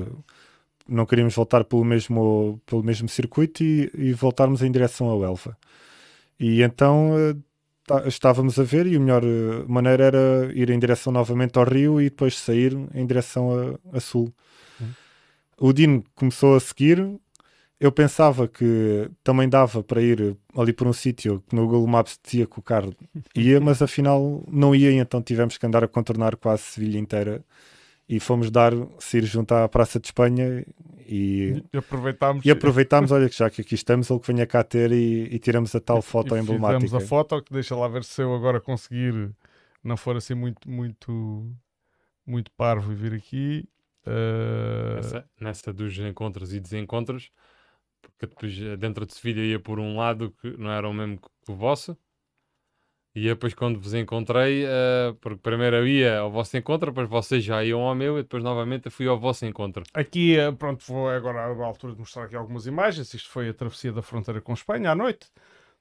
não 0.89 1.07
queríamos 1.07 1.35
voltar 1.35 1.65
pelo 1.65 1.85
mesmo, 1.85 2.61
pelo 2.67 2.83
mesmo 2.83 3.09
circuito 3.09 3.63
e, 3.63 3.91
e 3.95 4.13
voltarmos 4.13 4.63
em 4.63 4.71
direção 4.71 5.11
a 5.11 5.27
Elva. 5.27 5.57
E 6.39 6.63
então 6.63 7.13
uh, 7.13 7.43
tá- 7.87 8.07
estávamos 8.07 8.59
a 8.59 8.63
ver 8.63 8.87
e 8.87 8.97
a 8.97 9.01
melhor 9.01 9.25
uh, 9.25 9.69
maneira 9.69 10.05
era 10.05 10.53
ir 10.55 10.71
em 10.71 10.79
direção 10.79 11.13
novamente 11.13 11.59
ao 11.59 11.65
rio 11.65 12.01
e 12.01 12.05
depois 12.05 12.37
sair 12.39 12.77
em 12.95 13.07
direção 13.07 13.79
a, 13.93 13.97
a 13.97 14.01
sul. 14.01 14.33
O 15.59 15.73
Dino 15.73 16.03
começou 16.17 16.57
a 16.57 16.61
seguir, 16.61 16.99
eu 17.79 17.93
pensava 17.93 18.49
que 18.49 19.09
também 19.23 19.49
dava 19.49 19.83
para 19.83 20.03
ir 20.03 20.37
ali 20.57 20.73
por 20.73 20.89
um 20.89 20.93
sítio 20.93 21.43
que 21.49 21.55
no 21.55 21.67
Google 21.67 21.87
Maps 21.87 22.19
dizia 22.23 22.47
que 22.47 22.59
o 22.59 22.63
carro 22.63 22.93
ia, 23.35 23.61
mas 23.61 23.81
afinal 23.81 24.45
não 24.51 24.75
ia, 24.75 24.91
e 24.91 24.97
então 24.97 25.23
tivemos 25.23 25.59
que 25.59 25.67
andar 25.67 25.85
a 25.85 25.89
contornar 25.89 26.37
quase 26.37 26.63
Sevilha 26.63 26.99
inteira 26.99 27.45
e 28.09 28.21
fomos 28.21 28.51
dar, 28.51 28.73
sair 28.99 29.25
junto 29.25 29.53
à 29.55 29.69
Praça 29.69 29.99
de 29.99 30.07
Espanha 30.09 30.65
e, 31.09 31.63
E 31.73 31.79
aproveitámos 31.79 32.45
e 32.45 32.51
aproveitámos, 32.51 33.11
olha 33.13 33.29
que 33.29 33.37
já 33.37 33.49
que 33.51 33.61
aqui 33.63 33.75
estamos, 33.75 34.11
ele 34.11 34.21
que 34.21 34.27
venha 34.27 34.47
cá 34.47 34.63
ter 34.63 34.93
e, 34.93 35.35
e 35.35 35.39
tiramos 35.39 35.75
a 35.75 35.81
tal 35.81 36.03
foto 36.03 36.37
e 36.37 36.41
emblemática. 36.41 36.81
Fizemos 36.81 37.05
a 37.05 37.09
foto 37.09 37.43
que 37.43 37.53
deixa 37.53 37.75
lá 37.77 37.89
ver 37.89 38.05
se 38.05 38.23
eu 38.23 38.35
agora 38.35 38.61
conseguir 38.61 39.31
não 39.83 39.97
for 39.97 40.17
assim 40.17 40.35
muito, 40.35 40.69
muito, 40.69 41.51
muito 42.27 42.51
parvo 42.53 42.93
e 42.93 42.95
vir 42.95 43.15
aqui. 43.15 43.69
eh, 44.07 44.95
Nessa, 44.97 45.25
nessa 45.41 45.73
dos 45.73 45.97
encontros 45.99 46.53
e 46.53 46.61
desencontros, 46.61 47.31
porque 48.01 48.27
depois 48.27 48.57
eh, 48.61 48.77
dentro 48.77 49.07
de 49.07 49.15
Sevilha 49.15 49.43
ia 49.43 49.61
por 49.61 49.79
um 49.79 49.97
lado 49.97 50.33
que 50.41 50.57
não 50.57 50.71
era 50.71 50.89
o 50.89 50.93
mesmo 50.95 51.19
que 51.19 51.53
o 51.53 51.55
vosso. 51.55 51.97
E 53.15 53.27
eu 53.27 53.35
depois 53.35 53.53
quando 53.53 53.79
vos 53.79 53.93
encontrei, 53.93 54.65
eh, 54.65 55.15
porque 55.21 55.39
primeiro 55.43 55.77
eu 55.77 55.87
ia 55.87 56.19
ao 56.21 56.31
vosso 56.31 56.57
encontro, 56.57 56.91
depois 56.91 57.09
vocês 57.09 57.45
já 57.45 57.63
iam 57.63 57.81
ao 57.83 57.95
meu 57.95 58.19
e 58.19 58.23
depois 58.23 58.43
novamente 58.43 58.87
eu 58.87 58.91
fui 58.91 59.07
ao 59.07 59.19
vosso 59.21 59.45
encontro. 59.45 59.83
Aqui, 59.93 60.39
eh, 60.39 60.51
pronto, 60.53 60.83
vou 60.87 61.09
agora 61.11 61.41
à 61.41 61.65
altura 61.67 61.93
de 61.93 61.99
mostrar 61.99 62.25
aqui 62.25 62.35
algumas 62.35 62.67
imagens. 62.67 63.13
Isto 63.13 63.29
foi 63.29 63.51
a 63.51 63.55
travessia 63.55 63.93
da 63.93 64.01
fronteira 64.01 64.41
com 64.41 64.55
Espanha 64.55 64.91
à 64.93 64.95
noite. 64.95 65.27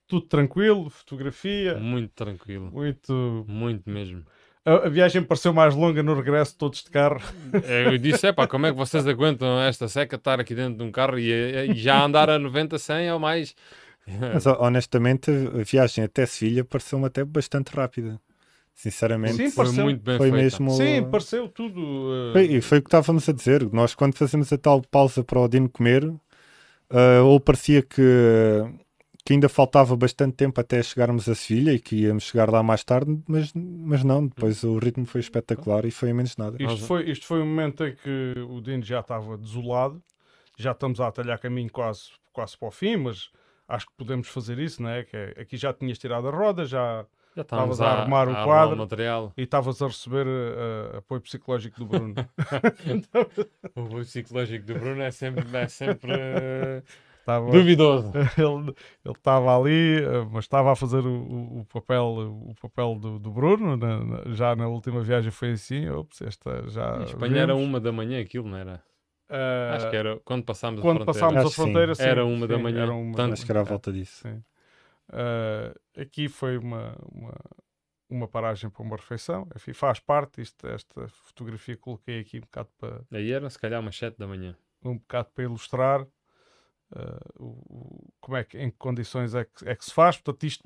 Tudo 0.07 0.27
tranquilo, 0.27 0.89
fotografia, 0.89 1.77
Muito 1.77 2.11
tranquilo. 2.13 2.69
muito. 2.69 3.45
Muito 3.47 3.89
mesmo. 3.89 4.25
A, 4.65 4.87
a 4.87 4.89
viagem 4.89 5.23
pareceu 5.23 5.53
mais 5.53 5.73
longa 5.73 6.03
no 6.03 6.13
regresso, 6.13 6.57
todos 6.57 6.83
de 6.83 6.89
carro. 6.91 7.21
Eu 7.65 7.97
disse, 7.97 8.27
é 8.27 8.33
pá, 8.33 8.45
como 8.45 8.65
é 8.65 8.71
que 8.71 8.77
vocês 8.77 9.07
aguentam 9.07 9.59
esta 9.61 9.87
seca 9.87 10.17
estar 10.17 10.39
aqui 10.39 10.53
dentro 10.53 10.77
de 10.77 10.83
um 10.83 10.91
carro 10.91 11.17
e, 11.17 11.31
e 11.71 11.73
já 11.75 12.03
andar 12.03 12.29
a 12.29 12.37
90, 12.37 12.77
100 12.77 13.11
ou 13.13 13.19
mais? 13.19 13.55
Mas 14.33 14.45
ho- 14.45 14.57
honestamente, 14.59 15.29
a 15.31 15.63
viagem 15.63 16.03
até 16.03 16.25
Sevilha 16.25 16.63
pareceu-me 16.63 17.05
até 17.05 17.23
bastante 17.23 17.69
rápida. 17.75 18.19
Sinceramente, 18.73 19.35
Sim, 19.37 19.51
Foi 19.51 19.65
pareceu- 19.65 19.83
muito 19.83 20.01
bem 20.01 20.17
foi 20.17 20.29
feita. 20.31 20.43
mesmo. 20.63 20.71
Sim, 20.71 21.03
pareceu 21.11 21.47
tudo. 21.49 21.79
eh, 21.79 22.33
Foi, 22.33 22.45
e 22.45 22.61
foi 22.61 22.77
o 22.79 22.81
que 22.81 22.87
estávamos 22.87 23.27
a 23.29 23.33
dizer. 23.33 23.71
Nós, 23.71 23.93
quando 23.93 24.15
fazemos 24.17 24.51
a 24.51 24.57
tal 24.57 24.81
pausa 24.81 25.23
para 25.23 25.39
o 25.39 25.47
Dino 25.47 25.69
comer, 25.69 26.11
ah, 26.89 27.21
ou 27.23 27.39
parecia 27.39 27.81
que, 27.81 28.01
que 29.23 29.33
ainda 29.33 29.47
faltava 29.49 29.95
bastante 29.95 30.35
tempo 30.35 30.59
até 30.59 30.81
chegarmos 30.81 31.27
a 31.29 31.35
Sevilha 31.35 31.73
e 31.73 31.79
que 31.79 31.95
íamos 31.97 32.23
chegar 32.23 32.49
lá 32.49 32.63
mais 32.63 32.83
tarde, 32.83 33.17
mas, 33.27 33.51
mas 33.53 34.03
não. 34.03 34.25
Depois 34.27 34.63
o 34.63 34.77
ritmo 34.77 35.05
foi 35.05 35.21
espetacular 35.21 35.85
e 35.85 35.91
foi 35.91 36.09
a 36.11 36.13
menos 36.13 36.35
nada. 36.37 36.57
Isto 36.61 36.85
foi, 36.85 37.09
isto 37.09 37.25
foi 37.25 37.41
um 37.41 37.45
momento 37.45 37.83
em 37.85 37.95
que 37.95 38.33
o 38.49 38.61
Dino 38.61 38.83
já 38.83 39.01
estava 39.01 39.37
desolado, 39.37 40.01
já 40.57 40.71
estamos 40.71 40.99
a 40.99 41.07
atalhar 41.07 41.39
caminho 41.39 41.71
quase, 41.71 42.09
quase 42.33 42.57
para 42.57 42.67
o 42.67 42.71
fim, 42.71 42.95
mas 42.97 43.29
acho 43.75 43.85
que 43.87 43.93
podemos 43.97 44.27
fazer 44.27 44.59
isso, 44.59 44.81
não 44.81 44.89
é? 44.89 45.03
Que 45.03 45.15
é- 45.17 45.41
aqui 45.41 45.57
já 45.57 45.73
tinhas 45.73 45.97
tirado 45.97 46.27
a 46.27 46.31
roda, 46.31 46.65
já 46.65 47.05
Estavas 47.35 47.79
a 47.79 47.87
arrumar 48.01 48.27
o 48.27 48.31
arrumar 48.31 48.43
quadro. 48.45 48.77
material. 48.77 49.33
e 49.37 49.43
estavas 49.43 49.81
a 49.81 49.87
receber 49.87 50.27
eh, 50.27 50.97
apoio 50.97 51.21
psicológico 51.21 51.79
do 51.79 51.85
Bruno. 51.85 52.13
O 53.75 53.81
apoio 53.81 54.05
psicológico 54.05 54.65
do 54.65 54.73
Bruno 54.75 55.01
é 55.01 55.11
sempre, 55.11 55.45
é 55.57 55.67
sempre 55.67 56.11
eh, 56.13 56.83
Estava- 57.19 57.51
duvidoso. 57.51 58.11
ele 58.37 58.75
estava 59.17 59.57
ali, 59.57 59.99
eh, 60.03 60.27
mas 60.31 60.43
estava 60.45 60.71
a 60.71 60.75
fazer 60.75 61.05
o, 61.05 61.09
o- 61.09 61.59
o 61.61 61.65
papel, 61.65 62.05
o 62.49 62.55
papel 62.61 62.95
do, 62.95 63.19
do 63.19 63.31
Bruno. 63.31 63.77
na- 63.77 64.03
na- 64.03 64.23
já 64.33 64.55
na 64.55 64.67
última 64.67 65.01
viagem 65.01 65.31
foi 65.31 65.51
assim. 65.51 65.87
Ops, 65.89 66.21
esta 66.23 66.67
já 66.69 66.97
Em 66.99 67.03
Espanha 67.03 67.41
era 67.41 67.55
uma 67.55 67.79
da 67.79 67.91
manhã 67.91 68.19
aquilo, 68.19 68.47
não 68.49 68.57
era? 68.57 68.81
Eh, 69.31 69.75
Acho 69.75 69.89
que 69.89 69.95
era 69.95 70.19
quando 70.19 70.43
passámos 70.43 70.79
a 70.79 70.83
quando 70.83 70.97
fronteira. 70.97 71.05
passámos 71.05 71.37
Acho 71.37 71.47
a 71.47 71.49
que 71.49 71.55
sim. 71.55 71.63
fronteira, 71.63 71.95
sim, 71.95 72.03
Era 72.03 72.25
uma 72.25 72.47
da 72.47 72.57
sim, 72.57 72.63
manhã, 72.63 72.83
era 72.83 72.91
uma- 72.93 73.11
portanto, 73.13 73.33
Acho 73.33 73.45
que 73.45 73.51
era 73.51 73.61
à 73.61 73.63
volta 73.63 73.91
disso. 73.93 74.21
Sim. 74.21 74.43
Ah, 75.09 75.73
aqui 75.97 76.27
foi 76.29 76.57
uma, 76.57 76.95
uma, 77.11 77.33
uma 78.09 78.27
paragem 78.27 78.69
para 78.69 78.81
uma 78.83 78.95
refeição. 78.97 79.47
Enfim, 79.55 79.73
faz 79.73 79.99
parte. 79.99 80.41
Isto, 80.41 80.67
esta 80.67 81.07
fotografia 81.07 81.75
que 81.75 81.81
coloquei 81.81 82.19
aqui 82.19 82.37
um 82.37 82.41
bocado 82.41 82.69
para, 82.77 83.01
Aí 83.11 83.31
era 83.31 83.49
se 83.49 83.59
calhar 83.59 83.79
umas 83.79 83.97
7 83.97 84.17
da 84.17 84.27
manhã. 84.27 84.55
um 84.83 84.97
bocado 84.97 85.29
para 85.33 85.43
ilustrar 85.43 86.07
o, 87.39 87.45
o- 87.45 88.13
como 88.19 88.37
é 88.37 88.43
que, 88.43 88.57
em 88.57 88.69
que 88.69 88.77
condições 88.77 89.33
é 89.35 89.45
que, 89.45 89.67
é 89.67 89.75
que 89.75 89.85
se 89.85 89.93
faz. 89.93 90.17
Portanto, 90.17 90.43
isto, 90.45 90.63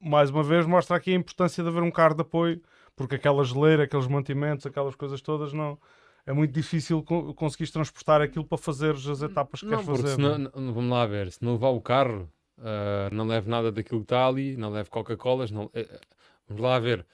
mais 0.00 0.30
uma 0.30 0.42
vez, 0.42 0.66
mostra 0.66 0.96
aqui 0.96 1.12
a 1.12 1.16
importância 1.16 1.62
de 1.62 1.68
haver 1.68 1.82
um 1.82 1.90
carro 1.90 2.14
de 2.14 2.22
apoio, 2.22 2.62
porque 2.96 3.16
aquela 3.16 3.44
geleira, 3.44 3.84
aqueles 3.84 4.06
mantimentos, 4.06 4.66
aquelas 4.66 4.94
coisas 4.94 5.20
todas, 5.20 5.52
não. 5.52 5.78
É 6.26 6.32
muito 6.32 6.52
difícil 6.52 7.02
co 7.02 7.34
conseguires 7.34 7.72
transportar 7.72 8.20
aquilo 8.20 8.44
para 8.44 8.58
fazer 8.58 8.94
as 8.94 9.22
etapas 9.22 9.60
que 9.60 9.66
Não, 9.66 9.78
queres 9.78 9.86
fazer. 9.86 10.18
não 10.18 10.34
é? 10.34 10.38
não- 10.38 10.72
vamos 10.74 10.90
lá 10.90 11.06
ver, 11.06 11.30
se 11.32 11.42
não 11.42 11.52
levar 11.52 11.70
o 11.70 11.80
carro, 11.80 12.30
ah, 12.58 13.08
não 13.12 13.26
leve 13.26 13.48
nada 13.48 13.72
daquilo 13.72 14.00
que 14.00 14.04
está 14.04 14.26
ali, 14.26 14.56
não 14.56 14.70
leve 14.70 14.90
Coca-Colas, 14.90 15.50
não, 15.50 15.70
eh, 15.74 16.00
vamos 16.48 16.62
lá 16.62 16.78
ver. 16.78 17.06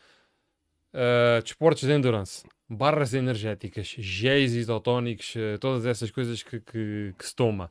Ah, 0.92 1.40
desportos 1.42 1.82
de 1.82 1.92
endurance, 1.92 2.42
barras 2.68 3.12
energéticas, 3.14 3.86
géis 3.98 4.54
isotónicos, 4.54 5.34
eh, 5.36 5.58
todas 5.58 5.84
essas 5.86 6.10
coisas 6.10 6.42
que, 6.42 6.60
que, 6.60 7.14
que 7.18 7.26
se 7.26 7.34
toma. 7.34 7.70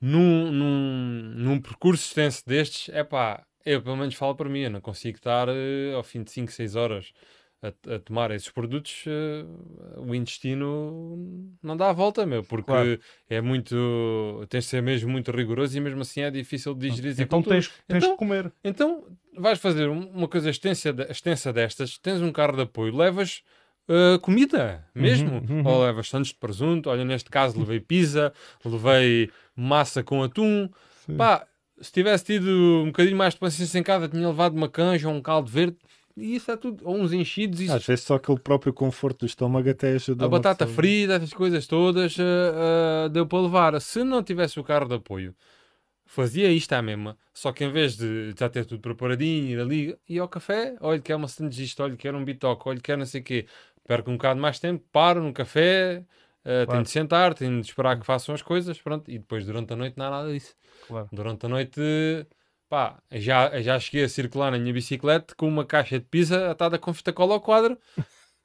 Num, 0.00 0.50
num, 0.52 1.32
num 1.36 1.60
percurso 1.60 2.04
extenso 2.06 2.42
destes, 2.46 2.88
é 2.94 3.02
pá, 3.04 3.44
eu 3.64 3.82
pelo 3.82 3.96
menos 3.96 4.14
falo 4.14 4.34
para 4.36 4.48
mim, 4.48 4.60
eu 4.60 4.70
não 4.70 4.80
consigo 4.80 5.16
estar 5.18 5.48
eh, 5.48 5.92
ao 5.94 6.02
fim 6.02 6.22
de 6.22 6.30
5, 6.30 6.52
6 6.52 6.76
horas 6.76 7.12
a, 7.62 7.68
a 7.94 7.98
tomar 7.98 8.30
esses 8.30 8.48
produtos, 8.50 9.04
eh, 9.06 9.44
o 9.98 10.14
intestino 10.14 11.52
não 11.62 11.76
dá 11.76 11.90
a 11.90 11.92
volta, 11.92 12.24
meu, 12.24 12.42
porque 12.44 12.66
Claro. 12.70 13.00
é 13.28 13.40
muito. 13.40 14.46
tens 14.48 14.64
de 14.64 14.70
ser 14.70 14.82
mesmo 14.82 15.10
muito 15.10 15.30
rigoroso 15.32 15.76
e 15.76 15.80
mesmo 15.80 16.00
assim 16.02 16.20
é 16.20 16.30
difícil 16.30 16.74
de 16.74 16.88
digerir 16.90 17.14
Então 17.20 17.42
tens, 17.42 17.68
tens 17.86 17.98
Então- 18.04 18.12
que 18.12 18.16
comer. 18.16 18.52
Então 18.62 19.04
vais 19.36 19.58
fazer 19.58 19.88
um- 19.88 20.08
uma 20.10 20.28
coisa 20.28 20.50
extensa, 20.50 20.92
de- 20.92 21.10
extensa 21.10 21.52
destas, 21.52 21.98
tens 21.98 22.20
um 22.22 22.32
carro 22.32 22.56
de 22.56 22.62
apoio, 22.62 22.94
levas 22.96 23.42
uh, 23.88 24.18
comida 24.20 24.84
mesmo, 24.94 25.38
Uhum, 25.38 25.60
uhum. 25.60 25.66
ou 25.66 25.82
levas 25.82 26.08
santos 26.10 26.28
de 26.28 26.34
presunto, 26.34 26.90
olha, 26.90 27.04
neste 27.06 27.30
caso 27.30 27.58
levei 27.58 27.80
pizza, 27.80 28.32
levei 28.64 29.30
massa 29.56 30.02
com 30.02 30.22
atum, 30.22 30.68
Sim. 31.06 31.16
pá, 31.16 31.46
se 31.80 31.90
tivesse 31.90 32.24
tido 32.24 32.48
um 32.82 32.86
bocadinho 32.86 33.16
mais 33.16 33.32
de 33.34 33.40
paciência 33.40 33.78
em 33.78 33.82
casa, 33.82 34.06
tinha 34.08 34.28
levado 34.28 34.54
uma 34.54 34.68
canja 34.68 35.08
ou 35.08 35.14
um 35.14 35.22
caldo 35.22 35.48
verde, 35.50 35.76
e 36.20 36.36
isso 36.36 36.50
é 36.50 36.56
tudo, 36.56 36.86
ou 36.86 36.96
uns 36.96 37.12
enchidos, 37.12 37.60
isso, 37.60 37.72
Às 37.72 37.86
vezes 37.86 38.04
só 38.04 38.14
aquele 38.16 38.38
próprio 38.38 38.72
conforto 38.72 39.20
do 39.20 39.26
estômago 39.26 39.68
até 39.68 39.94
ajuda. 39.94 40.24
a 40.24 40.28
batata 40.28 40.66
pessoa. 40.66 40.76
frita, 40.76 41.14
essas 41.14 41.32
coisas 41.32 41.66
todas, 41.66 42.16
ah, 42.18 43.04
ah, 43.04 43.08
deu 43.08 43.26
para 43.26 43.40
levar. 43.40 43.80
Se 43.80 44.02
não 44.04 44.22
tivesse 44.22 44.58
o 44.58 44.64
carro 44.64 44.86
de 44.88 44.94
apoio, 44.94 45.34
fazia 46.06 46.50
isto 46.50 46.72
à 46.72 46.82
mesma, 46.82 47.16
só 47.32 47.52
que 47.52 47.64
em 47.64 47.70
vez 47.70 47.96
de 47.96 48.34
já 48.38 48.48
ter 48.48 48.64
tudo 48.64 48.80
preparadinho, 48.80 49.50
ir 49.50 49.60
ali, 49.60 49.98
ia 50.08 50.22
ao 50.22 50.28
café, 50.28 50.76
olha, 50.80 51.00
quer 51.00 51.16
uma 51.16 51.26
isto, 51.26 51.82
olha, 51.82 51.96
quer 51.96 52.14
um 52.14 52.24
bitoque, 52.24 52.68
olha, 52.68 52.80
quer 52.80 52.96
não 52.96 53.06
sei 53.06 53.20
o 53.20 53.24
quê, 53.24 53.46
perco 53.86 54.10
um 54.10 54.14
bocado 54.14 54.40
mais 54.40 54.58
tempo, 54.58 54.84
paro 54.90 55.22
no 55.22 55.32
café, 55.32 56.04
ah, 56.44 56.66
tenho 56.66 56.82
de 56.82 56.90
sentar, 56.90 57.34
tenho 57.34 57.60
de 57.60 57.66
esperar 57.66 57.98
que 57.98 58.06
façam 58.06 58.34
as 58.34 58.42
coisas, 58.42 58.80
pronto, 58.80 59.10
e 59.10 59.18
depois 59.18 59.44
durante 59.44 59.72
a 59.72 59.76
noite 59.76 59.98
não 59.98 60.06
há 60.06 60.10
nada 60.10 60.32
disso. 60.32 60.54
Claro. 60.86 61.08
Durante 61.12 61.44
a 61.44 61.48
noite, 61.48 61.80
pá, 62.68 62.98
já, 63.12 63.60
já 63.60 63.78
cheguei 63.78 64.04
a 64.04 64.08
circular 64.08 64.50
na 64.50 64.58
minha 64.58 64.72
bicicleta 64.72 65.34
com 65.34 65.48
uma 65.48 65.64
caixa 65.64 65.98
de 65.98 66.04
pizza 66.04 66.50
atada 66.50 66.78
com 66.78 66.92
fita 66.92 67.12
cola 67.12 67.34
ao 67.34 67.40
quadro. 67.40 67.78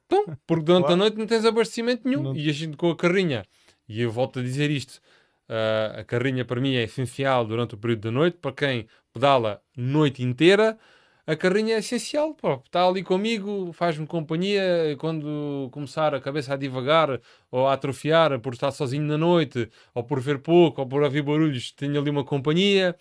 Então, 0.06 0.36
porque 0.46 0.64
durante 0.64 0.84
a 0.84 0.86
Claro. 0.88 0.96
noite 0.98 1.16
não 1.16 1.26
tens 1.26 1.44
abastecimento 1.44 2.06
nenhum. 2.06 2.22
Não. 2.22 2.36
E 2.36 2.48
a 2.48 2.52
gente 2.52 2.76
com 2.76 2.90
a 2.90 2.96
carrinha, 2.96 3.44
e 3.88 4.00
eu 4.02 4.10
volto 4.10 4.38
a 4.38 4.42
dizer 4.42 4.70
isto, 4.70 5.00
ah, 5.48 6.00
a 6.00 6.04
carrinha 6.04 6.44
para 6.44 6.60
mim 6.60 6.74
é 6.74 6.82
essencial 6.82 7.44
durante 7.44 7.74
o 7.74 7.78
período 7.78 8.00
da 8.02 8.10
noite, 8.10 8.38
para 8.40 8.52
quem 8.52 8.86
pedala 9.12 9.60
noite 9.76 10.22
inteira, 10.22 10.78
a 11.26 11.34
carrinha 11.34 11.76
é 11.76 11.78
essencial, 11.78 12.34
pô, 12.34 12.60
está 12.66 12.86
ali 12.86 13.02
comigo, 13.02 13.72
faz-me 13.72 14.06
companhia 14.06 14.62
quando 14.98 15.70
começar 15.72 16.14
a 16.14 16.20
cabeça 16.20 16.52
a 16.52 16.56
divagar 16.56 17.18
ou 17.50 17.66
a 17.66 17.72
atrofiar 17.72 18.38
por 18.40 18.52
estar 18.52 18.70
sozinho 18.72 19.04
na 19.04 19.16
noite, 19.16 19.70
ou 19.94 20.04
por 20.04 20.20
ver 20.20 20.40
pouco, 20.40 20.82
ou 20.82 20.86
por 20.86 21.02
ouvir 21.02 21.22
barulhos, 21.22 21.72
tenho 21.72 21.98
ali 21.98 22.10
uma 22.10 22.24
companhia. 22.24 22.94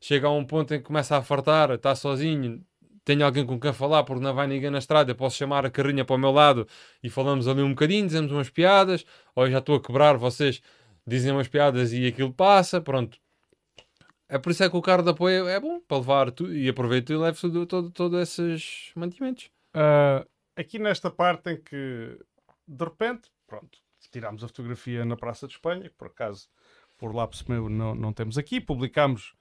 Chega 0.00 0.28
a 0.28 0.30
um 0.30 0.44
ponto 0.44 0.72
em 0.74 0.78
que 0.78 0.84
começa 0.84 1.16
a 1.16 1.22
fartar, 1.22 1.70
está 1.72 1.94
sozinho, 1.94 2.64
tenho 3.04 3.24
alguém 3.24 3.44
com 3.44 3.58
quem 3.58 3.72
falar 3.72 4.04
porque 4.04 4.22
não 4.22 4.34
vai 4.34 4.46
ninguém 4.46 4.70
na 4.70 4.78
estrada, 4.78 5.14
posso 5.14 5.36
chamar 5.36 5.66
a 5.66 5.70
carrinha 5.70 6.04
para 6.04 6.16
o 6.16 6.18
meu 6.18 6.30
lado 6.30 6.66
e 7.02 7.10
falamos 7.10 7.46
ali 7.46 7.62
um 7.62 7.70
bocadinho, 7.70 8.06
dizemos 8.06 8.32
umas 8.32 8.48
piadas, 8.48 9.04
ou 9.34 9.48
já 9.50 9.58
estou 9.58 9.76
a 9.76 9.82
quebrar, 9.82 10.16
vocês 10.16 10.62
dizem 11.06 11.32
umas 11.32 11.48
piadas 11.48 11.92
e 11.92 12.06
aquilo 12.06 12.32
passa, 12.32 12.80
pronto. 12.80 13.18
É 14.28 14.38
por 14.38 14.50
isso 14.52 14.62
é 14.62 14.70
que 14.70 14.76
o 14.76 14.82
carro 14.82 15.02
de 15.02 15.10
apoio 15.10 15.48
é 15.48 15.58
bom 15.58 15.80
para 15.80 15.98
levar 15.98 16.30
tu, 16.30 16.52
e 16.52 16.68
aproveito 16.68 17.12
e 17.12 17.16
levo 17.16 17.40
tudo, 17.40 17.66
todo, 17.66 17.90
todos 17.90 18.20
esses 18.20 18.92
mantimentos. 18.94 19.50
Ah, 19.74 20.24
aqui 20.56 20.78
nesta 20.78 21.10
parte 21.10 21.50
em 21.50 21.60
que 21.60 22.16
de 22.66 22.84
repente, 22.84 23.28
pronto, 23.46 23.78
tirámos 24.10 24.44
a 24.44 24.48
fotografia 24.48 25.04
na 25.04 25.16
Praça 25.16 25.46
de 25.46 25.54
Espanha, 25.54 25.88
que 25.88 25.96
por 25.96 26.08
acaso 26.08 26.48
por 26.96 27.14
lápis 27.14 27.42
meu 27.44 27.68
não, 27.68 27.94
não 27.94 28.12
temos 28.12 28.38
aqui, 28.38 28.60
publicámos 28.60 29.34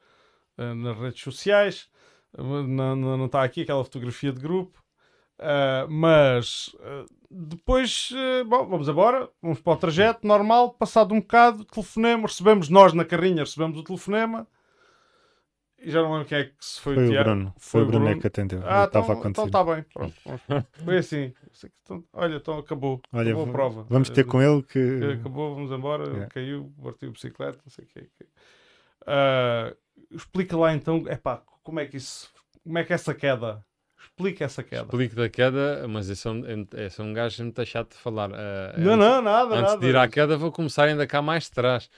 nas 0.75 0.97
redes 0.97 1.21
sociais, 1.21 1.89
não, 2.37 2.95
não, 2.95 3.17
não 3.17 3.25
está 3.25 3.43
aqui 3.43 3.61
aquela 3.61 3.83
fotografia 3.83 4.31
de 4.31 4.39
grupo, 4.41 4.77
Ah, 5.39 5.87
mas 5.89 6.75
ah, 6.81 7.05
depois, 7.31 8.09
ah, 8.13 8.43
bom, 8.43 8.67
vamos 8.67 8.87
embora, 8.89 9.29
vamos 9.41 9.59
para 9.61 9.73
o 9.73 9.77
trajeto 9.77 10.27
normal, 10.27 10.73
passado 10.73 11.13
um 11.13 11.21
bocado, 11.21 11.63
telefonema, 11.65 12.27
recebemos 12.27 12.67
nós 12.69 12.93
na 12.93 13.05
carrinha, 13.05 13.43
recebemos 13.43 13.77
o 13.79 13.83
telefonema, 13.83 14.45
e 15.81 15.89
já 15.91 16.01
não 16.01 16.11
lembro 16.11 16.27
quem 16.27 16.39
é 16.39 16.43
que 16.43 16.53
se 16.59 16.81
foi, 16.81 16.93
Foi 16.95 17.07
o. 17.07 17.23
Bruno. 17.23 17.53
Foi 17.57 17.81
o 17.83 17.85
Bruno 17.85 18.09
é 18.09 18.15
que 18.19 18.27
atendeu. 18.27 18.61
Ah, 18.65 18.83
Estava 18.83 19.13
então, 19.13 19.29
então 19.29 19.45
está 19.45 19.63
bem. 19.63 19.85
Pronto. 19.93 20.13
Foi 20.83 20.97
assim. 20.97 21.33
Que 21.57 21.67
então- 21.83 22.03
olha, 22.11 22.35
então 22.35 22.57
acabou. 22.57 23.01
Olha, 23.13 23.31
acabou 23.31 23.47
a 23.47 23.51
prova. 23.53 23.85
vamos 23.89 24.09
ter 24.09 24.25
com 24.25 24.41
ele 24.41 24.61
que. 24.61 24.77
Eh, 24.77 25.13
Acabou, 25.13 25.55
vamos 25.55 25.71
embora. 25.71 26.23
É. 26.23 26.27
Caiu, 26.27 26.69
partiu 26.83 27.07
a 27.07 27.11
bicicleta, 27.13 27.59
não 27.65 27.71
sei 27.71 27.85
o 27.85 27.87
quê. 27.87 28.09
Explica 30.11 30.55
lá 30.57 30.73
então, 30.73 31.03
epá, 31.07 31.41
como 31.63 31.79
é 31.79 31.85
que 31.85 31.97
isso. 31.97 32.29
Como 32.63 32.77
é 32.77 32.83
que 32.83 32.93
essa 32.93 33.13
queda? 33.13 33.63
Explica 34.01 34.45
essa 34.45 34.63
queda. 34.63 34.83
Explico 34.83 35.15
da 35.15 35.29
queda, 35.29 35.87
mas 35.87 36.09
esse 36.09 36.27
é 36.27 36.31
um, 36.31 36.43
esse 36.77 36.99
é 37.01 37.03
um 37.03 37.13
gajo 37.13 37.43
muito 37.43 37.65
chato 37.65 37.91
de 37.91 37.97
falar. 37.97 38.31
Ah, 38.33 38.73
Não, 38.77 38.93
antes- 38.93 39.05
não, 39.07 39.21
nada, 39.21 39.55
Antes 39.55 39.71
nada. 39.73 39.79
de 39.81 39.87
ir 39.87 39.95
à 39.97 40.07
queda, 40.07 40.37
vou 40.37 40.51
começar 40.51 40.85
ainda 40.85 41.05
cá 41.07 41.21
mais 41.21 41.45
de 41.45 41.51
trás. 41.51 41.89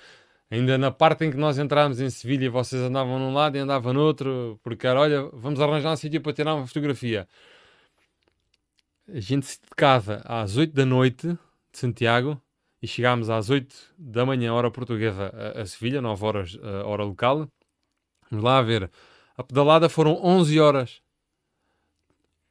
Ainda 0.50 0.78
na 0.78 0.92
parte 0.92 1.24
em 1.26 1.32
que 1.32 1.38
nós 1.38 1.58
entrámos 1.58 2.02
em 2.02 2.10
Sevilha, 2.10 2.50
vocês 2.52 2.82
andavam 2.82 3.18
num 3.18 3.34
lado 3.34 3.56
e 3.56 3.60
andava 3.60 3.94
no 3.94 4.02
outro, 4.02 4.60
porque 4.62 4.86
era, 4.86 5.00
olha, 5.00 5.24
vamos 5.34 5.62
arranjar 5.62 5.94
um 5.94 5.96
sítio 5.96 6.20
para 6.22 6.34
tirar 6.34 6.56
uma 6.56 6.68
fotografia. 6.68 7.28
A 9.08 9.20
gente 9.20 9.46
se 9.46 9.60
casa 9.76 10.22
às 10.26 10.58
8 10.58 10.74
da 10.74 10.86
noite 10.86 11.28
de 11.28 11.78
Santiago 11.80 12.42
e 12.82 12.88
chegámos 12.88 13.30
às 13.30 13.50
8 13.50 13.74
da 13.98 14.26
manhã, 14.26 14.54
hora 14.54 14.70
portuguesa, 14.72 15.32
a, 15.56 15.62
a 15.62 15.66
Sevilha, 15.66 16.02
9 16.02 16.26
horas, 16.26 16.58
eh, 16.62 16.84
hora 16.84 17.04
local. 17.04 17.48
Vamos 18.32 18.46
lá 18.46 18.62
ver. 18.62 18.90
A 19.38 19.44
pedalada 19.44 19.90
foram 19.90 20.18
11 20.24 20.60
horas. 20.60 21.02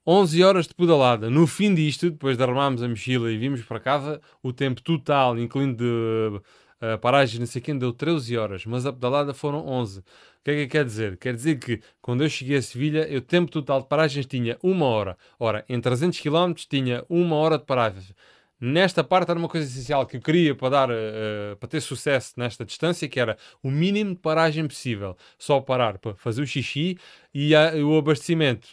11 0.06 0.44
horas 0.44 0.66
de 0.66 0.74
pedalada. 0.74 1.30
No 1.30 1.46
fim 1.46 1.74
disto, 1.74 2.10
depois 2.10 2.36
de 2.36 2.42
arrumarmos 2.42 2.82
a 2.82 2.88
mochila 2.88 3.30
e 3.30 3.38
vimos 3.38 3.62
para 3.62 3.80
casa, 3.80 4.20
o 4.42 4.52
tempo 4.52 4.82
total, 4.82 5.38
incluindo 5.38 5.82
uh, 5.84 6.36
uh, 6.84 6.98
paragens, 6.98 7.38
não 7.38 7.46
sei 7.46 7.62
quem, 7.62 7.78
deu 7.78 7.92
13 7.92 8.36
horas, 8.36 8.66
mas 8.66 8.84
a 8.84 8.92
pedalada 8.92 9.32
foram 9.32 9.66
11. 9.66 10.00
O 10.00 10.04
que 10.44 10.50
é 10.50 10.54
que 10.54 10.66
quer 10.68 10.84
dizer? 10.84 11.16
Quer 11.16 11.34
dizer 11.34 11.58
que 11.58 11.80
quando 12.00 12.24
eu 12.24 12.28
cheguei 12.28 12.56
a 12.56 12.62
Sevilha, 12.62 13.06
o 13.16 13.20
tempo 13.20 13.50
total 13.50 13.82
de 13.82 13.88
paragens 13.88 14.26
tinha 14.26 14.58
uma 14.62 14.86
hora. 14.86 15.16
Ora, 15.38 15.64
em 15.68 15.80
300 15.80 16.18
km 16.18 16.54
tinha 16.68 17.04
uma 17.08 17.36
hora 17.36 17.58
de 17.58 17.64
paragens. 17.64 18.12
Nesta 18.60 19.02
parte 19.02 19.30
era 19.30 19.38
uma 19.38 19.48
coisa 19.48 19.66
essencial 19.66 20.06
que 20.06 20.16
eu 20.18 20.20
queria 20.20 20.54
para, 20.54 20.68
dar, 20.68 20.90
uh, 20.90 21.56
para 21.58 21.68
ter 21.68 21.80
sucesso 21.80 22.34
nesta 22.36 22.64
distância, 22.64 23.08
que 23.08 23.18
era 23.18 23.38
o 23.62 23.70
mínimo 23.70 24.14
de 24.14 24.20
paragem 24.20 24.66
possível. 24.66 25.16
Só 25.38 25.60
parar 25.60 25.98
para 25.98 26.14
fazer 26.14 26.42
o 26.42 26.46
xixi 26.46 26.98
e 27.32 27.54
a, 27.54 27.74
o 27.76 27.96
abastecimento 27.96 28.68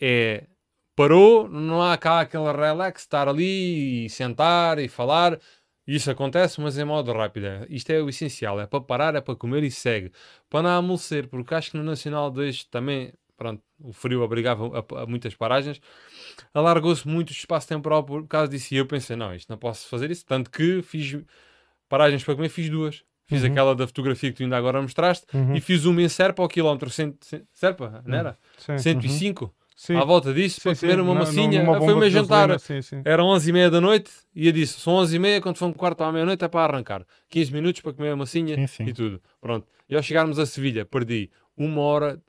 é 0.00 0.46
parou, 0.96 1.48
não 1.48 1.82
há 1.82 1.96
cá 1.96 2.20
aquele 2.20 2.50
relax, 2.52 3.02
estar 3.02 3.28
ali 3.28 4.06
e 4.06 4.10
sentar 4.10 4.78
e 4.78 4.88
falar. 4.88 5.38
Isso 5.86 6.10
acontece, 6.10 6.60
mas 6.60 6.78
em 6.78 6.84
modo 6.84 7.12
rápido. 7.12 7.46
Isto 7.68 7.90
é 7.90 8.00
o 8.00 8.08
essencial, 8.08 8.60
é 8.60 8.66
para 8.66 8.80
parar, 8.80 9.14
é 9.16 9.20
para 9.20 9.34
comer 9.36 9.64
e 9.64 9.70
segue. 9.70 10.12
Para 10.48 10.62
não 10.62 10.70
amolecer, 10.70 11.28
porque 11.28 11.54
acho 11.54 11.72
que 11.72 11.76
no 11.76 11.82
Nacional 11.82 12.30
2 12.30 12.64
também, 12.64 13.12
pronto, 13.42 13.62
o 13.80 13.92
frio 13.92 14.22
obrigava 14.22 14.64
a, 14.78 15.02
a 15.02 15.06
muitas 15.06 15.34
paragens. 15.34 15.80
Alargou-se 16.54 17.06
muito 17.06 17.30
o 17.30 17.32
espaço 17.32 17.68
temporal 17.68 18.04
por 18.04 18.26
causa 18.26 18.48
disso 18.48 18.72
e 18.74 18.76
eu 18.76 18.86
pensei, 18.86 19.16
não, 19.16 19.34
isto 19.34 19.48
não 19.50 19.58
posso 19.58 19.88
fazer 19.88 20.10
isso. 20.10 20.24
Tanto 20.24 20.50
que 20.50 20.80
fiz 20.82 21.18
paragens 21.88 22.22
para 22.24 22.34
comer, 22.34 22.48
fiz 22.48 22.68
duas. 22.70 23.02
Fiz 23.26 23.42
Uhum. 23.42 23.50
aquela 23.50 23.74
da 23.74 23.86
fotografia 23.86 24.30
que 24.30 24.36
tu 24.36 24.42
ainda 24.42 24.56
agora 24.56 24.80
mostraste 24.82 25.26
Uhum. 25.34 25.54
e 25.56 25.60
fiz 25.60 25.84
uma 25.84 26.02
em 26.02 26.08
Serpa 26.08 26.42
ao 26.42 26.48
quilómetro 26.48 26.90
cento, 26.90 27.24
cento- 27.24 27.46
Serpa, 27.52 28.02
não 28.06 28.16
era? 28.18 28.38
Sim. 28.58 28.78
105? 28.78 29.54
Sim. 29.76 29.96
À 29.96 30.04
volta 30.04 30.32
disso, 30.34 30.56
Sim, 30.56 30.62
para 30.68 30.74
sim, 30.74 30.86
comer 30.86 31.00
uma 31.00 31.08
numa- 31.14 31.20
massinha. 31.24 31.62
Ah, 31.62 31.78
foi 31.80 31.94
o 31.94 31.98
meu 31.98 32.10
jantar. 32.10 32.60
Sim, 32.60 32.82
sim. 32.82 33.02
Eram 33.04 33.26
11 33.26 33.50
e 33.50 33.52
meia 33.52 33.70
da 33.70 33.80
noite 33.80 34.10
e 34.34 34.46
eu 34.46 34.52
disse: 34.52 34.78
são 34.78 34.92
11 34.94 35.16
e 35.16 35.18
meia, 35.18 35.40
quando 35.40 35.56
for 35.56 35.66
um 35.66 35.72
quarto 35.72 36.02
à 36.04 36.12
meia-noite 36.12 36.44
é 36.44 36.48
para 36.48 36.72
arrancar. 36.72 37.04
15 37.28 37.52
minutos 37.52 37.80
para 37.80 37.92
comer 37.92 38.10
a 38.10 38.16
massinha 38.16 38.54
Sim, 38.56 38.66
sim. 38.66 38.84
e 38.84 38.92
tudo. 38.92 39.20
Pronto. 39.40 39.66
E 39.88 39.96
ao 39.96 40.02
chegarmos 40.02 40.38
a 40.38 40.46
Sevilha, 40.46 40.84
perdi 40.84 41.30
uma 41.56 41.80
hora. 41.80 42.20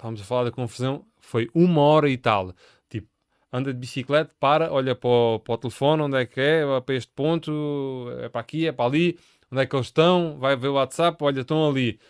Estávamos 0.00 0.22
a 0.22 0.24
falar 0.24 0.44
da 0.44 0.50
confusão. 0.50 1.04
Foi 1.20 1.50
uma 1.54 1.82
hora 1.82 2.08
e 2.08 2.16
tal. 2.16 2.54
Tipo, 2.88 3.06
anda 3.52 3.70
de 3.70 3.78
bicicleta, 3.78 4.34
para, 4.40 4.72
olha 4.72 4.94
para 4.94 5.10
o, 5.10 5.38
para 5.40 5.54
o 5.54 5.58
telefone, 5.58 6.02
onde 6.02 6.16
é 6.16 6.24
que 6.24 6.40
é, 6.40 6.62
para 6.80 6.94
este 6.94 7.12
ponto, 7.14 8.06
é 8.22 8.30
para 8.30 8.40
aqui, 8.40 8.66
é 8.66 8.72
para 8.72 8.86
ali, 8.86 9.18
onde 9.52 9.60
é 9.62 9.66
que 9.66 9.76
eles 9.76 9.88
estão, 9.88 10.38
vai 10.38 10.56
ver 10.56 10.68
o 10.68 10.74
WhatsApp, 10.74 11.22
olha, 11.22 11.42
estão 11.42 11.68
ali. 11.68 12.00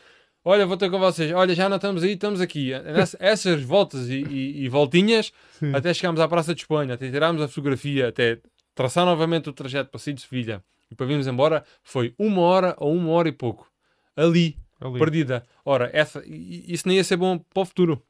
Olha, 0.44 0.64
vou 0.66 0.76
ter 0.76 0.88
com 0.88 1.00
vocês. 1.00 1.32
Olha, 1.32 1.52
já 1.52 1.68
não 1.68 1.76
estamos 1.76 2.04
aí, 2.04 2.12
estamos 2.12 2.40
aqui. 2.40 2.70
Essas 3.18 3.60
voltas 3.62 4.08
e, 4.08 4.22
e- 4.22 4.64
e 4.64 4.68
voltinhas, 4.68 5.32
Sim. 5.58 5.74
até 5.74 5.92
chegámos 5.92 6.20
à 6.20 6.28
Praça 6.28 6.54
de 6.54 6.60
Espanha, 6.60 6.94
até 6.94 7.10
tirarmos 7.10 7.42
a 7.42 7.48
fotografia, 7.48 8.08
até 8.08 8.38
traçar 8.72 9.04
novamente 9.04 9.48
o 9.50 9.52
trajeto 9.52 9.90
para 9.90 9.98
sair 9.98 10.14
de 10.14 10.20
Sevilha 10.22 10.62
e 10.90 10.94
para 10.94 11.06
virmos 11.06 11.26
embora, 11.26 11.64
foi 11.82 12.14
uma 12.16 12.40
hora 12.42 12.74
ou 12.78 12.94
uma 12.94 13.10
hora 13.10 13.28
e 13.28 13.32
pouco. 13.32 13.68
Ali, 14.16 14.56
Ali. 14.80 14.98
perdida. 14.98 15.44
Ora, 15.64 15.90
essa, 15.92 16.22
isso 16.26 16.88
nem 16.88 16.96
ia 16.96 17.04
ser 17.04 17.16
bom 17.16 17.38
para 17.38 17.62
o 17.62 17.66
futuro 17.66 18.02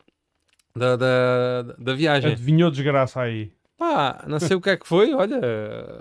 da, 0.75 0.97
da, 0.97 1.63
da 1.79 1.95
viagem. 1.95 2.33
Adivinhou 2.33 2.71
desgraça 2.71 3.21
aí. 3.21 3.51
Pá, 3.77 4.25
não 4.29 4.39
sei 4.39 4.57
o 4.57 4.61
que 4.61 4.69
é 4.71 4.77
que 4.77 4.87
foi, 4.87 5.15
olha. 5.15 5.41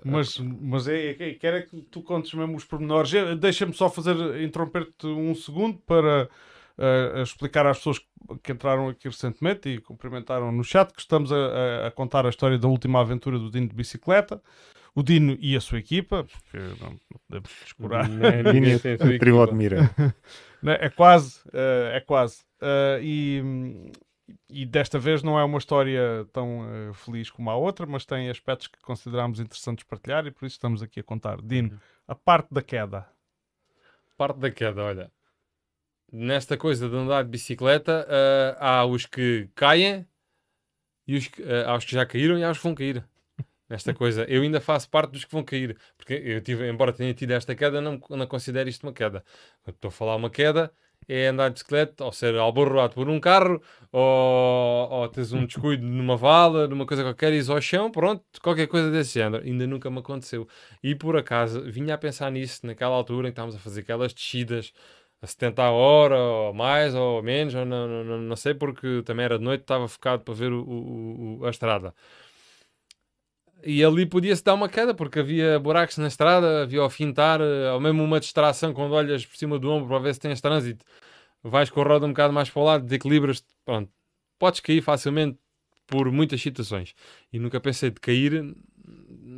Mas, 0.04 0.38
mas 0.38 0.88
é, 0.88 1.12
é, 1.18 1.34
quero 1.34 1.58
é 1.58 1.62
que 1.62 1.82
tu 1.84 2.02
contes 2.02 2.34
mesmo 2.34 2.58
os 2.58 2.66
pormenores. 2.66 3.10
Deixa-me 3.40 3.74
só 3.74 3.90
fazer, 3.90 4.42
interromper-te 4.42 5.08
um 5.08 5.34
segundo 5.34 5.78
para 5.88 6.28
eh, 6.78 7.22
explicar 7.24 7.66
às 7.66 7.78
pessoas 7.78 8.00
que 8.44 8.52
entraram 8.52 8.90
aqui 8.90 9.08
recentemente 9.08 9.70
e 9.70 9.80
cumprimentaram 9.80 10.52
no 10.52 10.62
chat 10.64 10.92
que 10.94 11.00
estamos 11.00 11.32
a, 11.32 11.36
a- 11.38 11.88
a 11.88 11.92
contar 11.92 12.26
a 12.26 12.30
história 12.30 12.58
da 12.60 12.68
última 12.68 13.00
aventura 13.00 13.40
do 13.40 13.50
Dino 13.50 13.70
de 13.70 13.76
bicicleta. 13.76 14.42
O 14.94 15.02
Dino 15.02 15.38
e 15.40 15.56
a 15.56 15.62
sua 15.62 15.80
equipa, 15.80 16.26
porque 16.26 16.58
não, 16.82 16.90
não 16.90 17.20
podemos 17.30 17.50
descurar. 17.64 18.10
Linha 18.54 18.78
tem 18.80 18.94
a 18.94 18.98
sua 18.98 19.06
equipa. 19.16 19.20
Né? 20.62 20.78
É 20.80 20.90
quase, 20.90 21.40
eh, 21.54 21.92
é 21.96 22.00
quase. 22.02 22.44
Eh, 22.62 23.00
e, 23.02 23.44
e 24.50 24.66
desta 24.66 25.00
vez 25.00 25.24
não 25.24 25.40
é 25.40 25.44
uma 25.44 25.58
história 25.58 26.28
tão 26.34 26.66
eh, 26.70 26.94
feliz 26.94 27.30
como 27.30 27.50
a 27.50 27.56
outra, 27.56 27.86
mas 27.86 28.06
tem 28.06 28.30
aspectos 28.30 28.68
que 28.68 28.80
consideramos 28.82 29.40
interessantes 29.40 29.86
partilhar 29.86 30.26
e 30.26 30.32
por 30.32 30.46
isso 30.46 30.56
estamos 30.56 30.82
aqui 30.82 31.00
a 31.00 31.04
contar. 31.04 31.42
Dino, 31.42 31.80
a 32.08 32.16
parte 32.16 32.54
da 32.54 32.62
queda. 32.62 33.08
Parte 34.18 34.40
da 34.40 34.52
queda, 34.52 34.84
olha. 34.84 35.12
nesta 36.12 36.58
coisa 36.58 36.90
de 36.90 36.96
andar 36.96 37.24
de 37.24 37.30
bicicleta, 37.30 38.06
uh, 38.10 38.58
há 38.60 38.86
os 38.86 39.06
que 39.06 39.50
caem 39.56 40.08
e 41.08 41.18
os 41.18 41.28
que, 41.28 41.42
uh, 41.42 41.68
há 41.68 41.76
os 41.76 41.86
que 41.86 41.92
já 41.94 42.06
caíram 42.06 42.38
e 42.38 42.44
há 42.44 42.52
os 42.52 42.58
que 42.58 42.64
vão 42.64 42.76
cair. 42.76 43.04
Nesta 43.70 43.94
coisa, 43.94 44.26
eu 44.28 44.42
ainda 44.42 44.60
faço 44.60 44.90
parte 44.90 45.12
dos 45.12 45.24
que 45.26 45.32
vão 45.32 45.44
cair, 45.44 45.78
porque 45.96 46.14
eu 46.14 46.42
tive, 46.42 46.68
embora 46.68 46.92
tenha 46.92 47.14
tido 47.14 47.32
esta 47.32 47.54
queda, 47.56 47.80
não, 47.80 48.02
não 48.10 48.28
considero 48.28 48.68
isto 48.68 48.84
uma 48.84 48.94
queda. 48.94 49.24
Quando 49.64 49.76
estou 49.76 49.90
a 49.90 49.92
falar 49.92 50.16
uma 50.16 50.30
queda, 50.30 50.72
é 51.08 51.28
andar 51.28 51.50
de 51.50 51.54
bicicleta, 51.54 52.04
ou 52.04 52.12
ser 52.12 52.36
alborroado 52.36 52.94
por 52.96 53.10
um 53.10 53.20
carro, 53.20 53.62
ou, 53.92 54.90
ou 54.90 55.10
teres 55.10 55.32
um 55.34 55.46
descuido 55.46 55.84
numa 55.86 56.16
vala, 56.16 56.68
numa 56.68 56.86
coisa 56.86 57.04
qualquer, 57.04 57.34
e 57.34 57.52
ao 57.52 57.62
chão, 57.62 57.92
pronto, 57.92 58.24
qualquer 58.42 58.68
coisa 58.68 58.92
desse 58.92 59.20
género. 59.20 59.44
Ainda 59.44 59.66
nunca 59.68 59.90
me 59.90 60.00
aconteceu. 60.00 60.48
E 60.84 60.96
por 60.96 61.18
acaso, 61.18 61.64
vinha 61.72 61.96
a 61.96 61.98
pensar 61.98 62.32
nisso 62.32 62.66
naquela 62.66 62.96
altura 62.96 63.28
em 63.28 63.32
que 63.32 63.34
estávamos 63.34 63.56
a 63.56 63.60
fazer 63.60 63.82
aquelas 63.82 64.14
descidas 64.14 64.74
a 65.22 65.28
70 65.28 65.64
a 65.64 65.72
hora, 65.72 66.18
ou 66.18 66.54
mais, 66.54 66.96
ou 66.96 67.22
menos, 67.22 67.54
ou 67.56 67.66
não, 67.66 67.88
não, 68.04 68.22
não, 68.22 68.36
sei, 68.36 68.54
porque 68.54 69.02
também 69.04 69.26
era 69.26 69.38
de 69.38 69.44
noite, 69.44 69.62
estava 69.62 69.88
focado 69.88 70.24
para 70.24 70.34
ver 70.34 70.52
o, 70.52 70.62
o, 70.64 71.40
o, 71.42 71.46
a 71.46 71.50
estrada. 71.50 71.94
E 73.64 73.84
ali 73.84 74.06
podia-se 74.06 74.44
dar 74.44 74.54
uma 74.54 74.70
queda, 74.70 74.94
porque 74.94 75.20
havia 75.20 75.60
buracos 75.60 75.98
na 75.98 76.08
estrada, 76.08 76.64
havia 76.64 76.80
ao 76.82 76.90
fintar, 76.90 77.42
eh, 77.42 77.72
ou 77.74 77.80
mesmo 77.80 78.04
uma 78.04 78.20
distração 78.20 78.74
quando 78.74 78.94
olhas 78.94 79.26
por 79.26 79.36
cima 79.38 79.60
do 79.60 79.70
ombro 79.70 79.90
para 79.90 80.00
ver 80.00 80.14
se 80.14 80.20
tens 80.20 80.40
trânsito. 80.42 80.86
Vais 81.44 81.70
com 81.70 81.82
a 81.82 81.84
roda 81.84 82.06
um 82.06 82.10
bocado 82.10 82.34
mais 82.34 82.50
para 82.50 82.62
o 82.62 82.66
lado, 82.66 82.84
desequilibras-te, 82.86 83.48
pronto. 83.66 83.92
Podes 84.40 84.60
cair 84.62 84.82
facilmente 84.82 85.38
por 85.88 86.12
muitas 86.12 86.42
situações. 86.42 86.96
E 87.34 87.40
nunca 87.40 87.60
pensei 87.60 87.90
de 87.92 88.00
cair 88.00 88.56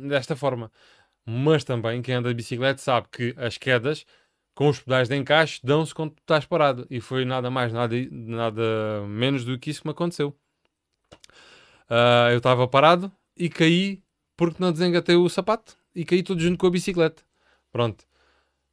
desta 0.08 0.36
forma. 0.36 0.70
Mas 1.26 1.64
também 1.64 2.02
quem 2.02 2.14
anda 2.16 2.28
de 2.28 2.34
bicicleta 2.34 2.80
sabe 2.80 3.08
que 3.10 3.34
as 3.38 3.58
quedas 3.58 4.04
com 4.54 4.68
os 4.68 4.80
pedais 4.80 5.08
de 5.08 5.16
encaixe 5.16 5.60
dão-se 5.64 5.94
quando 5.94 6.14
estás 6.18 6.44
parado. 6.46 6.86
E 6.90 7.00
foi 7.00 7.24
nada 7.24 7.50
mais, 7.50 7.72
nada, 7.72 7.94
nada 8.10 9.04
menos 9.08 9.44
do 9.44 9.58
que 9.58 9.70
isso 9.70 9.82
que 9.82 9.88
me 9.88 9.92
aconteceu. 9.92 10.36
Uh, 11.90 12.30
eu 12.32 12.38
estava 12.38 12.66
parado 12.68 13.12
e 13.36 13.48
caí 13.48 14.02
porque 14.42 14.60
não 14.60 14.72
desengatei 14.72 15.14
o 15.14 15.28
sapato 15.28 15.76
e 15.94 16.04
caí 16.04 16.20
todo 16.20 16.40
junto 16.40 16.58
com 16.58 16.66
a 16.66 16.70
bicicleta. 16.70 17.22
Pronto. 17.70 18.04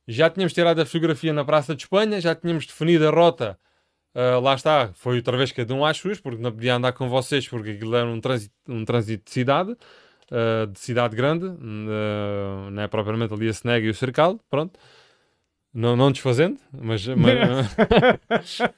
Já 0.08 0.28
tínhamos 0.28 0.52
tirado 0.52 0.82
a 0.82 0.86
fotografia 0.86 1.32
na 1.32 1.46
Praça 1.46 1.76
de 1.76 1.84
Espanha, 1.84 2.20
já 2.20 2.34
tínhamos 2.34 2.66
definido 2.66 3.08
a 3.08 3.12
rota. 3.12 3.56
Uh, 4.16 4.40
lá 4.42 4.56
está, 4.56 4.90
foi 4.96 5.18
outra 5.18 5.38
vez 5.38 5.52
cada 5.52 5.72
um 5.76 5.86
às 5.86 5.96
suas, 5.96 6.20
porque 6.20 6.42
não 6.42 6.52
podia 6.52 6.74
andar 6.74 6.94
com 6.94 7.08
vocês, 7.08 7.48
porque 7.48 7.70
aquilo 7.70 7.96
era 7.96 8.08
um 8.08 8.20
trânsito, 8.20 8.56
um 8.68 8.84
trânsito 8.84 9.26
de 9.26 9.32
cidade, 9.32 9.74
uh, 9.74 10.66
de 10.66 10.80
cidade 10.80 11.16
grande, 11.16 11.46
uh, 11.46 12.72
não 12.72 12.82
é 12.82 12.88
propriamente 12.88 13.32
ali 13.32 13.48
a 13.48 13.54
Senega 13.54 13.86
e 13.86 13.92
o 13.92 13.94
Cercado, 13.94 14.40
pronto. 14.50 14.80
Não, 15.72 15.96
não 15.96 16.12
desfazendo, 16.12 16.58
mas. 16.72 17.06
mas... 17.08 17.68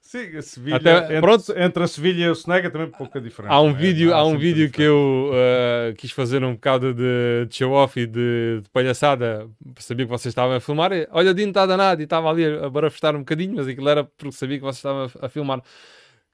Sim, 0.00 0.40
Sevilha, 0.40 0.76
Até, 0.76 0.98
entre, 0.98 1.20
pronto, 1.20 1.52
entre 1.56 1.82
a 1.82 1.86
Sevilha 1.88 2.26
e 2.26 2.28
o 2.28 2.34
Senega 2.34 2.70
também 2.70 2.88
pouca 2.88 3.20
diferença. 3.20 3.52
Há 3.52 3.60
um 3.60 3.70
é? 3.70 3.74
vídeo, 3.74 4.14
há, 4.14 4.18
há 4.18 4.24
um 4.24 4.38
vídeo 4.38 4.70
que 4.70 4.82
eu 4.82 5.32
uh, 5.32 5.94
quis 5.96 6.12
fazer 6.12 6.44
um 6.44 6.52
bocado 6.52 6.94
de, 6.94 7.46
de 7.48 7.56
show-off 7.56 7.98
e 7.98 8.06
de, 8.06 8.60
de, 8.62 8.70
palhaçada. 8.72 9.48
Sabia 9.78 10.06
que 10.06 10.10
vocês 10.12 10.30
estavam 10.30 10.54
a 10.54 10.60
filmar. 10.60 10.92
E, 10.92 11.08
Olha, 11.10 11.32
o 11.32 11.34
Dino 11.34 11.50
está 11.50 11.66
danado 11.66 12.00
e 12.00 12.04
estava 12.04 12.30
ali 12.30 12.44
a 12.44 12.70
barafestar 12.70 13.16
um 13.16 13.20
bocadinho, 13.20 13.56
mas 13.56 13.66
aquilo 13.66 13.88
era 13.88 14.04
porque 14.04 14.30
sabia 14.32 14.58
que 14.58 14.64
vocês 14.64 14.76
estavam 14.76 15.10
a, 15.20 15.26
a 15.26 15.28
filmar. 15.28 15.60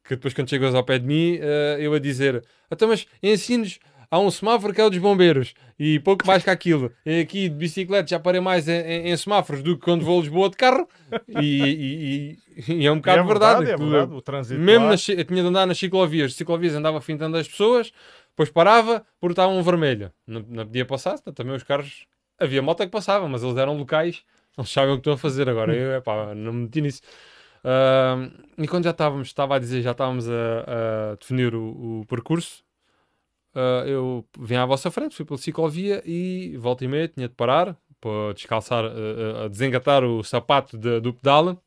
Que 0.04 0.16
depois, 0.16 0.34
quando 0.34 0.50
chegas 0.50 0.74
ao 0.74 0.84
pé 0.84 0.98
de 0.98 1.06
mim, 1.06 1.38
uh, 1.38 1.80
eu 1.80 1.94
a 1.94 1.98
dizer: 1.98 2.44
Então, 2.70 2.88
mas 2.88 3.06
ensines 3.22 3.80
há 4.14 4.18
um 4.20 4.30
semáforo 4.30 4.72
que 4.72 4.80
é 4.80 4.84
o 4.84 4.90
dos 4.90 5.00
bombeiros 5.00 5.54
e 5.76 5.98
pouco 5.98 6.24
mais 6.24 6.44
que 6.44 6.50
aquilo. 6.50 6.92
Aqui 7.20 7.48
de 7.48 7.56
bicicleta 7.56 8.08
já 8.08 8.20
parei 8.20 8.40
mais 8.40 8.68
em, 8.68 8.80
em, 8.80 9.10
em 9.10 9.16
semáforos 9.16 9.60
do 9.60 9.76
que 9.76 9.84
quando 9.84 10.04
vou 10.04 10.18
a 10.18 10.22
Lisboa 10.22 10.48
de 10.48 10.56
carro 10.56 10.88
e, 11.28 11.60
e, 11.62 12.38
e, 12.68 12.72
e 12.74 12.86
é 12.86 12.92
um 12.92 12.98
bocado 12.98 13.20
é 13.20 13.24
verdade. 13.24 13.64
verdade, 13.64 13.82
é 13.82 13.86
verdade. 13.90 14.14
O 14.14 14.22
trânsito 14.22 14.60
mesmo 14.60 14.86
nas, 14.86 15.08
eu 15.08 15.24
tinha 15.24 15.42
de 15.42 15.48
andar 15.48 15.66
nas 15.66 15.78
ciclovias, 15.78 16.30
as 16.30 16.36
ciclovias 16.36 16.74
andava 16.74 17.00
fintando 17.00 17.36
as 17.36 17.48
pessoas, 17.48 17.92
depois 18.30 18.50
parava 18.50 19.04
porque 19.20 19.32
estava 19.32 19.50
um 19.52 19.62
vermelho. 19.62 20.12
Não, 20.24 20.44
não 20.48 20.64
podia 20.64 20.84
passar, 20.84 21.18
também 21.18 21.54
os 21.54 21.64
carros. 21.64 22.06
Havia 22.38 22.62
moto 22.62 22.78
que 22.78 22.88
passava, 22.88 23.28
mas 23.28 23.42
eles 23.42 23.56
eram 23.56 23.76
locais, 23.76 24.22
eles 24.56 24.70
sabem 24.70 24.90
o 24.90 24.94
que 24.94 25.00
estão 25.00 25.14
a 25.14 25.18
fazer 25.18 25.48
agora. 25.48 25.74
Eu, 25.74 25.96
epá, 25.96 26.34
não 26.34 26.52
me 26.52 26.62
meti 26.62 26.80
nisso. 26.80 27.00
Uh, 27.64 28.30
e 28.58 28.68
quando 28.68 28.84
já 28.84 28.90
estávamos, 28.90 29.28
estava 29.28 29.56
a 29.56 29.58
dizer, 29.58 29.82
já 29.82 29.92
estávamos 29.92 30.28
a, 30.28 31.12
a 31.12 31.14
definir 31.14 31.54
o, 31.54 32.00
o 32.00 32.06
percurso, 32.06 32.63
uh, 33.54 33.86
eu 33.86 34.24
vim 34.38 34.56
à 34.56 34.66
vossa 34.66 34.90
frente, 34.90 35.14
fui 35.14 35.24
pela 35.24 35.38
ciclovia 35.38 36.02
e 36.04 36.56
volta 36.58 36.84
e 36.84 36.88
meia 36.88 37.08
tinha 37.08 37.28
de 37.28 37.34
parar 37.34 37.76
para 38.00 38.34
descalçar, 38.34 38.84
uh, 38.84 39.46
uh, 39.46 39.48
desengatar 39.48 40.04
o 40.04 40.22
sapato 40.22 40.76
de, 40.76 41.00
do 41.00 41.14
pedal, 41.14 41.62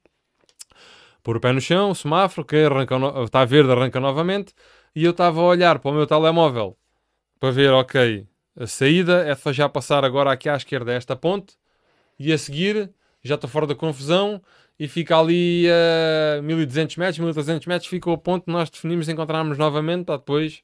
pôr 1.23 1.37
o 1.37 1.39
pé 1.39 1.51
no 1.51 1.61
chão, 1.61 1.91
o 1.91 1.95
semáforo, 1.95 2.45
que 2.45 2.55
arranca 2.57 2.97
no... 2.99 3.23
está 3.23 3.43
verde, 3.43 3.71
arranca 3.71 3.99
novamente, 3.99 4.53
e 4.95 5.03
eu 5.03 5.11
estava 5.11 5.39
a 5.39 5.43
olhar 5.43 5.79
para 5.79 5.91
o 5.91 5.93
meu 5.93 6.05
telemóvel 6.05 6.77
para 7.39 7.51
ver, 7.51 7.71
ok, 7.71 8.27
a 8.59 8.67
saída 8.67 9.25
é 9.27 9.53
já 9.53 9.69
passar 9.69 10.03
agora 10.03 10.31
aqui 10.31 10.49
à 10.49 10.55
esquerda 10.55 10.93
esta 10.93 11.15
ponte, 11.15 11.55
e 12.19 12.33
a 12.33 12.37
seguir 12.37 12.91
já 13.23 13.35
estou 13.35 13.49
fora 13.49 13.67
da 13.67 13.75
confusão 13.75 14.41
e 14.79 14.87
fica 14.87 15.17
ali 15.17 15.67
a 15.69 16.41
1200 16.41 16.97
metros, 16.97 17.19
1300 17.19 17.67
metros, 17.67 17.89
fica 17.89 18.09
o 18.09 18.17
ponto 18.17 18.45
que 18.45 18.51
nós 18.51 18.69
definimos 18.69 19.09
encontrarmos 19.09 19.57
novamente 19.57 20.05
para 20.05 20.17
depois 20.17 20.61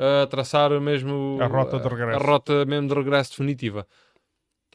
a 0.00 0.26
traçar 0.26 0.70
mesmo 0.80 1.36
a 1.40 1.46
rota 1.46 1.78
de 1.78 1.86
regresso. 1.86 2.18
A, 2.18 2.26
rota 2.26 2.64
mesmo 2.64 2.88
de 2.88 2.94
regresso 2.94 3.30
definitiva. 3.32 3.86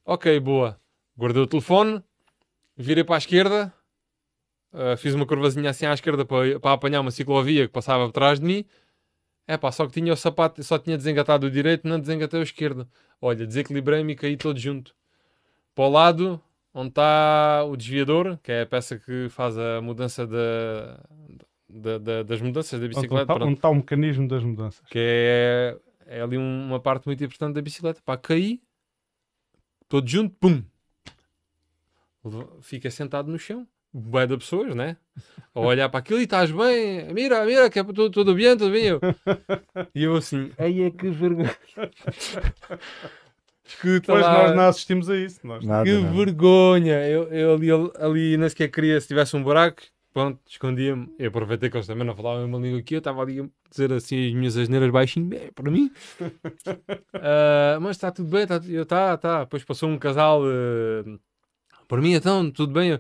Ok, 0.06 0.40
boa. 0.40 0.80
Guardei 1.18 1.42
o 1.42 1.48
telefone, 1.48 2.04
virei 2.78 3.04
para 3.04 3.16
a 3.16 3.18
esquerda, 3.18 3.74
uh, 4.72 4.96
fiz 4.98 5.16
uma 5.16 5.26
curvazinha 5.26 5.72
assim 5.72 5.88
à 5.88 5.94
esquerda 5.94 6.24
para, 6.24 6.60
para 6.60 6.74
apanhar 6.74 7.02
uma 7.02 7.10
ciclovia 7.10 7.66
que 7.66 7.74
passava 7.74 8.06
por 8.06 8.12
trás 8.12 8.40
de 8.40 8.46
mim. 8.46 8.66
É 9.48 9.58
pá, 9.58 9.72
só 9.72 9.88
que 9.88 9.94
tinha 9.94 10.14
o 10.14 10.18
sapato, 10.18 10.64
só 10.64 10.78
tinha 10.78 10.98
desengatado 10.98 11.48
o 11.48 11.52
direito, 11.52 11.88
não 11.88 12.00
desengatei 12.00 12.40
o 12.40 12.44
esquerdo. 12.44 12.88
Olha, 13.20 13.48
desequilibrei-me 13.48 14.14
e 14.14 14.16
caí 14.16 14.38
todo 14.38 14.60
junto. 14.60 14.96
Para 15.74 15.86
o 15.86 15.90
lado, 15.90 16.42
onde 16.74 16.90
está 16.90 17.64
o 17.64 17.76
desviador, 17.76 18.38
que 18.44 18.52
é 18.52 18.62
a 18.62 18.66
peça 18.66 19.00
que 19.00 19.28
faz 19.30 19.58
a 19.58 19.82
mudança 19.82 20.28
da, 20.28 21.00
da, 21.70 21.98
da, 21.98 22.24
das 22.24 22.42
mudanças 22.42 22.80
da 22.80 22.88
bicicleta. 22.88 23.34
Onde 23.34 23.54
está, 23.54 23.70
o 23.70 23.76
mecanismo 23.76 24.28
das 24.28 24.44
mudanças? 24.44 24.86
Que 24.88 25.00
é, 25.00 25.78
é 26.06 26.22
ali 26.22 26.38
uma 26.38 26.80
parte 26.80 27.06
muito 27.08 27.24
importante 27.24 27.56
da 27.56 27.62
bicicleta. 27.62 28.02
Pá, 28.06 28.18
caí, 28.18 28.62
todo 29.88 30.08
junto, 30.08 30.36
pum! 30.36 30.64
Fica 32.62 32.90
sentado 32.90 33.30
no 33.32 33.38
chão, 33.38 33.68
bué 33.94 34.26
de 34.26 34.36
pessoas, 34.38 34.76
né? 34.76 34.98
A 35.54 35.60
olhar 35.60 35.90
para 35.90 36.00
aquilo 36.00 36.20
e 36.20 36.24
estás 36.24 36.52
bem, 36.52 37.14
mira, 37.14 37.46
mira, 37.46 37.70
que 37.70 37.80
é 37.80 37.84
tudo, 37.84 38.10
tudo 38.10 38.34
bem, 38.34 38.58
tudo 38.58 38.72
bem. 38.72 38.86
Eu. 38.86 39.00
E 39.94 40.04
eu 40.04 40.16
assim, 40.16 40.52
aí 40.58 40.82
é 40.82 40.92
que 40.92 41.10
vergonha. 41.10 41.56
Escuta 43.64 44.14
pois 44.14 44.22
lá. 44.22 44.44
nós 44.44 44.56
não 44.56 44.68
assistimos 44.68 45.10
a 45.10 45.18
isso. 45.18 45.40
Nós... 45.46 45.66
Nada, 45.66 45.84
que 45.84 45.98
vergonha! 45.98 47.08
Eu, 47.08 47.24
eu 47.30 47.56
ali, 47.56 47.68
ali 47.98 48.38
nem 48.38 48.50
sequer 48.50 48.70
queria, 48.70 49.02
se 49.02 49.08
tivesse 49.08 49.36
um 49.36 49.42
buraco, 49.42 49.82
pronto, 50.16 50.40
escondia-me. 50.48 51.14
Eu 51.20 51.28
aproveitei 51.28 51.70
que 51.70 51.76
eles 51.76 51.88
também 51.88 52.08
não 52.08 52.16
falavam 52.16 52.46
a 52.46 52.48
mesma 52.48 52.66
língua 52.66 52.80
aqui. 52.80 52.96
Eu 52.96 53.00
estava 53.00 53.22
ali 53.22 53.42
a 53.42 53.50
dizer 53.70 53.92
assim 53.92 54.30
as 54.30 54.34
minhas 54.34 54.56
asneiras 54.56 54.90
baixinho, 54.90 55.36
é 55.36 55.52
para 55.52 55.70
mim. 55.70 55.92
uh, 56.22 57.76
mas 57.82 57.98
está 57.98 58.10
tudo 58.10 58.30
bem, 58.30 58.48
eu, 58.70 58.86
tá, 58.86 59.18
tá. 59.18 59.44
Depois 59.44 59.66
passou 59.66 59.90
um 59.90 60.00
casal, 60.00 60.42
uh, 60.42 61.20
para 61.86 62.02
mim 62.02 62.14
então, 62.14 62.50
tudo 62.50 62.72
bem. 62.72 62.98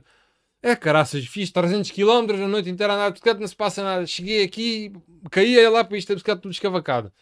É 0.61 0.75
caraças, 0.75 1.25
fiz 1.25 1.49
300 1.51 1.89
km 1.91 2.43
a 2.43 2.47
noite 2.49 2.69
inteira 2.69 2.91
a 2.91 2.95
andar 2.97 3.07
de 3.07 3.13
bicicleta, 3.13 3.39
não 3.39 3.47
se 3.47 3.55
passa 3.55 3.81
nada. 3.81 4.05
Cheguei 4.05 4.43
aqui, 4.43 4.91
caí 5.31 5.69
lá 5.69 5.85
para 5.85 5.97
isto, 5.97 6.11
a 6.11 6.15
bicicleta 6.15 6.41
tudo 6.41 6.51
escavacado. 6.51 7.13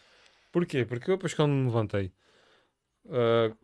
Porquê? 0.50 0.84
Porque 0.84 1.08
eu 1.08 1.16
depois 1.16 1.34
quando 1.34 1.52
me 1.52 1.66
levantei, 1.66 2.12
uh, 3.06 3.56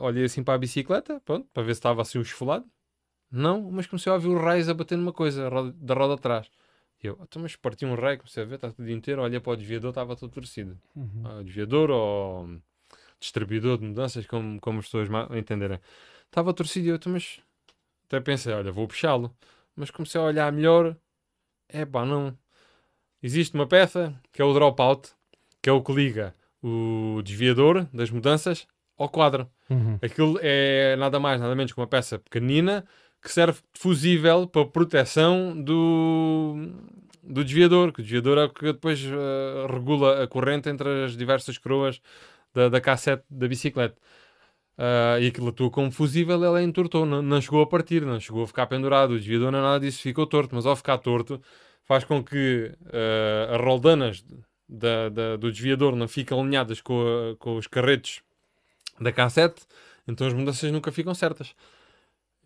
olhei 0.00 0.24
assim 0.24 0.42
para 0.42 0.54
a 0.54 0.58
bicicleta, 0.58 1.20
pronto, 1.24 1.48
para 1.52 1.62
ver 1.62 1.74
se 1.74 1.78
estava 1.78 2.02
assim 2.02 2.18
o 2.18 2.22
esfolado. 2.22 2.66
Não, 3.32 3.70
mas 3.70 3.86
comecei 3.86 4.12
a 4.12 4.14
ouvir 4.14 4.28
os 4.28 4.40
raios 4.40 4.68
a 4.68 4.74
bater 4.74 4.98
numa 4.98 5.12
coisa 5.12 5.48
roda, 5.48 5.74
da 5.80 5.94
roda 5.94 6.14
atrás. 6.14 6.50
E 7.02 7.06
eu, 7.06 7.18
então, 7.22 7.40
mas 7.40 7.56
parti 7.56 7.86
um 7.86 7.94
raio, 7.94 8.18
comecei 8.18 8.42
a 8.42 8.46
ver, 8.46 8.56
está 8.56 8.70
tudo 8.70 8.90
inteiro. 8.90 9.22
Olhei 9.22 9.40
para 9.40 9.52
o 9.52 9.56
desviador, 9.56 9.88
estava 9.88 10.14
todo 10.14 10.30
torcido. 10.30 10.78
Uhum. 10.94 11.22
Ah, 11.24 11.42
desviador 11.42 11.90
ou 11.90 12.60
distribuidor 13.18 13.78
de 13.78 13.86
mudanças, 13.86 14.26
como, 14.26 14.60
como 14.60 14.80
as 14.80 14.84
pessoas 14.84 15.08
entenderem. 15.34 15.80
Estava 16.26 16.52
torcido 16.52 16.86
e 16.86 16.90
eu, 16.90 16.96
então, 16.96 17.12
mas 17.12 17.40
até 18.06 18.20
pensei, 18.20 18.52
olha, 18.52 18.70
vou 18.70 18.86
puxá-lo. 18.86 19.34
Mas 19.74 19.90
comecei 19.90 20.20
a 20.20 20.24
olhar 20.24 20.52
melhor. 20.52 20.94
É 21.68 21.86
pá, 21.86 22.04
não. 22.04 22.36
Existe 23.22 23.54
uma 23.54 23.66
peça 23.66 24.14
que 24.30 24.42
é 24.42 24.44
o 24.44 24.52
dropout, 24.52 25.10
que 25.62 25.70
é 25.70 25.72
o 25.72 25.82
que 25.82 25.92
liga 25.92 26.34
o 26.62 27.22
desviador 27.24 27.86
das 27.92 28.10
mudanças 28.10 28.66
ao 28.96 29.08
quadro. 29.08 29.48
Uhum. 29.70 29.98
Aquilo 30.02 30.38
é 30.42 30.94
nada 30.96 31.18
mais, 31.18 31.40
nada 31.40 31.54
menos 31.54 31.72
que 31.72 31.80
uma 31.80 31.86
peça 31.86 32.18
pequenina 32.18 32.86
que 33.22 33.30
serve 33.30 33.60
de 33.74 33.80
fusível 33.80 34.46
para 34.46 34.66
proteção 34.66 35.60
do, 35.62 36.56
do 37.22 37.44
desviador, 37.44 37.92
que 37.92 38.00
o 38.00 38.02
desviador 38.02 38.38
é 38.38 38.44
o 38.44 38.50
que 38.50 38.64
depois 38.72 39.00
uh, 39.04 39.66
regula 39.72 40.22
a 40.24 40.26
corrente 40.28 40.68
entre 40.68 41.04
as 41.04 41.16
diversas 41.16 41.56
coroas 41.58 42.00
da, 42.54 42.68
da 42.68 42.80
cassete 42.80 43.24
da 43.30 43.48
bicicleta. 43.48 43.96
ah, 44.78 45.18
e 45.20 45.26
aquilo 45.28 45.48
atua 45.48 45.70
como 45.70 45.90
fusível, 45.92 46.42
ele 46.56 46.64
entortou, 46.64 47.06
não, 47.06 47.22
não 47.22 47.40
chegou 47.40 47.62
a 47.62 47.66
partir, 47.66 48.02
não 48.04 48.18
chegou 48.20 48.42
a 48.44 48.46
ficar 48.46 48.66
pendurado. 48.66 49.12
O 49.12 49.18
desviador 49.18 49.50
não 49.52 49.58
é 49.60 49.62
nada 49.62 49.80
disso, 49.80 50.02
ficou 50.02 50.26
torto, 50.26 50.54
mas 50.54 50.66
ao 50.66 50.76
ficar 50.76 50.98
torto, 50.98 51.40
faz 51.84 52.04
com 52.04 52.22
que 52.22 52.72
ah, 52.92 53.54
as 53.56 53.60
roldanas 53.60 54.24
da, 54.68 55.08
da- 55.10 55.36
do 55.36 55.50
desviador 55.52 55.94
não 55.96 56.08
fiquem 56.08 56.38
alinhadas 56.38 56.80
com, 56.80 57.00
a- 57.02 57.36
com 57.38 57.56
os 57.56 57.66
carretos 57.66 58.22
da 59.00 59.12
cassete, 59.12 59.62
então 60.08 60.26
as 60.26 60.32
mudanças 60.34 60.70
nunca 60.72 60.92
ficam 60.92 61.14
certas. 61.14 61.54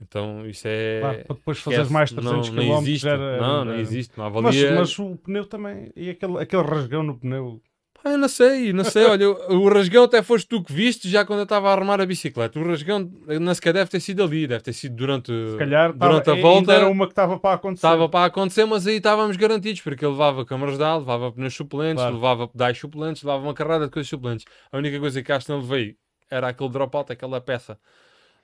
Então 0.00 0.46
isso 0.46 0.66
é. 0.68 1.00
Claro, 1.00 1.24
para 1.24 1.36
depois 1.36 1.56
esquece, 1.58 1.76
fazeres 1.76 1.90
mais 1.92 2.12
300 2.12 2.50
não, 2.50 2.64
não 2.64 2.78
existe, 2.78 3.08
era- 3.08 3.40
não, 3.40 3.64
não 3.64 3.74
existe, 3.76 4.12
não 4.18 4.24
Mas, 4.30 4.36
avalia. 4.44 4.74
mas 4.74 4.98
o 4.98 5.16
pneu 5.16 5.46
também, 5.46 5.90
e 5.96 6.10
aquele, 6.10 6.38
aquele 6.38 6.62
rasgão 6.62 7.02
no 7.02 7.18
pneu, 7.18 7.60
Pá, 8.02 8.10
eu 8.10 8.18
não 8.18 8.28
sei, 8.28 8.74
não 8.74 8.84
sei. 8.84 9.04
Olha, 9.08 9.26
o 9.30 9.66
rasgão 9.70 10.04
até 10.04 10.22
foste 10.22 10.46
tu 10.46 10.62
que 10.62 10.70
viste 10.70 11.08
já 11.08 11.24
quando 11.24 11.38
eu 11.40 11.42
estava 11.44 11.70
a 11.70 11.72
arrumar 11.72 11.98
a 11.98 12.04
bicicleta. 12.04 12.58
O 12.60 12.64
rasgão 12.68 13.10
não 13.40 13.54
sequer 13.54 13.72
deve 13.72 13.90
ter 13.90 13.98
sido 14.00 14.22
ali, 14.22 14.46
deve 14.46 14.62
ter 14.62 14.74
sido 14.74 14.94
durante, 14.94 15.32
se 15.32 15.56
calhar, 15.56 15.94
durante 15.94 16.24
tava- 16.26 16.38
a 16.38 16.42
volta. 16.42 16.72
era 16.74 16.88
uma 16.88 17.06
que 17.06 17.12
estava 17.12 17.38
para 17.40 17.54
acontecer. 17.54 17.78
Estava 17.86 18.06
para 18.06 18.26
acontecer, 18.26 18.66
mas 18.66 18.86
aí 18.86 18.96
estávamos 18.96 19.36
garantidos, 19.38 19.80
porque 19.80 20.04
ele 20.04 20.12
levava 20.12 20.44
câmaras 20.44 20.76
de 20.76 20.84
ar, 20.84 20.98
levava 20.98 21.32
pneus 21.32 21.54
suplentes, 21.54 22.02
Claro. 22.02 22.14
levava 22.16 22.46
pedais 22.46 22.78
suplentes, 22.78 23.22
levava 23.22 23.42
uma 23.42 23.54
carrada 23.54 23.86
de 23.86 23.90
coisas 23.90 24.10
suplentes. 24.10 24.44
A 24.70 24.76
única 24.76 25.00
coisa 25.00 25.22
que 25.22 25.32
acho 25.32 25.46
que 25.46 25.52
não 25.52 25.60
levei 25.60 25.96
era 26.30 26.48
aquele 26.48 26.68
dropout, 26.68 27.10
aquela 27.10 27.40
peça. 27.40 27.78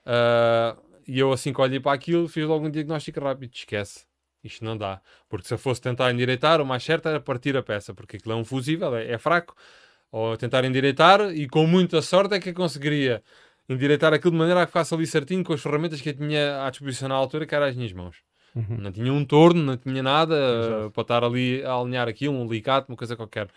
Ah, 0.05 0.75
e 1.07 1.19
eu 1.19 1.31
assim 1.31 1.53
que 1.53 1.61
olhei 1.61 1.79
para 1.79 1.93
aquilo, 1.93 2.27
fiz 2.27 2.45
logo 2.45 2.65
um 2.65 2.69
diagnóstico 2.69 3.19
rápido. 3.19 3.53
Esquece. 3.53 4.05
Isto 4.43 4.65
não 4.65 4.77
dá. 4.77 5.01
Porque 5.29 5.47
se 5.47 5.53
eu 5.53 5.57
fosse 5.57 5.81
tentar 5.81 6.11
endireitar, 6.11 6.61
o 6.61 6.65
mais 6.65 6.83
certo 6.83 7.07
era 7.07 7.19
partir 7.19 7.55
a 7.55 7.63
peça, 7.63 7.93
porque 7.93 8.17
aquilo 8.17 8.33
é 8.33 8.35
um 8.35 8.43
fusível, 8.43 8.95
é, 8.95 9.11
é 9.11 9.17
fraco. 9.17 9.55
Ou 10.11 10.37
tentar 10.37 10.63
endireitar, 10.65 11.21
e 11.33 11.47
com 11.47 11.65
muita 11.65 12.01
sorte 12.01 12.35
é 12.35 12.39
que 12.39 12.49
eu 12.49 12.53
conseguiria 12.53 13.23
endireitar 13.67 14.13
aquilo 14.13 14.31
de 14.31 14.37
maneira 14.37 14.61
a 14.61 14.65
que 14.65 14.71
ficasse 14.71 14.93
ali 14.93 15.07
certinho 15.07 15.43
com 15.43 15.53
as 15.53 15.61
ferramentas 15.61 16.01
que 16.01 16.09
eu 16.09 16.13
tinha 16.13 16.65
à 16.65 16.69
disposição 16.69 17.07
na 17.09 17.15
altura, 17.15 17.45
que 17.45 17.55
eram 17.55 17.65
as 17.65 17.75
minhas 17.75 17.93
mãos. 17.93 18.17
Uhum. 18.55 18.77
Não 18.77 18.91
tinha 18.91 19.11
um 19.11 19.25
torno, 19.25 19.63
não 19.63 19.77
tinha 19.77 20.03
nada 20.03 20.35
Exato. 20.35 20.87
uh, 20.87 20.91
para 20.91 21.01
estar 21.01 21.23
ali 21.23 21.63
a 21.63 21.73
alinhar 21.73 22.07
aquilo, 22.07 22.35
um 22.35 22.43
alicate, 22.43 22.89
uma 22.89 22.97
coisa 22.97 23.15
qualquer. 23.15 23.49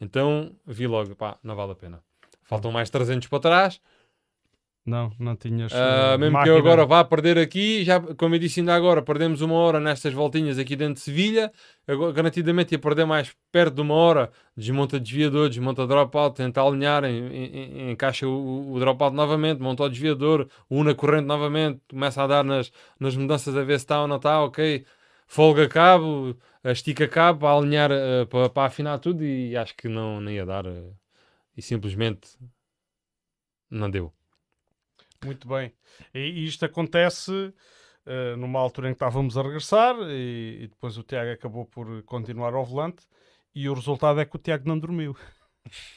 Então 0.00 0.54
vi 0.66 0.86
logo, 0.86 1.16
pá, 1.16 1.38
não 1.42 1.56
vale 1.56 1.72
a 1.72 1.74
pena. 1.74 2.00
Faltam 2.44 2.70
mais 2.70 2.90
300 2.90 3.26
para 3.28 3.40
trás. 3.40 3.80
Não, 4.90 5.12
não 5.20 5.36
tinhas. 5.36 5.72
Ah, 5.72 6.14
eh, 6.14 6.18
mesmo 6.18 6.32
máquina. 6.32 6.42
que 6.42 6.50
eu 6.50 6.56
agora 6.58 6.84
vá 6.84 7.04
perder 7.04 7.38
aqui, 7.38 7.84
já, 7.84 8.00
como 8.00 8.34
eu 8.34 8.40
disse 8.40 8.58
ainda 8.58 8.74
agora, 8.74 9.00
perdemos 9.00 9.40
uma 9.40 9.54
hora 9.54 9.78
nestas 9.78 10.12
voltinhas 10.12 10.58
aqui 10.58 10.74
dentro 10.74 10.94
de 10.94 11.00
Sevilha. 11.00 11.52
Agora, 11.86 12.10
garantidamente 12.12 12.74
ia 12.74 12.78
perder 12.78 13.04
mais 13.06 13.32
perto 13.52 13.74
de 13.76 13.80
uma 13.82 13.94
hora. 13.94 14.32
Desmonta 14.56 14.98
desviador, 14.98 15.48
desmonta 15.48 15.86
dropout, 15.86 16.34
tenta 16.36 16.60
alinhar, 16.60 17.04
en- 17.04 17.32
en- 17.32 17.90
encaixa 17.92 18.26
o, 18.26 18.72
o 18.72 18.80
dropout 18.80 19.14
novamente, 19.14 19.60
monta 19.62 19.84
o 19.84 19.88
desviador, 19.88 20.48
une 20.68 20.90
a 20.90 20.94
corrente 20.96 21.26
novamente, 21.26 21.80
começa 21.88 22.20
a 22.24 22.26
dar 22.26 22.42
nas, 22.44 22.72
nas 22.98 23.14
mudanças 23.14 23.56
a 23.56 23.62
ver 23.62 23.78
se 23.78 23.84
está 23.84 24.02
ou 24.02 24.08
não 24.08 24.16
está, 24.16 24.42
ok. 24.42 24.84
Folga 25.28 25.68
cabo, 25.68 26.36
estica 26.64 27.06
cabo 27.06 27.40
para 27.40 27.56
alinhar, 27.56 27.92
eh, 27.92 28.24
para, 28.26 28.50
para 28.50 28.66
afinar 28.66 28.98
tudo 28.98 29.22
e 29.24 29.56
acho 29.56 29.76
que 29.76 29.88
não, 29.88 30.20
não 30.20 30.32
ia 30.32 30.44
dar. 30.44 30.66
eh, 30.66 30.90
e 31.56 31.62
simplesmente 31.62 32.28
não 33.70 33.88
deu. 33.88 34.12
Muito 35.24 35.46
bem. 35.48 35.72
E 36.14 36.46
isto 36.46 36.64
acontece 36.64 37.52
eh, 38.06 38.36
numa 38.36 38.58
altura 38.58 38.88
em 38.88 38.92
que 38.92 38.96
estávamos 38.96 39.36
a 39.36 39.42
regressar 39.42 39.94
e, 40.08 40.62
e 40.62 40.68
depois 40.68 40.96
o 40.96 41.02
Tiago 41.02 41.30
acabou 41.32 41.66
por 41.66 42.02
continuar 42.04 42.54
ao 42.54 42.64
volante 42.64 43.06
e 43.54 43.68
o 43.68 43.74
resultado 43.74 44.20
é 44.20 44.24
que 44.24 44.36
o 44.36 44.38
Tiago 44.38 44.66
não 44.66 44.78
dormiu. 44.78 45.14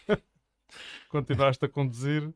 Continuaste 1.09 1.63
a 1.65 1.69
conduzir 1.69 2.33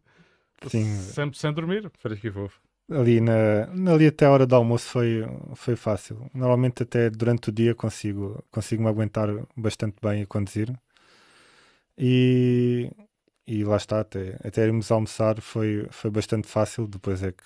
Sim. 0.67 0.95
sempre 0.95 1.37
sem 1.37 1.51
dormir. 1.51 1.91
Fresco 1.99 2.27
e 2.27 2.31
fofo. 2.31 2.61
Ali, 2.89 3.19
na, 3.19 3.63
ali 3.91 4.07
até 4.07 4.25
a 4.25 4.31
hora 4.31 4.47
do 4.47 4.55
almoço 4.55 4.87
foi, 4.87 5.25
foi 5.55 5.75
fácil. 5.75 6.29
Normalmente 6.33 6.83
até 6.83 7.09
durante 7.09 7.49
o 7.49 7.51
dia 7.51 7.75
consigo, 7.75 8.41
consigo 8.49 8.81
me 8.81 8.89
aguentar 8.89 9.27
bastante 9.57 9.97
bem 10.01 10.21
a 10.21 10.25
conduzir. 10.25 10.73
E, 11.97 12.89
e 13.47 13.63
lá 13.63 13.77
está, 13.77 14.01
até, 14.01 14.37
até 14.43 14.65
irmos 14.65 14.91
almoçar 14.91 15.39
foi, 15.41 15.87
foi 15.89 16.11
bastante 16.11 16.47
fácil. 16.47 16.85
Depois 16.87 17.23
é 17.23 17.31
que, 17.31 17.43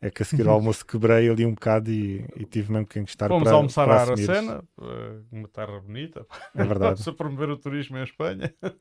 é 0.00 0.10
que 0.10 0.22
a 0.22 0.24
seguir 0.26 0.46
ao 0.46 0.54
almoço 0.54 0.84
quebrei 0.86 1.28
ali 1.28 1.44
um 1.44 1.54
bocado 1.54 1.90
e, 1.90 2.24
e 2.36 2.44
tive 2.44 2.72
mesmo 2.72 2.86
que 2.86 2.98
encostar 2.98 3.28
Fomos 3.28 3.44
para, 3.44 3.52
almoçar 3.56 3.84
para 3.86 3.94
à 3.98 4.02
assumir. 4.02 4.30
Aracena, 4.30 4.64
eh, 4.80 5.20
uma 5.32 5.48
terra 5.48 5.80
bonita. 5.80 6.26
É 6.54 6.64
verdade. 6.64 7.02
a 7.08 7.12
promover 7.12 7.50
o 7.50 7.56
turismo 7.56 7.98
em 7.98 8.02
Espanha. 8.02 8.52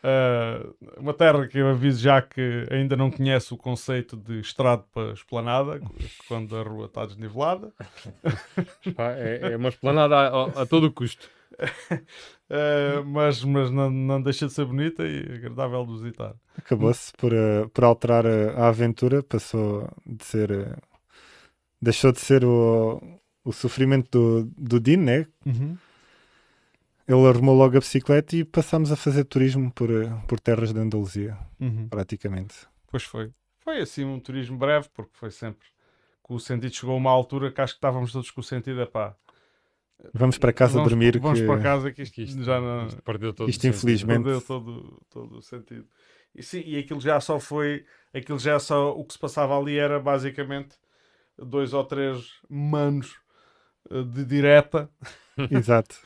Eh, 0.00 0.66
uma 0.96 1.12
terra 1.12 1.48
que 1.48 1.58
eu 1.58 1.66
aviso 1.70 1.98
já 2.00 2.22
que 2.22 2.64
ainda 2.70 2.96
não 2.96 3.10
conhece 3.10 3.52
o 3.52 3.56
conceito 3.56 4.16
de 4.16 4.38
estrado 4.38 4.84
para 4.94 5.12
esplanada, 5.12 5.80
quando 6.28 6.56
a 6.56 6.62
rua 6.62 6.86
está 6.86 7.04
desnivelada. 7.04 7.72
É, 9.18 9.52
é 9.52 9.56
uma 9.56 9.68
esplanada 9.70 10.14
a, 10.16 10.28
a- 10.28 10.62
a 10.62 10.66
todo 10.66 10.92
custo. 10.92 11.28
Uh, 12.50 13.04
mas 13.06 13.42
mas 13.44 13.70
não, 13.70 13.90
não 13.90 14.22
deixa 14.22 14.46
de 14.46 14.52
ser 14.52 14.64
bonita 14.64 15.06
e 15.06 15.20
agradável 15.34 15.84
de 15.86 15.92
visitar. 15.94 16.34
Acabou-se 16.56 17.12
por, 17.16 17.32
eh, 17.32 17.66
por 17.72 17.84
alterar 17.84 18.26
a, 18.26 18.50
a 18.64 18.68
aventura, 18.68 19.22
passou 19.22 19.88
de 20.06 20.24
ser. 20.24 20.50
eh, 20.50 20.76
deixou 21.80 22.12
de 22.12 22.20
ser 22.20 22.44
o, 22.44 23.00
o 23.44 23.52
sofrimento 23.52 24.10
do, 24.44 24.44
do 24.56 24.80
Dean, 24.80 24.98
né? 24.98 25.26
Ele 27.06 27.26
arrumou 27.26 27.56
logo 27.56 27.76
a 27.76 27.80
bicicleta 27.80 28.36
e 28.36 28.44
passámos 28.44 28.92
a 28.92 28.96
fazer 28.96 29.24
turismo 29.24 29.72
por, 29.72 29.90
eh, 29.90 30.10
por 30.26 30.38
terras 30.38 30.72
de 30.72 30.78
Andaluzia, 30.80 31.38
Uhum. 31.60 31.88
praticamente. 31.88 32.54
Pois 32.90 33.02
foi. 33.04 33.32
Foi 33.60 33.80
assim 33.80 34.04
um 34.04 34.20
turismo 34.20 34.58
breve, 34.58 34.88
porque 34.94 35.12
foi 35.14 35.30
sempre 35.30 35.66
que 36.26 36.32
o 36.32 36.38
sentido 36.38 36.74
chegou 36.74 36.94
a 36.94 36.98
uma 36.98 37.10
altura 37.10 37.50
que 37.50 37.60
acho 37.60 37.74
que 37.74 37.78
estávamos 37.78 38.12
todos 38.12 38.30
com 38.30 38.40
o 38.40 38.44
sentido 38.44 38.80
é 38.82 38.86
pá. 38.86 39.16
Vamos 40.14 40.38
para 40.38 40.52
casa 40.52 40.74
vamos, 40.74 40.90
dormir, 40.90 41.18
Vamos 41.18 41.40
que 41.40 41.46
para 41.46 41.60
casa 41.60 41.92
que 41.92 42.02
isto, 42.02 42.20
isto, 42.20 42.42
já 42.44 42.60
não. 42.60 42.86
isto 42.86 43.02
perdeu 43.02 43.32
todo 43.32 43.48
isto 43.50 43.58
o 43.58 43.62
sentido. 43.62 43.76
infelizmente- 43.78 44.22
Perdeu 44.22 44.40
todo, 44.40 45.02
todo 45.10 45.38
o 45.38 45.42
sentido. 45.42 45.86
E, 46.34 46.42
sim, 46.42 46.62
e 46.64 46.78
aquilo 46.78 47.00
já 47.00 47.18
só 47.20 47.40
foi. 47.40 47.84
Aquilo 48.14 48.38
já 48.38 48.58
só. 48.60 48.92
O 48.92 49.04
que 49.04 49.12
se 49.14 49.18
passava 49.18 49.58
ali 49.58 49.76
era 49.76 49.98
basicamente 49.98 50.76
dois 51.36 51.72
ou 51.72 51.84
três 51.84 52.32
manos 52.48 53.16
eh, 53.90 54.02
de 54.02 54.24
direta 54.24 54.88
Exato. 55.50 55.96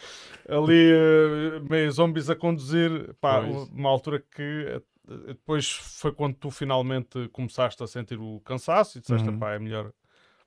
ali 0.49 0.91
eh, 0.93 1.61
meio 1.69 1.91
zombies 1.93 2.31
a 2.31 2.37
conduzir. 2.37 3.13
Pá, 3.21 3.43
Pois. 3.43 3.69
uma 3.71 3.91
altura 3.91 4.21
que 4.35 4.43
eh, 4.69 4.83
depois 5.29 5.71
foi 5.71 6.13
quando 6.13 6.37
tu 6.37 6.51
finalmente 6.51 7.29
começaste 7.29 7.83
a 7.83 7.87
sentir 7.87 8.19
o 8.19 8.41
cansaço 8.41 8.97
e 8.97 9.01
disseste, 9.03 9.29
Uhum. 9.29 9.39
pá, 9.39 9.53
é 9.53 9.59
melhor. 9.59 9.93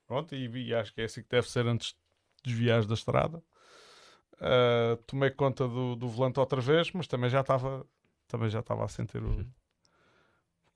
Pronto, 0.08 0.34
e, 0.36 0.48
e 0.68 0.74
acho 0.74 0.93
que 0.93 1.02
é 1.02 1.06
assim 1.06 1.22
que 1.22 1.30
deve 1.30 1.50
ser 1.50 1.68
antes 1.68 1.89
de 1.89 1.96
desviares 2.46 2.86
da 2.86 2.93
estrada. 2.93 3.41
Ah, 4.39 4.98
tomei 5.08 5.30
conta 5.32 5.68
do, 5.68 5.96
do 5.96 6.08
volante 6.08 6.39
outra 6.39 6.62
vez, 6.62 6.91
mas 6.91 7.08
também 7.08 7.30
já 7.30 7.41
estava 7.41 7.86
também 8.28 8.50
já 8.50 8.60
estava 8.60 8.84
a 8.84 8.88
sentir 8.88 9.22
o, 9.24 9.30
o 9.41 9.46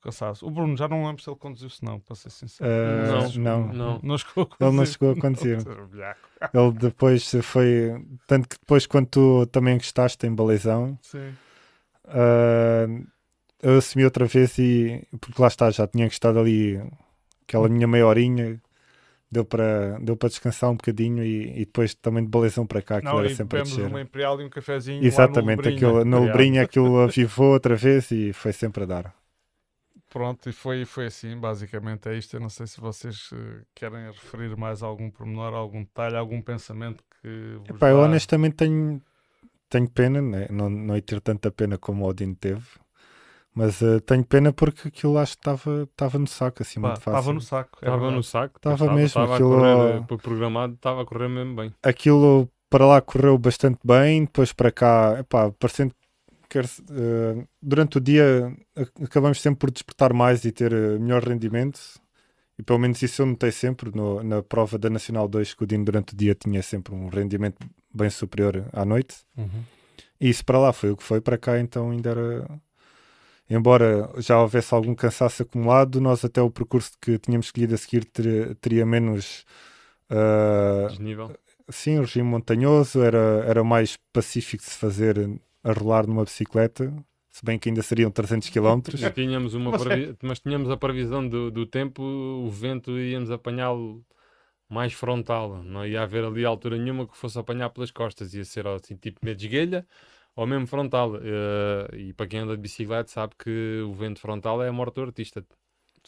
cansaço. 0.00 0.46
O 0.46 0.50
Bruno 0.50 0.76
já 0.76 0.88
não 0.88 1.04
lembro 1.06 1.22
se 1.22 1.28
ele 1.28 1.36
conduziu-se 1.36 1.84
não, 1.84 1.98
para 2.00 2.14
ser 2.16 2.30
sincero. 2.30 2.70
Eh, 2.70 3.38
Não, 3.38 3.66
não. 3.66 3.72
não. 3.72 4.00
não 4.02 4.18
chegou 4.18 4.44
a 4.44 4.46
conduzir. 4.46 4.66
Ele 4.68 4.76
não 4.76 4.86
chegou 4.86 5.10
a 5.10 5.16
conduzir. 5.16 5.58
Ele 6.54 6.72
depois 6.72 7.30
foi. 7.42 8.06
Tanto 8.26 8.48
que 8.48 8.56
depois, 8.58 8.86
quando 8.86 9.06
tu 9.08 9.46
também 9.46 9.76
gostaste 9.76 10.26
em 10.26 10.34
Baleizão, 10.34 10.98
Sim. 11.02 11.34
ah, 12.06 12.86
eu 13.62 13.76
assumi 13.78 14.04
outra 14.04 14.24
vez 14.24 14.56
e. 14.58 15.06
Porque 15.20 15.40
lá 15.42 15.48
está, 15.48 15.70
já 15.70 15.86
tinha 15.86 16.06
gostado 16.06 16.38
ali 16.38 16.80
aquela 17.42 17.68
minha 17.68 17.86
meia 17.86 18.06
horinha. 18.06 18.60
Deu 19.30 19.44
para, 19.44 19.98
deu 20.00 20.16
para 20.16 20.28
descansar 20.28 20.70
um 20.70 20.76
bocadinho 20.76 21.24
e, 21.24 21.52
e 21.62 21.64
depois 21.66 21.94
também 21.94 22.24
de 22.24 22.30
Baleizão 22.30 22.66
para 22.66 22.82
cá, 22.82 23.02
Não, 23.02 23.18
era 23.18 23.28
sempre 23.30 23.58
a 23.58 23.62
descer. 23.62 23.86
uma 23.86 24.00
Imperial 24.00 24.40
e 24.40 24.44
um 24.44 24.50
cafezinho 24.50 25.08
Exatamente, 25.08 25.68
lá 25.68 25.70
no 25.70 25.70
aquilo, 25.70 26.04
no. 26.04 26.22
Lebrinha 26.24 26.62
aquilo 26.62 27.00
avivou 27.00 27.52
outra 27.54 27.74
vez 27.76 28.10
e 28.12 28.32
foi 28.32 28.52
sempre 28.52 28.84
a 28.84 28.86
dar. 28.86 29.14
Pronto, 30.08 30.48
e 30.50 30.52
foi, 30.52 30.84
foi 30.84 31.06
assim, 31.06 31.38
basicamente 31.38 32.08
é 32.08 32.16
isto. 32.16 32.34
Eu 32.36 32.40
não 32.40 32.50
sei 32.50 32.66
se 32.66 32.80
vocês 32.80 33.30
eh, 33.32 33.64
querem 33.74 34.06
referir 34.06 34.56
mais 34.56 34.82
algum 34.82 35.10
pormenor, 35.10 35.54
algum 35.54 35.82
detalhe, 35.84 36.16
algum 36.16 36.42
pensamento 36.42 37.04
que 37.22 37.56
vos 37.68 37.70
Epá, 37.70 37.88
eu 37.90 37.98
dá- 37.98 38.00
honestamente 38.00 38.56
tenho, 38.56 39.00
tenho 39.70 39.90
pena, 39.90 40.22
né? 40.22 40.48
não, 40.50 40.70
não 40.70 40.96
ia 40.96 41.02
ter 41.02 41.20
tanta 41.20 41.50
pena 41.52 41.78
como 41.78 42.04
o 42.04 42.08
Odin 42.08 42.34
teve, 42.34 42.66
mas 43.54 43.82
eh, 43.82 44.00
tenho 44.00 44.24
pena 44.24 44.52
porque 44.52 44.88
aquilo 44.88 45.18
acho 45.18 45.32
que 45.34 45.40
estava 45.40 45.82
estava 45.82 46.18
no 46.18 46.26
saco 46.26 46.62
assim 46.62 46.80
Pá, 46.80 46.88
muito 46.88 47.00
fácil. 47.00 47.18
Estava 47.18 47.32
no 47.34 47.40
saco. 47.40 47.78
é 47.80 47.84
Estava 47.84 47.96
verdade. 47.98 48.16
no 48.16 48.22
saco. 48.22 48.56
Estava 48.56 48.84
mesmo, 48.94 49.04
Estava 49.06 49.32
a 49.32 49.34
aquilo- 49.36 49.50
correr, 49.50 49.96
eh, 49.96 50.16
programado, 50.16 50.74
estava 50.74 51.02
a 51.02 51.04
correr 51.06 51.28
mesmo 51.28 51.56
bem. 51.56 51.74
Aquilo 51.82 52.48
para 52.68 52.86
lá 52.86 53.00
correu 53.00 53.36
bastante 53.36 53.78
bem, 53.84 54.24
depois 54.24 54.52
para 54.52 54.70
cá, 54.70 55.16
epá, 55.18 55.50
parecendo 55.52 55.92
que 56.48 56.58
eh, 56.58 57.46
durante 57.62 57.98
o 57.98 58.00
dia 58.00 58.52
acabamos 59.02 59.40
sempre 59.40 59.58
por 59.60 59.70
despertar 59.70 60.12
mais 60.12 60.44
e 60.44 60.52
ter 60.52 60.72
eh, 60.72 60.98
melhor 60.98 61.22
rendimento. 61.24 61.80
E 62.58 62.62
pelo 62.62 62.78
menos 62.78 63.00
isso 63.02 63.22
eu 63.22 63.26
notei 63.26 63.50
sempre 63.50 63.90
no- 63.94 64.22
na 64.22 64.42
prova 64.42 64.76
da 64.78 64.90
Nacional 64.90 65.26
2 65.26 65.54
que 65.54 65.64
o 65.64 65.66
Dino 65.66 65.84
durante 65.84 66.12
o 66.12 66.16
dia 66.16 66.34
tinha 66.34 66.62
sempre 66.62 66.94
um 66.94 67.08
rendimento 67.08 67.56
bem 67.92 68.10
superior 68.10 68.64
à 68.72 68.84
noite. 68.84 69.16
Uhum. 69.36 69.62
E 70.20 70.28
isso 70.28 70.44
para 70.44 70.58
lá 70.58 70.72
foi 70.72 70.90
o 70.90 70.96
que 70.96 71.02
foi, 71.02 71.20
para 71.20 71.38
cá 71.38 71.58
então 71.58 71.90
ainda 71.90 72.10
era, 72.10 72.46
embora 73.50 74.10
já 74.18 74.40
houvesse 74.40 74.72
algum 74.72 74.94
cansaço 74.94 75.42
acumulado, 75.42 76.00
nós 76.00 76.24
até 76.24 76.40
o 76.40 76.50
percurso 76.50 76.92
que 77.00 77.18
tínhamos 77.18 77.46
escolhido 77.46 77.74
a 77.74 77.78
seguir 77.78 78.04
ter, 78.04 78.54
teria 78.56 78.86
menos. 78.86 79.44
Uh, 80.10 80.88
Desnível. 80.88 81.32
sim, 81.68 81.98
o 81.98 82.02
regime 82.02 82.28
montanhoso 82.28 83.02
era, 83.02 83.44
era 83.46 83.62
mais 83.64 83.96
pacífico 84.12 84.62
de 84.62 84.70
se 84.70 84.78
fazer 84.78 85.18
a 85.62 85.72
rolar 85.72 86.06
numa 86.06 86.24
bicicleta, 86.24 86.92
se 87.30 87.44
bem 87.44 87.58
que 87.58 87.68
ainda 87.68 87.82
seriam 87.82 88.10
300 88.10 88.48
km. 88.48 88.80
Mas 89.00 89.14
tínhamos, 89.14 89.54
uma 89.54 89.76
previ- 89.78 90.16
mas 90.22 90.40
tínhamos 90.40 90.70
a 90.70 90.76
previsão 90.76 91.28
do, 91.28 91.50
do 91.50 91.66
tempo, 91.66 92.02
o 92.02 92.50
vento 92.50 92.98
íamos 92.98 93.30
apanhá-lo 93.30 94.04
mais 94.68 94.92
frontal. 94.92 95.62
Não 95.62 95.86
ia 95.86 96.02
haver 96.02 96.24
ali 96.24 96.44
altura 96.44 96.78
nenhuma 96.78 97.06
que 97.06 97.16
fosse 97.16 97.38
apanhar 97.38 97.70
pelas 97.70 97.90
costas. 97.90 98.34
Ia 98.34 98.44
ser 98.44 98.66
assim, 98.66 98.96
tipo 98.96 99.18
meio 99.22 99.36
de 99.36 99.46
esguelha 99.46 99.86
ou 100.36 100.46
mesmo 100.46 100.66
frontal. 100.66 101.16
Eh, 101.16 101.96
e 101.96 102.12
para 102.12 102.26
quem 102.26 102.40
anda 102.40 102.54
de 102.56 102.62
bicicleta 102.62 103.10
sabe 103.10 103.34
que 103.38 103.82
o 103.86 103.92
vento 103.92 104.20
frontal 104.20 104.62
é 104.62 104.68
a 104.68 104.72
morte 104.72 104.94
do 104.94 105.02
artista. 105.02 105.44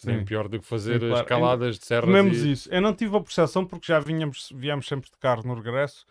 Bem 0.05 0.21
Sim. 0.21 0.25
pior 0.25 0.49
do 0.49 0.59
que 0.59 0.65
fazer 0.65 1.01
Sim, 1.01 1.09
claro. 1.09 1.23
escaladas 1.23 1.79
de 1.79 1.85
serras. 1.85 2.07
Comemos 2.07 2.39
e... 2.39 2.53
isso. 2.53 2.73
Eu 2.73 2.81
não 2.81 2.95
tive 2.95 3.15
a 3.17 3.21
percepção 3.21 3.67
porque 3.67 3.87
já 3.87 4.01
vinhamos, 4.01 4.51
viemos 4.55 4.87
sempre 4.87 5.11
de 5.11 5.19
carro 5.19 5.43
no 5.47 5.55
regresso, 5.55 6.07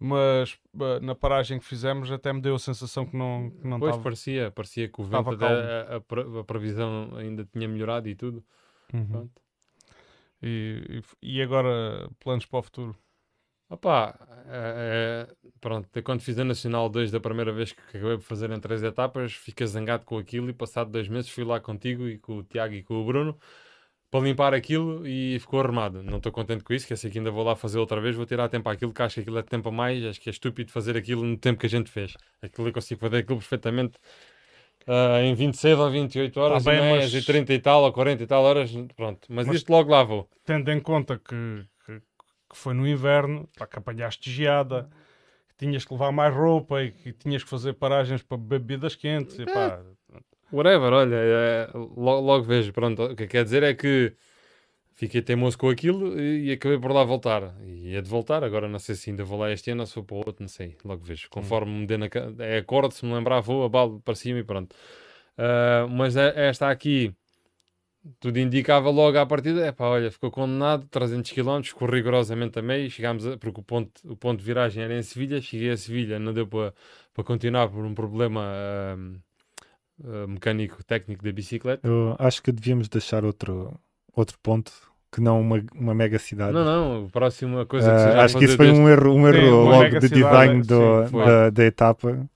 mas 0.00 0.58
na 1.00 1.14
paragem 1.14 1.58
que 1.60 1.64
fizemos 1.64 2.10
até 2.10 2.32
me 2.32 2.40
deu 2.40 2.56
a 2.56 2.58
sensação 2.58 3.06
que 3.06 3.16
não 3.16 3.50
que 3.50 3.66
não 3.68 3.78
Pois 3.78 3.90
estava. 3.90 4.02
parecia, 4.02 4.50
parecia 4.50 4.88
que 4.88 5.00
o 5.00 5.04
vento, 5.04 5.38
a, 5.44 5.96
a 5.96 6.40
a 6.40 6.44
previsão 6.44 7.14
ainda 7.16 7.44
tinha 7.44 7.68
melhorado 7.68 8.08
e 8.08 8.16
tudo. 8.16 8.44
Uhum. 8.92 9.30
E, 10.42 11.02
e 11.22 11.40
agora 11.42 12.10
planos 12.18 12.46
para 12.46 12.58
o 12.58 12.62
futuro? 12.62 12.96
Opa, 13.70 14.18
é, 14.48 15.26
é, 15.30 15.34
pronto, 15.60 15.88
de 15.94 16.02
quando 16.02 16.20
fiz 16.22 16.36
a 16.40 16.44
Nacional 16.44 16.88
2 16.88 17.10
da 17.12 17.20
primeira 17.20 17.52
vez 17.52 17.70
que 17.72 17.80
acabei 17.96 18.16
por 18.16 18.24
fazer 18.24 18.50
em 18.50 18.58
três 18.58 18.82
etapas, 18.82 19.32
fiquei 19.32 19.64
zangado 19.64 20.04
com 20.04 20.18
aquilo 20.18 20.50
e 20.50 20.52
passado 20.52 20.90
dois 20.90 21.06
meses 21.06 21.30
fui 21.30 21.44
lá 21.44 21.60
contigo 21.60 22.08
e 22.08 22.18
com 22.18 22.38
o 22.38 22.42
Tiago 22.42 22.74
e 22.74 22.82
com 22.82 22.94
o 22.94 23.04
Bruno 23.04 23.38
para 24.10 24.24
limpar 24.24 24.52
aquilo 24.54 25.06
e 25.06 25.38
ficou 25.38 25.60
arrumado. 25.60 26.02
Não 26.02 26.16
estou 26.16 26.32
contente 26.32 26.64
com 26.64 26.74
isso, 26.74 26.84
que 26.84 26.92
eu 26.92 26.96
sei 26.96 27.08
que 27.12 27.18
ainda 27.18 27.30
vou 27.30 27.44
lá 27.44 27.54
fazer 27.54 27.78
outra 27.78 28.00
vez, 28.00 28.16
vou 28.16 28.26
tirar 28.26 28.48
tempo 28.48 28.68
àquilo, 28.68 28.92
que 28.92 29.02
acho 29.02 29.14
que 29.14 29.20
aquilo 29.20 29.38
é 29.38 29.42
tempo 29.42 29.68
a 29.68 29.72
mais, 29.72 30.04
acho 30.04 30.20
que 30.20 30.28
é 30.28 30.32
estúpido 30.32 30.72
fazer 30.72 30.96
aquilo 30.96 31.22
no 31.24 31.36
tempo 31.36 31.60
que 31.60 31.66
a 31.66 31.68
gente 31.70 31.88
fez. 31.88 32.14
Aquilo 32.42 32.66
eu 32.66 32.72
consigo 32.72 33.00
fazer 33.00 33.18
aquilo 33.18 33.38
perfeitamente 33.38 33.98
ah, 34.88 35.20
em 35.22 35.32
26 35.32 35.78
ou 35.78 35.90
28 35.90 36.40
horas, 36.40 36.64
bem, 36.64 36.76
e 36.78 36.80
meias, 36.80 37.12
mas- 37.12 37.22
e 37.22 37.24
30 37.24 37.54
e 37.54 37.60
tal, 37.60 37.84
ou 37.84 37.92
40 37.92 38.24
e 38.24 38.26
tal 38.26 38.42
horas, 38.42 38.72
pronto. 38.96 39.20
Mas, 39.28 39.46
Mas- 39.46 39.56
isto 39.58 39.70
logo 39.70 39.92
lá 39.92 40.02
vou. 40.02 40.28
Tendo 40.44 40.72
em 40.72 40.80
conta 40.80 41.16
que, 41.18 41.64
que, 42.50 42.56
foi 42.56 42.74
no 42.74 42.86
inverno, 42.86 43.48
pá, 43.56 43.66
que 43.66 43.78
apanhaste 43.78 44.30
geada, 44.30 44.90
que 45.48 45.64
tinhas 45.64 45.84
que 45.84 45.92
levar 45.92 46.12
mais 46.12 46.34
roupa 46.34 46.82
e 46.82 46.90
que 46.90 47.12
tinhas 47.12 47.42
que 47.42 47.48
fazer 47.48 47.74
paragens 47.74 48.22
para 48.22 48.36
bebidas 48.36 48.94
quentes. 48.94 49.38
E, 49.38 49.46
pá, 49.46 49.80
Whatever, 50.52 50.92
olha, 50.92 51.14
é, 51.14 51.70
logo, 51.74 52.20
logo 52.20 52.42
vejo. 52.42 52.72
Pronto, 52.72 53.04
o 53.04 53.16
que 53.16 53.26
quer 53.28 53.44
dizer 53.44 53.62
é 53.62 53.72
que 53.72 54.12
fiquei 54.94 55.22
teimoso 55.22 55.56
com 55.56 55.68
aquilo 55.70 56.20
e, 56.20 56.48
e 56.48 56.52
acabei 56.52 56.78
por 56.78 56.90
lá 56.90 57.04
voltar. 57.04 57.54
E 57.64 57.94
é 57.94 58.00
de 58.00 58.10
voltar, 58.10 58.42
agora 58.42 58.68
não 58.68 58.78
sei 58.80 58.96
se 58.96 59.10
ainda 59.10 59.22
vou 59.22 59.38
lá 59.38 59.52
este 59.52 59.70
ano 59.70 59.82
ou 59.82 59.86
se 59.86 59.94
vou 59.94 60.04
para 60.04 60.14
o 60.16 60.18
outro, 60.18 60.36
não 60.40 60.48
sei, 60.48 60.76
logo 60.84 61.04
vejo. 61.04 61.28
Conforme 61.30 61.70
me 61.70 61.86
dê 61.86 61.96
na. 61.96 62.08
É 62.40 62.58
acorde, 62.58 62.94
se 62.94 63.06
me 63.06 63.14
lembrar, 63.14 63.40
vou, 63.40 63.64
abalo 63.64 64.00
para 64.00 64.16
cima 64.16 64.40
e 64.40 64.44
pronto. 64.44 64.74
Ah, 65.38 65.86
mas 65.88 66.16
é- 66.16 66.48
esta 66.48 66.68
aqui, 66.68 67.14
tudo 68.18 68.38
indicava 68.38 68.90
logo 68.90 69.18
à 69.18 69.26
partida, 69.26 69.64
é 69.66 69.72
pá, 69.72 69.84
olha, 69.86 70.10
ficou 70.10 70.30
condenado, 70.30 70.86
300 70.90 71.30
km, 71.32 71.72
corri 71.74 71.96
rigorosamente 71.98 72.58
a 72.58 72.62
meio, 72.62 72.90
chegámos 72.90 73.26
a, 73.26 73.36
porque 73.36 73.60
o 73.60 73.62
ponto, 73.62 73.90
o 74.04 74.16
ponto 74.16 74.38
de 74.38 74.44
viragem 74.44 74.82
era 74.82 74.94
em 74.96 75.02
Sevilha, 75.02 75.40
cheguei 75.40 75.70
a 75.70 75.76
Sevilha, 75.76 76.18
não 76.18 76.32
deu 76.32 76.46
para 76.46 76.72
continuar 77.24 77.68
por 77.68 77.84
um 77.84 77.94
problema 77.94 78.42
ah, 78.42 78.96
ah, 80.04 80.26
mecânico 80.26 80.82
técnico 80.84 81.22
da 81.22 81.32
bicicleta. 81.32 81.86
Eu 81.86 82.16
acho 82.18 82.42
que 82.42 82.52
devíamos 82.52 82.88
deixar 82.88 83.24
outro, 83.24 83.78
outro 84.14 84.38
ponto 84.42 84.72
que 85.12 85.20
não 85.20 85.40
uma, 85.40 85.62
uma 85.74 85.94
mega 85.94 86.18
cidade. 86.18 86.52
Não, 86.52 86.64
não, 86.64 87.06
a 87.06 87.10
próxima 87.10 87.66
coisa 87.66 87.90
que 87.92 88.18
a 88.18 88.24
acho 88.24 88.38
que 88.38 88.44
isso 88.44 88.56
foi 88.56 88.70
um 88.70 88.88
erro, 88.88 89.12
um 89.12 89.30
Sim, 89.30 89.36
erro 89.36 89.64
uma 89.64 89.72
logo 89.72 89.98
de 89.98 90.08
cidade, 90.08 90.20
design 90.20 90.62
sim, 90.62 90.68
do- 90.68 91.10
foi. 91.10 91.24
da, 91.24 91.50
da 91.50 91.64
etapa. 91.64 92.30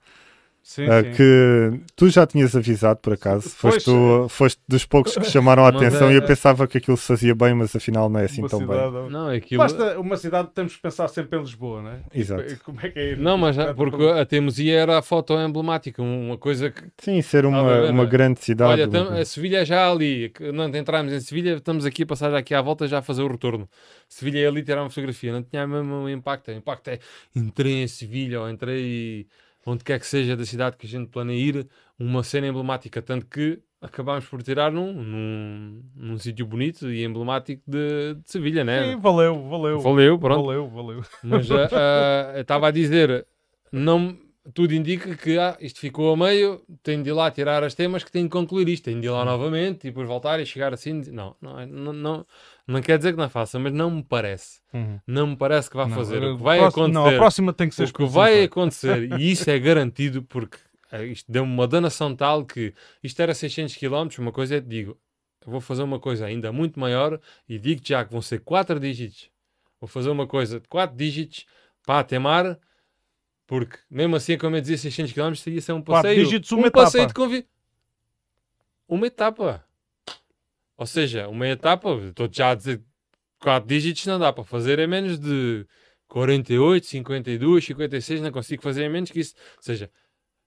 Sim, 0.65 0.87
ah, 0.87 1.03
sim. 1.05 1.13
que 1.13 1.81
tu 1.95 2.09
já 2.09 2.27
tinhas 2.27 2.57
avisado 2.57 2.99
por 3.01 3.13
acaso. 3.13 3.43
Pois, 3.61 3.75
Foste, 3.75 3.85
tu- 3.85 4.27
foste 4.29 4.61
dos 4.67 4.85
poucos 4.85 5.15
que 5.17 5.25
chamaram 5.27 5.65
a 5.65 5.69
atenção 5.69 6.09
é- 6.09 6.15
e 6.15 6.17
eu 6.17 6.23
pensava 6.23 6.67
que 6.67 6.79
aquilo 6.79 6.97
se 6.97 7.07
fazia 7.07 7.35
bem, 7.35 7.55
mas 7.55 7.77
afinal 7.77 8.09
não 8.09 8.19
é 8.19 8.25
assim 8.25 8.41
Uma 8.41 8.49
tão 8.49 8.59
bem. 8.61 8.69
cidade- 8.69 9.11
Não, 9.13 9.31
é 9.31 9.37
aquilo. 9.37 9.59
Basta 9.63 10.01
uma 10.01 10.17
cidade, 10.17 10.49
temos 10.55 10.75
que 10.75 10.83
pensar 10.83 11.07
sempre 11.09 11.39
em 11.39 11.43
Lisboa, 11.43 11.83
não 11.83 11.91
é? 11.91 12.01
Exato. 12.13 12.43
Como 12.65 12.81
é 12.81 12.89
que 12.89 12.99
é 12.99 13.11
ir? 13.13 13.19
Não, 13.19 13.37
mas 13.39 13.55
já- 13.55 13.73
porque 13.75 14.03
a 14.05 14.25
teimosia 14.25 14.75
era 14.81 14.99
a 14.99 15.03
foto 15.03 15.35
emblemática, 15.39 16.03
uma 16.03 16.39
coisa 16.39 16.71
que. 16.71 16.83
Sim, 16.99 17.21
ser 17.23 17.45
uma, 17.47 17.59
Estava 17.59 17.75
a 17.77 17.81
ver, 17.83 17.91
uma 17.91 17.93
não 17.93 18.03
é? 18.05 18.07
grande 18.07 18.41
cidade. 18.41 18.73
Olha, 18.73 18.89
tam- 18.89 19.09
a 19.17 19.25
Sevilha 19.25 19.59
é 19.59 19.65
já 19.65 19.91
ali, 19.91 20.33
não 20.53 20.65
entramos 20.75 21.13
em 21.13 21.21
Sevilha, 21.21 21.57
estamos 21.57 21.85
aqui 21.85 22.03
a 22.05 22.07
passar 22.07 22.31
já 22.31 22.39
aqui 22.39 22.55
à 22.55 22.63
volta 22.63 22.89
já 22.89 22.99
a 22.99 23.03
fazer 23.03 23.23
o 23.23 23.29
retorno. 23.29 23.69
Sevilha 24.09 24.39
é 24.41 24.47
ali 24.47 24.63
tirar 24.63 24.81
uma 24.83 24.89
fotografia, 24.89 25.33
não 25.33 25.43
tinha 25.43 25.67
mesmo 25.67 25.93
um 25.95 26.09
impacto. 26.09 26.51
O 26.51 26.55
impacto 26.55 26.89
é 26.89 26.99
entrei 27.37 27.83
em 27.83 27.87
Sevilha 27.89 28.41
ou 28.41 28.49
entrei 28.49 29.27
onde 29.67 29.85
quer 29.85 29.99
que 29.99 30.07
seja 30.07 30.37
da 30.37 30.45
cidade 30.45 30.77
que 30.77 30.87
a 30.87 30.89
gente 30.89 31.09
planeia 31.09 31.39
ir, 31.39 31.69
uma 31.99 32.23
cena 32.23 32.47
emblemática, 32.47 33.01
tanto 33.01 33.27
que 33.27 33.61
acabámos 33.81 34.25
por 34.27 34.43
tirar 34.43 34.73
num, 34.73 34.93
num, 34.93 35.83
num 35.95 36.19
sítio 36.19 36.47
bonito 36.47 36.91
e 36.91 37.05
emblemático 37.05 37.63
de, 37.67 38.15
de 38.15 38.31
Sevilha, 38.31 38.65
né? 38.65 38.93
Sim, 38.93 39.01
valeu, 39.01 39.49
valeu. 39.49 39.81
Valeu, 39.81 40.19
pronto. 40.19 40.45
Valeu, 40.47 40.69
valeu. 40.69 41.03
Mas 41.23 41.51
ah, 41.51 42.33
eu 42.37 42.41
estava 42.41 42.69
a 42.69 42.71
dizer, 42.71 43.27
não, 43.71 44.17
tudo 44.53 44.75
indica 44.75 45.15
que 45.17 45.39
ah, 45.39 45.57
isto 45.61 45.81
ficou 45.81 46.13
a 46.13 46.17
meio, 46.17 46.63
tenho 46.83 47.03
de 47.03 47.11
ir 47.11 47.13
lá 47.13 47.31
tirar 47.31 47.63
as 47.63 47.75
temas 47.75 48.03
que 48.03 48.11
tenho 48.11 48.25
de 48.25 48.31
concluir 48.31 48.69
isto, 48.69 48.85
tenho 48.85 49.01
de 49.01 49.07
ir 49.07 49.11
lá 49.11 49.25
novamente 49.25 49.87
e 49.87 49.91
depois 49.91 50.09
voltar 50.09 50.41
e 50.41 50.47
chegar 50.47 50.73
assim. 50.73 51.03
Não, 51.11 51.37
não, 51.41 51.61
é- 51.61 51.67
não, 51.67 51.93
não, 51.93 52.27
não 52.67 52.81
quer 52.81 52.97
dizer 52.99 53.13
que 53.13 53.19
não 53.19 53.29
faça, 53.29 53.59
mas 53.59 53.73
não 53.73 53.91
me 53.91 54.03
parece. 54.03 54.61
Não 55.07 55.27
me 55.29 55.37
parece 55.37 55.69
que 55.71 55.77
vá 55.77 55.87
Não, 55.87 55.95
fazer. 55.97 56.23
O 56.23 56.37
que 56.37 56.43
vai 56.43 56.59
próxima- 56.59 56.89
Não, 56.89 57.01
a 57.01 57.03
acontecer, 57.05 57.19
próxima 57.19 57.53
tem 57.53 57.69
que 57.69 57.75
ser 57.75 57.85
o 57.89 57.93
que 57.93 58.05
vai 58.07 58.43
acontecer, 58.45 59.13
e 59.21 59.31
isso 59.31 59.49
é 59.51 59.59
garantido 59.59 60.23
porque 60.23 60.59
ah, 60.91 61.03
isto 61.03 61.31
deu-me 61.31 61.53
uma 61.53 61.67
danação 61.69 62.15
tal 62.15 62.45
que 62.45 62.73
isto 63.03 63.21
era 63.21 63.35
600 63.35 63.77
km, 63.77 64.09
uma 64.19 64.33
coisa 64.33 64.57
é 64.57 64.61
te 64.61 64.67
digo, 64.69 64.99
vou 65.45 65.61
fazer 65.61 65.83
uma 65.83 65.99
coisa 66.01 66.25
ainda 66.27 66.51
muito 66.53 66.79
maior 66.81 67.21
e 67.49 67.59
digo 67.59 67.81
já 67.85 68.05
que 68.05 68.13
vão 68.13 68.23
ser 68.23 68.41
4 68.41 68.79
dígitos. 68.81 69.29
Vou 69.81 69.89
fazer 69.89 70.09
uma 70.09 70.27
coisa 70.27 70.59
de 70.61 70.67
4 70.69 70.97
dígitos 70.97 71.45
para 71.85 71.99
atemar, 72.01 72.59
porque 73.47 73.77
mesmo 73.91 74.17
assim, 74.17 74.39
como 74.39 74.57
eu 74.57 74.61
dizia, 74.63 74.79
600 74.79 75.13
km 75.13 75.33
ia 75.53 75.61
ser 75.61 75.73
um 75.73 75.83
passeio. 75.83 76.25
dígitos, 76.25 76.51
um 76.53 76.59
uma 76.59 76.71
passeio 76.71 77.03
etapa. 77.03 77.09
de 77.09 77.15
convite. 77.15 77.49
Uma 78.89 79.07
etapa. 79.07 79.65
Ou 80.77 80.87
seja, 80.87 81.29
uma 81.29 81.47
etapa, 81.49 81.89
estou 82.09 82.29
já 82.31 82.51
a 82.51 82.55
dizer 82.55 82.83
4 83.41 83.69
dígitos 83.69 84.07
não 84.07 84.19
dá 84.19 84.33
para 84.33 84.43
fazer 84.45 84.79
em 84.79 84.87
menos 84.87 85.19
de 85.19 85.67
48, 86.09 86.87
52, 86.87 87.65
56, 87.65 88.21
não 88.21 88.33
consigo 88.33 88.63
fazer 88.63 88.85
em 88.85 88.89
menos 88.89 89.11
que 89.11 89.21
isso. 89.21 89.35
Ou 89.57 89.63
seja, 89.63 89.91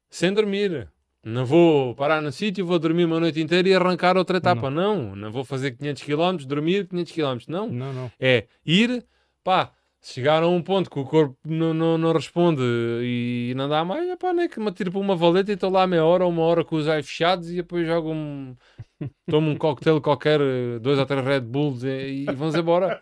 sem 0.10 0.34
dormir. 0.34 0.90
Não 1.24 1.46
vou 1.46 1.94
parar 1.96 2.22
no 2.22 2.32
sítio, 2.32 2.66
vou 2.66 2.80
dormir 2.80 3.04
uma 3.04 3.20
noite 3.20 3.42
inteira 3.42 3.68
e 3.68 3.74
arrancar 3.74 4.16
outra 4.16 4.38
etapa. 4.38 4.70
Não, 4.70 5.14
não, 5.16 5.32
vou 5.32 5.44
fazer 5.44 5.72
500 5.72 6.04
km, 6.04 6.46
dormir 6.46 6.88
500 6.88 7.12
km. 7.14 7.38
Não, 7.52 7.68
Não, 7.68 7.92
não. 7.92 8.12
é 8.20 8.48
ir, 8.66 9.06
pá, 9.44 9.74
se 10.08 10.14
chegar 10.14 10.42
a 10.42 10.48
um 10.48 10.62
ponto 10.64 10.90
que 10.90 10.98
o 10.98 11.04
corpo 11.04 11.38
não, 11.46 11.74
não, 11.74 11.98
não 11.98 12.14
responde 12.14 12.62
e 12.64 13.54
não 13.58 13.68
dá 13.68 13.84
mais, 13.84 14.08
é 14.08 14.16
pá, 14.16 14.32
nem 14.32 14.48
que 14.48 14.58
me 14.58 14.70
atiro 14.70 14.90
para 14.90 15.02
uma 15.02 15.18
valeta 15.18 15.52
e 15.52 15.56
estou 15.56 15.70
lá 15.70 15.86
meia 15.86 16.06
hora, 16.06 16.26
uma 16.26 16.44
hora 16.44 16.64
com 16.64 16.78
os 16.78 16.88
olhos 16.88 17.06
fechados 17.08 17.52
e 17.52 17.58
depois 17.58 17.86
jogo 17.86 18.14
um. 18.14 18.56
tomo 19.30 19.52
um 19.52 19.58
cocktail 19.58 20.00
qualquer, 20.00 20.40
eh, 20.40 20.80
dois 20.80 20.98
ou 20.98 21.06
três 21.06 21.26
Red 21.26 21.42
Bulls 21.42 21.84
e, 21.84 22.24
e 22.24 22.26
vamos 22.26 22.56
embora. 22.56 23.02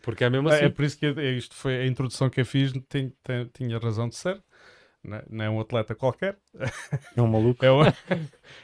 Porque 0.00 0.24
é 0.24 0.30
mesmo 0.30 0.48
assim. 0.48 0.64
É, 0.64 0.66
é 0.66 0.68
por 0.70 0.84
isso 0.86 0.98
que 0.98 1.04
eu- 1.04 1.36
isto 1.36 1.54
foi 1.54 1.76
a 1.82 1.86
introdução 1.86 2.30
que 2.30 2.40
eu 2.40 2.46
fiz, 2.46 2.72
tem- 2.88 3.12
tem- 3.22 3.50
tinha 3.52 3.78
razão 3.78 4.08
de 4.08 4.16
ser. 4.16 4.42
Não 5.04 5.16
é- 5.18 5.24
não 5.28 5.44
é 5.44 5.50
um 5.50 5.60
atleta 5.60 5.94
qualquer, 5.94 6.38
É 7.14 7.20
um 7.20 7.26
maluco. 7.26 7.62
é 7.66 7.70
o, 7.70 7.82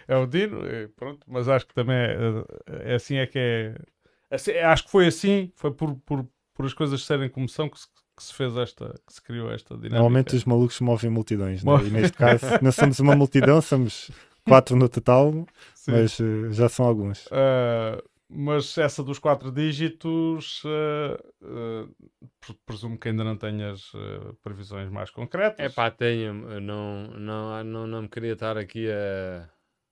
é 0.09 0.17
o 0.17 0.27
Dino, 0.27 0.61
pronto, 0.97 1.27
mas 1.29 1.49
acho 1.49 1.67
que 1.67 1.75
também 1.75 1.97
é, 1.97 2.93
é 2.93 2.95
assim 2.95 3.17
é 3.17 3.27
que 3.27 3.39
é. 3.39 3.75
assim- 4.31 4.53
acho 4.57 4.85
que 4.85 4.91
foi 4.91 5.07
assim, 5.07 5.53
foi 5.55 5.73
por, 5.73 5.95
por, 6.07 6.27
por 6.59 6.67
as 6.67 6.75
coisas 6.75 7.05
serem 7.05 7.29
como 7.29 7.49
são 7.49 7.69
que 7.69 7.79
se, 7.79 7.87
que 7.87 8.23
se 8.25 8.35
fez 8.35 8.57
esta, 8.57 9.01
que 9.07 9.13
se 9.15 9.23
criou 9.23 9.49
esta 9.53 9.75
dinâmica. 9.77 9.95
Normalmente 9.95 10.35
os 10.35 10.45
malucos 10.45 10.81
movem 10.81 11.09
multidões, 11.09 11.63
né? 11.63 11.73
E 11.85 11.91
neste 11.91 12.19
caso 12.19 12.45
não 12.61 12.73
somos 12.73 12.99
uma 12.99 13.15
multidão, 13.15 13.61
somos 13.63 14.11
quatro 14.45 14.75
no 14.75 14.89
total, 14.89 15.47
Sim. 15.73 15.93
mas 15.93 16.19
eh, 16.19 16.51
já 16.51 16.69
são 16.69 16.85
alguns. 16.85 17.27
Uh, 17.27 18.03
mas 18.29 18.77
essa 18.77 19.05
dos 19.05 19.21
quatro 19.21 19.53
dígitos, 19.53 20.65
uh, 20.65 21.47
uh, 21.47 21.95
pre- 22.41 22.59
presumo 22.67 22.99
que 22.99 23.09
ainda 23.09 23.23
não 23.23 23.37
tenhas 23.37 23.95
uh, 23.95 24.35
previsões 24.43 24.91
mais 24.91 25.11
concretas 25.11 25.65
É 25.65 25.69
pá, 25.69 25.89
tenho, 25.89 26.61
não, 26.61 27.07
não, 27.13 27.65
não, 27.65 27.87
não 27.87 28.03
me 28.03 28.09
queria 28.09 28.33
estar 28.33 28.59
aqui 28.59 28.91
a. 28.91 29.49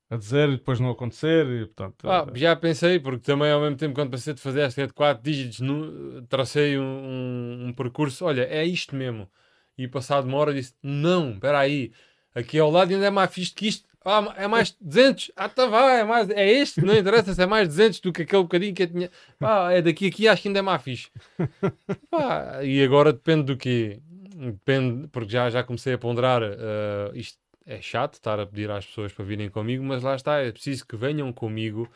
a 0.09 0.17
dizer 0.17 0.49
e 0.49 0.53
depois 0.57 0.79
não 0.81 0.91
acontecer. 0.91 1.47
E, 1.47 1.67
portanto, 1.67 2.09
Ah, 2.09 2.27
já 2.35 2.55
pensei, 2.57 2.99
porque 3.01 3.21
também 3.21 3.51
ao 3.51 3.61
mesmo 3.61 3.77
tempo 3.77 3.95
quando 3.95 4.11
pensei 4.11 4.35
de 4.35 4.41
fazer 4.41 4.61
esta 4.61 4.87
de 4.87 4.93
4 4.93 5.23
dígitos, 5.23 5.61
nu- 5.61 6.23
tracei 6.29 6.79
um, 6.79 6.83
um, 6.83 7.67
um 7.69 7.73
percurso, 7.73 8.25
olha, 8.25 8.43
é 8.43 8.65
isto 8.65 8.95
mesmo. 8.95 9.29
E 9.77 9.87
passado 9.89 10.27
uma 10.27 10.39
hora 10.39 10.55
disse, 10.55 10.75
não, 10.83 11.33
espera 11.33 11.59
aí, 11.59 11.93
aqui 12.35 12.59
ao 12.59 12.71
lado 12.71 12.93
ainda 12.93 13.07
é 13.07 13.11
mais 13.11 13.33
fixe 13.33 13.53
que 13.53 13.69
isto. 13.69 13.87
Ah, 14.05 14.33
é 14.37 14.47
mais 14.47 14.71
200. 14.81 15.33
Ah, 15.35 15.49
tá 15.49 15.67
vai, 15.67 16.01
é 16.01 16.05
mais. 16.05 16.31
É 16.31 16.49
este, 16.49 16.81
não 16.81 16.97
interessa 16.97 17.35
se 17.35 17.43
é 17.43 17.47
mais 17.47 17.67
200 17.67 17.99
do 17.99 18.13
que 18.13 18.23
aquele 18.23 18.43
bocadinho 18.43 18.73
que 18.73 18.85
eu 18.85 18.87
tinha. 18.87 19.11
Pá, 19.41 19.73
é 19.73 19.83
daqui 19.83 20.07
a 20.07 20.09
aqui, 20.09 20.29
acho 20.29 20.43
que 20.43 20.49
ainda 20.49 20.61
é 20.61 20.63
mais 20.63 20.81
fixe. 20.81 21.11
Pá, 22.11 22.61
e 22.63 22.83
agora 22.85 23.13
depende 23.13 23.43
do 23.45 23.57
quê? 23.57 24.01
Depende, 24.37 25.09
porque 25.09 25.31
já, 25.33 25.51
já 25.51 25.65
comecei 25.65 25.95
a 25.95 25.99
ponderar. 25.99 26.43
Uh, 26.43 27.15
isto 27.15 27.39
é 27.67 27.83
chato 27.83 28.15
estar 28.15 28.39
a 28.39 28.47
pedir 28.47 28.71
às 28.71 28.87
pessoas 28.87 29.13
para 29.13 29.25
virem 29.25 29.51
comigo, 29.51 29.83
mas 29.83 30.03
lá 30.03 30.15
está, 30.15 30.39
é 30.39 30.53
preciso 30.53 30.87
que 30.87 30.97
venham 30.97 31.33
comigo. 31.33 31.89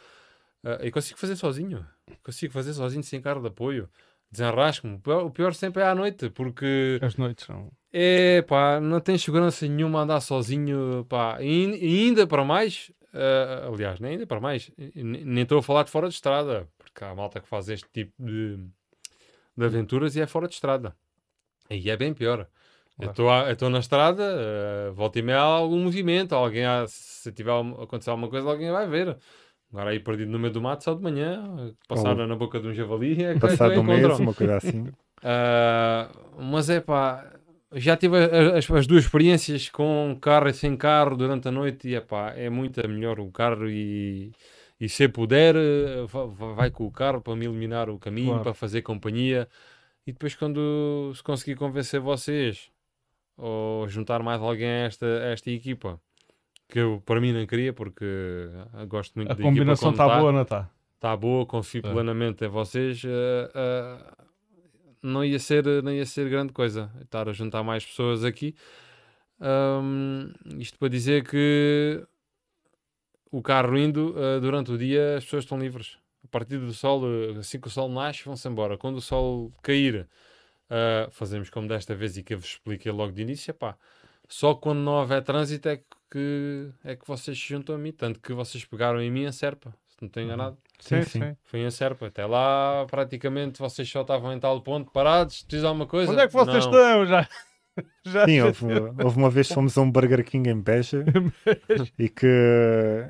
Uh, 0.64 0.82
eu 0.82 0.92
consigo 0.92 1.18
fazer 1.18 1.36
sozinho. 1.36 1.86
Consigo 2.24 2.52
fazer 2.52 2.74
sozinho 2.74 3.04
sem 3.04 3.20
carro 3.20 3.40
de 3.40 3.46
apoio. 3.46 3.88
Desenrasco-me. 4.30 5.00
O 5.24 5.30
pior 5.30 5.54
sempre 5.54 5.82
é 5.82 5.86
à 5.86 5.94
noite, 5.94 6.28
porque. 6.30 6.98
As 7.00 7.16
noites 7.16 7.46
são. 7.46 7.70
É, 7.92 8.42
pá, 8.42 8.80
não 8.80 9.00
tens 9.00 9.22
segurança 9.22 9.66
nenhuma 9.66 10.00
andar 10.00 10.20
sozinho, 10.20 11.04
pá. 11.08 11.40
E, 11.40 11.66
e 11.76 12.08
ainda 12.08 12.26
para 12.26 12.44
mais, 12.44 12.90
uh, 13.14 13.72
aliás, 13.72 13.98
nem 14.00 14.12
ainda 14.12 14.26
para 14.26 14.40
mais, 14.40 14.70
nem 14.94 15.42
estou 15.42 15.58
a 15.58 15.62
falar 15.62 15.84
de 15.84 15.90
fora 15.90 16.08
de 16.08 16.14
estrada, 16.14 16.68
porque 16.78 17.02
há 17.04 17.14
malta 17.14 17.40
que 17.40 17.48
faz 17.48 17.68
este 17.68 17.88
tipo 17.92 18.12
de, 18.18 18.58
de 19.56 19.64
aventuras 19.64 20.14
e 20.14 20.20
é 20.20 20.26
fora 20.26 20.46
de 20.46 20.54
estrada. 20.54 20.94
Aí 21.68 21.88
é 21.90 21.96
bem 21.96 22.14
pior. 22.14 22.48
Claro. 23.14 23.48
Eu 23.48 23.52
estou 23.52 23.70
na 23.70 23.78
estrada, 23.78 24.22
uh, 24.22 24.92
volta 24.92 25.18
e 25.18 25.22
meia 25.22 25.38
há 25.38 25.42
algum 25.42 25.78
movimento, 25.78 26.34
alguém, 26.34 26.64
há, 26.64 26.84
se 26.88 27.32
tiver 27.32 27.52
acontecer 27.52 28.10
alguma 28.10 28.28
coisa, 28.28 28.48
alguém 28.48 28.70
vai 28.70 28.86
ver. 28.86 29.16
Agora 29.72 29.90
aí 29.90 30.00
perdido 30.00 30.30
no 30.30 30.38
meio 30.38 30.52
do 30.52 30.60
mato 30.60 30.82
só 30.82 30.94
de 30.94 31.02
manhã, 31.02 31.72
passar 31.86 32.14
na 32.14 32.34
boca 32.34 32.58
de 32.58 32.66
um 32.66 32.74
javali 32.74 33.22
é 33.22 33.38
Passar 33.38 33.70
do 33.70 33.84
mês, 33.84 34.18
uma 34.18 34.34
coisa 34.34 34.56
assim. 34.56 34.80
Uh, 34.82 36.10
mas 36.42 36.68
é 36.68 36.80
pá, 36.80 37.24
já 37.74 37.96
tive 37.96 38.16
as, 38.18 38.68
as, 38.68 38.86
duas 38.86 39.04
experiências 39.04 39.68
com 39.68 40.16
carro 40.20 40.48
e 40.48 40.54
sem 40.54 40.76
carro 40.76 41.16
durante 41.16 41.46
a 41.46 41.52
noite 41.52 41.88
e 41.88 41.94
é 41.94 42.00
pá, 42.00 42.32
é 42.36 42.50
muito 42.50 42.86
melhor 42.88 43.20
o 43.20 43.30
carro 43.30 43.70
e, 43.70 44.32
e 44.80 44.88
se 44.88 45.08
puder, 45.08 45.54
vai 46.56 46.70
com 46.70 46.86
o 46.86 46.90
carro 46.90 47.20
para 47.20 47.36
me 47.36 47.44
iluminar 47.44 47.88
o 47.88 47.98
caminho, 47.98 48.28
claro. 48.28 48.42
para 48.42 48.54
fazer 48.54 48.82
companhia. 48.82 49.46
E 50.04 50.12
depois, 50.12 50.34
quando 50.34 51.12
se 51.14 51.22
conseguir 51.22 51.54
convencer 51.54 52.00
vocês 52.00 52.70
ou 53.40 53.88
juntar 53.88 54.22
mais 54.22 54.40
alguém 54.40 54.68
a 54.68 54.86
esta, 54.86 55.06
a 55.06 55.26
esta 55.32 55.50
equipa 55.50 56.00
que 56.68 56.78
eu 56.78 57.02
para 57.04 57.20
mim 57.20 57.32
não 57.32 57.44
queria 57.46 57.72
porque 57.72 58.04
gosto 58.88 59.14
muito 59.16 59.32
a 59.32 59.34
da 59.34 59.42
combinação 59.42 59.90
está 59.90 60.06
boa, 60.06 60.32
não 60.32 60.42
está? 60.42 60.70
Está 60.94 61.16
boa, 61.16 61.44
confio 61.46 61.82
é. 61.84 61.90
plenamente 61.90 62.44
em 62.44 62.48
vocês. 62.48 63.02
Uh, 63.02 63.08
uh, 63.08 64.26
não 65.02 65.24
ia 65.24 65.38
ser 65.38 65.64
não 65.82 65.90
ia 65.90 66.04
ser 66.06 66.28
grande 66.28 66.52
coisa 66.52 66.90
estar 67.02 67.28
a 67.28 67.32
juntar 67.32 67.62
mais 67.62 67.84
pessoas 67.84 68.24
aqui. 68.24 68.54
Um, 69.40 70.30
isto 70.58 70.78
para 70.78 70.88
dizer 70.88 71.26
que 71.26 72.06
o 73.32 73.40
carro 73.40 73.78
indo 73.78 74.14
uh, 74.14 74.40
durante 74.40 74.70
o 74.70 74.78
dia 74.78 75.16
as 75.16 75.24
pessoas 75.24 75.44
estão 75.44 75.58
livres. 75.58 75.98
A 76.22 76.28
partir 76.28 76.58
do 76.58 76.72
sol, 76.74 77.02
assim 77.38 77.58
que 77.58 77.66
o 77.66 77.70
sol 77.70 77.88
nasce, 77.88 78.22
vão-se 78.24 78.46
embora. 78.46 78.76
Quando 78.76 78.96
o 78.96 79.00
sol 79.00 79.50
cair, 79.62 80.06
fazemos 81.10 81.50
como 81.50 81.68
desta 81.68 81.94
vez 81.94 82.16
e 82.16 82.22
que 82.22 82.34
eu 82.34 82.38
vos 82.38 82.50
expliquei 82.50 82.92
logo 82.92 83.12
de 83.12 83.22
início, 83.22 83.52
pá, 83.52 83.76
só 84.28 84.54
quando 84.54 84.78
não 84.78 84.92
houver 84.92 85.22
trânsito 85.22 85.68
é 85.68 85.80
que, 86.10 86.70
é 86.84 86.96
que 86.96 87.06
vocês 87.06 87.38
se 87.38 87.48
juntam 87.48 87.74
a 87.74 87.78
mim. 87.78 87.92
Tanto 87.92 88.20
que 88.20 88.32
vocês 88.32 88.64
pegaram 88.64 89.00
em 89.00 89.10
mim 89.10 89.26
a 89.26 89.32
Serpa, 89.32 89.74
se 89.88 89.96
não 90.00 90.06
estou 90.06 90.22
enganado. 90.22 90.56
Sim, 90.78 91.02
sim, 91.02 91.20
sim. 91.20 91.36
Foi 91.44 91.60
em 91.60 91.70
Serpa. 91.70 92.06
Até 92.06 92.26
lá, 92.26 92.86
praticamente, 92.90 93.58
vocês 93.60 93.88
só 93.88 94.02
estavam 94.02 94.32
em 94.32 94.40
tal 94.40 94.60
ponto 94.62 94.90
parados. 94.90 95.44
Diz 95.48 95.62
alguma 95.62 95.86
coisa? 95.86 96.12
Onde 96.12 96.22
é 96.22 96.26
que 96.26 96.32
vocês 96.32 96.66
não. 96.66 96.72
estão 96.72 97.06
já? 97.06 97.28
Já 98.04 98.26
Sim, 98.26 98.40
houve, 98.42 98.66
houve, 99.02 99.16
uma 99.16 99.30
vez 99.30 99.48
que 99.48 99.54
fomos 99.54 99.78
a 99.78 99.80
um 99.80 99.90
Burger 99.90 100.24
King 100.24 100.50
em 100.50 100.60
Beja 100.60 101.04
e 101.98 102.08
que, 102.08 102.26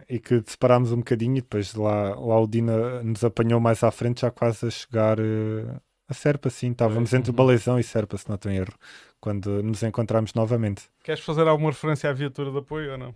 e 0.08 0.20
que 0.20 0.42
separámos 0.46 0.92
um 0.92 0.98
bocadinho 0.98 1.38
e 1.38 1.40
depois 1.40 1.74
lá, 1.74 2.14
lá 2.14 2.38
o 2.38 2.46
Dina 2.46 3.02
nos 3.02 3.24
apanhou 3.24 3.58
mais 3.58 3.82
à 3.82 3.90
frente, 3.90 4.20
já 4.20 4.30
quase 4.30 4.66
a 4.66 4.70
chegar 4.70 5.18
uh, 5.18 5.80
a 6.10 6.14
Serpa, 6.14 6.50
sim. 6.50 6.72
Estávamos 6.72 7.14
entre 7.14 7.30
o 7.30 7.32
Balezão 7.32 7.78
e 7.78 7.84
Serpa, 7.84 8.18
se 8.18 8.28
não 8.28 8.34
estou 8.34 8.50
em 8.50 8.56
erro 8.56 8.74
quando 9.20 9.62
nos 9.62 9.82
encontramos 9.82 10.34
novamente. 10.34 10.90
Queres 11.04 11.22
fazer 11.22 11.46
alguma 11.46 11.70
referência 11.70 12.10
à 12.10 12.12
viatura 12.12 12.50
de 12.50 12.58
apoio 12.58 12.92
ou 12.92 12.98
não? 12.98 13.14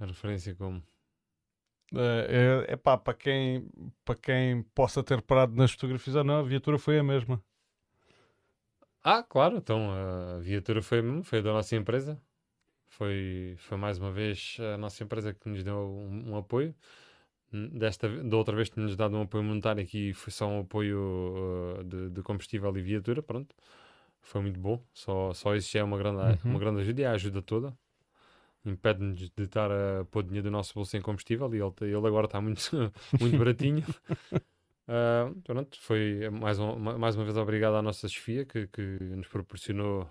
A 0.00 0.06
referência 0.06 0.54
como? 0.54 0.82
É, 1.94 2.64
é, 2.68 2.72
é 2.72 2.76
pá, 2.76 2.98
para 2.98 3.14
quem, 3.14 3.68
para 4.04 4.16
quem 4.16 4.62
possa 4.74 5.02
ter 5.02 5.22
parado 5.22 5.54
nas 5.54 5.70
fotografias 5.70 6.16
ou 6.16 6.24
não, 6.24 6.40
a 6.40 6.42
viatura 6.42 6.78
foi 6.78 6.98
a 6.98 7.04
mesma. 7.04 7.42
Ah, 9.02 9.22
claro, 9.22 9.58
então 9.58 9.90
a 9.92 10.38
viatura 10.40 10.82
foi, 10.82 11.02
foi 11.22 11.42
da 11.42 11.52
nossa 11.52 11.76
empresa. 11.76 12.20
Foi, 12.86 13.54
foi 13.58 13.76
mais 13.76 13.98
uma 13.98 14.10
vez 14.10 14.56
a 14.74 14.78
nossa 14.78 15.04
empresa 15.04 15.34
que 15.34 15.48
nos 15.48 15.62
deu 15.62 15.76
um, 15.76 16.32
um 16.32 16.36
apoio. 16.36 16.74
Desta, 17.72 18.08
da 18.08 18.36
outra 18.36 18.56
vez 18.56 18.68
tínhamos 18.68 18.96
dado 18.96 19.16
um 19.16 19.22
apoio 19.22 19.44
monetário, 19.44 19.82
aqui 19.82 20.12
foi 20.12 20.32
só 20.32 20.48
um 20.48 20.60
apoio 20.60 21.78
uh, 21.78 21.84
de, 21.84 22.10
de 22.10 22.22
combustível 22.22 22.76
e 22.76 22.82
viatura, 22.82 23.22
pronto 23.22 23.54
foi 24.24 24.40
muito 24.40 24.58
bom. 24.58 24.82
Só, 24.92 25.32
só 25.32 25.54
isso 25.54 25.70
já 25.70 25.80
é 25.80 25.84
uma 25.84 25.98
grande, 25.98 26.22
uhum. 26.22 26.50
uma 26.50 26.58
grande 26.58 26.80
ajuda 26.80 27.00
e 27.02 27.04
a 27.04 27.12
ajuda 27.12 27.42
toda. 27.42 27.78
Impede-nos 28.64 29.30
de 29.30 29.42
estar 29.42 29.70
a 29.70 30.04
pôr 30.06 30.24
dinheiro 30.24 30.48
do 30.48 30.50
nosso 30.50 30.74
bolso 30.74 30.96
em 30.96 31.02
combustível 31.02 31.54
e 31.54 31.58
ele, 31.60 31.74
ele 31.94 32.06
agora 32.06 32.24
está 32.24 32.40
muito, 32.40 32.62
muito 33.20 33.38
baratinho. 33.38 33.84
Uh, 34.88 35.38
pronto, 35.44 35.78
foi 35.80 36.30
mais, 36.30 36.58
um, 36.58 36.76
mais 36.76 37.14
uma 37.14 37.24
vez 37.24 37.36
obrigado 37.36 37.76
à 37.76 37.82
nossa 37.82 38.08
Sofia 38.08 38.46
que, 38.46 38.66
que 38.68 38.80
nos 38.80 39.28
proporcionou 39.28 40.08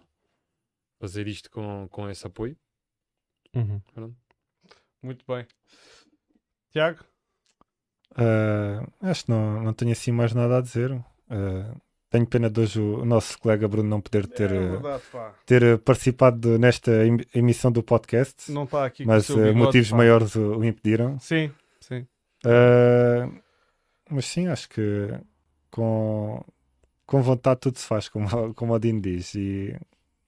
fazer 1.00 1.28
isto 1.28 1.50
com, 1.50 1.88
com 1.90 2.08
esse 2.08 2.26
apoio. 2.26 2.56
Uhum. 3.56 3.82
Muito 5.02 5.26
bem. 5.28 5.48
Tiago? 6.72 7.04
Uh, 8.14 8.88
acho 9.02 9.26
que 9.26 9.32
não, 9.32 9.64
não 9.64 9.74
tenho 9.74 9.92
assim 9.92 10.12
mais 10.12 10.34
nada 10.34 10.58
a 10.58 10.62
dizer. 10.62 10.92
Uh, 10.92 11.82
tenho 12.10 12.28
pena 12.28 12.48
de 12.48 12.62
hoje 12.62 12.80
o, 12.80 13.04
nosso 13.04 13.40
colega 13.40 13.68
Bruno 13.68 13.90
não 13.90 14.00
poder 14.00 14.28
ter, 14.28 14.52
é 14.52 14.70
verdade, 14.70 15.04
ter 15.48 15.80
participado 15.80 16.60
nesta 16.60 16.92
emissão 17.34 17.72
do 17.72 17.82
podcast. 17.82 18.52
Não 18.52 18.66
está 18.66 18.86
aqui 18.86 19.04
Mas 19.04 19.30
uh, 19.30 19.56
motivos 19.56 19.90
pá. 19.90 19.98
maiores 19.98 20.36
o, 20.36 20.58
o, 20.58 20.64
impediram. 20.64 21.18
Sim, 21.20 21.52
sim. 21.80 22.06
Uh, 22.46 23.42
mas 24.12 24.26
sim, 24.26 24.48
acho 24.48 24.70
que 24.70 25.10
com, 25.72 26.46
com 27.08 27.22
vontade 27.24 27.62
tudo 27.62 27.80
se 27.80 27.88
faz, 27.88 28.08
como, 28.08 28.28
como 28.54 28.74
o 28.74 28.80
Dino 28.80 29.02
diz. 29.02 29.34
E, 29.34 29.76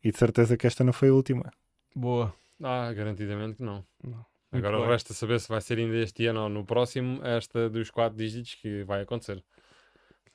e 0.03 0.11
de 0.11 0.17
certeza 0.17 0.57
que 0.57 0.65
esta 0.65 0.83
não 0.83 0.91
foi 0.91 1.09
a 1.09 1.13
última. 1.13 1.51
Boa. 1.95 2.33
Ah, 2.63 2.91
garantidamente 2.93 3.57
que 3.57 3.63
não. 3.63 3.85
não. 4.03 4.25
Agora 4.57 4.87
resta 4.87 5.13
saber 5.13 5.39
se 5.39 5.49
vai 5.49 5.61
ser 5.61 5.77
ainda 5.77 5.97
este 5.97 6.25
ano 6.27 6.43
ou 6.43 6.49
no 6.49 6.65
próximo 6.65 7.23
esta 7.23 7.69
dos 7.69 7.89
quatro 7.89 8.17
dígitos 8.17 8.55
que 8.55 8.83
vai 8.83 9.01
acontecer. 9.01 9.43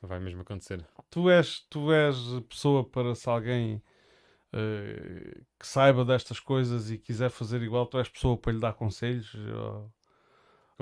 Vai 0.03 0.19
mesmo 0.19 0.43
acontecer. 0.43 0.85
Tu 1.11 1.29
és, 1.29 1.61
tu 1.69 1.93
és 1.93 2.17
pessoa 2.49 2.83
para 2.83 3.15
se 3.15 3.29
alguém 3.29 3.83
uh, 4.55 5.45
que 5.59 5.67
saiba 5.67 6.05
destas 6.05 6.41
coisas 6.41 6.91
e 6.91 6.99
quiser 6.99 7.31
fazer 7.31 7.63
igual, 7.63 7.87
tu 7.87 7.99
és 7.99 8.09
pessoa 8.09 8.37
para 8.37 8.53
lhe 8.53 8.61
dar 8.61 8.73
conselhos? 8.73 9.35
Ou, 9.35 9.93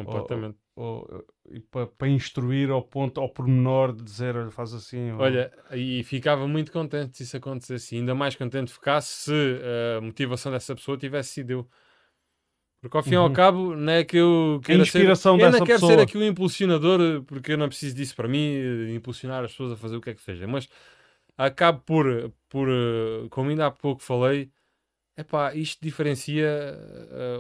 Completamente. 0.05 0.57
Ou, 0.76 1.09
ou, 1.11 1.26
e 1.51 1.59
para, 1.59 1.89
para 1.89 2.09
instruir 2.09 2.70
ao 2.70 2.82
ponto, 2.82 3.20
ao 3.20 3.28
pormenor 3.28 3.93
de 3.93 4.05
dizer, 4.05 4.36
olha, 4.36 4.51
faz 4.51 4.72
assim. 4.72 5.11
Olha, 5.12 5.53
e 5.72 6.05
ficava 6.05 6.47
muito 6.47 6.70
contente 6.70 7.16
se 7.16 7.24
isso 7.24 7.36
acontecesse. 7.36 7.97
Ainda 7.97 8.14
mais 8.14 8.36
contente 8.36 8.72
ficasse 8.72 9.24
se 9.24 9.61
a 9.97 10.01
motivação 10.01 10.53
dessa 10.53 10.74
pessoa 10.76 10.97
tivesse 10.97 11.30
sido 11.30 11.51
eu. 11.51 11.68
Porque 12.81 12.97
ao 12.97 13.03
fim 13.03 13.14
e 13.14 13.16
uhum. 13.16 13.24
ao 13.24 13.33
cabo, 13.33 13.74
não 13.74 13.93
é 13.93 14.05
que 14.05 14.16
eu 14.16 14.61
quero 14.64 14.87
ser, 14.87 15.05
eu 15.05 15.51
não 15.51 15.64
quero 15.64 15.81
ser 15.81 15.99
aqui 15.99 16.16
o 16.16 16.20
um 16.20 16.24
impulsionador, 16.24 17.22
porque 17.24 17.53
eu 17.53 17.59
não 17.59 17.68
preciso 17.68 17.97
disso 17.97 18.14
para 18.14 18.29
mim, 18.29 18.95
impulsionar 18.95 19.45
as 19.45 19.51
pessoas 19.51 19.72
a 19.72 19.76
fazer 19.76 19.97
o 19.97 20.01
que 20.01 20.11
é 20.11 20.14
que 20.14 20.22
seja. 20.22 20.47
Mas 20.47 20.68
acabo 21.37 21.81
por, 21.81 22.33
por 22.49 22.68
como 23.31 23.51
ainda 23.51 23.66
há 23.66 23.70
pouco 23.70 24.01
falei, 24.01 24.51
epá, 25.16 25.53
isto 25.55 25.83
diferencia 25.83 26.49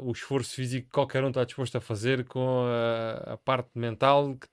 uh, 0.00 0.08
o 0.08 0.10
esforço 0.10 0.56
físico 0.56 0.86
que 0.86 0.92
qualquer 0.92 1.22
um 1.22 1.28
está 1.28 1.44
disposto 1.44 1.76
a 1.76 1.80
fazer 1.80 2.24
com 2.24 2.64
a, 2.66 3.34
a 3.34 3.36
parte 3.36 3.70
mental 3.76 4.36
que, 4.36 4.48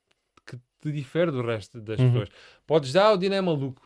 que, 0.45 0.63
te 0.81 0.91
difere 0.91 1.31
do 1.31 1.41
resto 1.41 1.81
das 1.81 1.99
uhum. 1.99 2.11
pessoas. 2.11 2.29
Podes 2.67 2.93
dar, 2.93 3.11
o 3.11 3.17
Dino 3.17 3.33
é 3.33 3.41
maluco. 3.41 3.81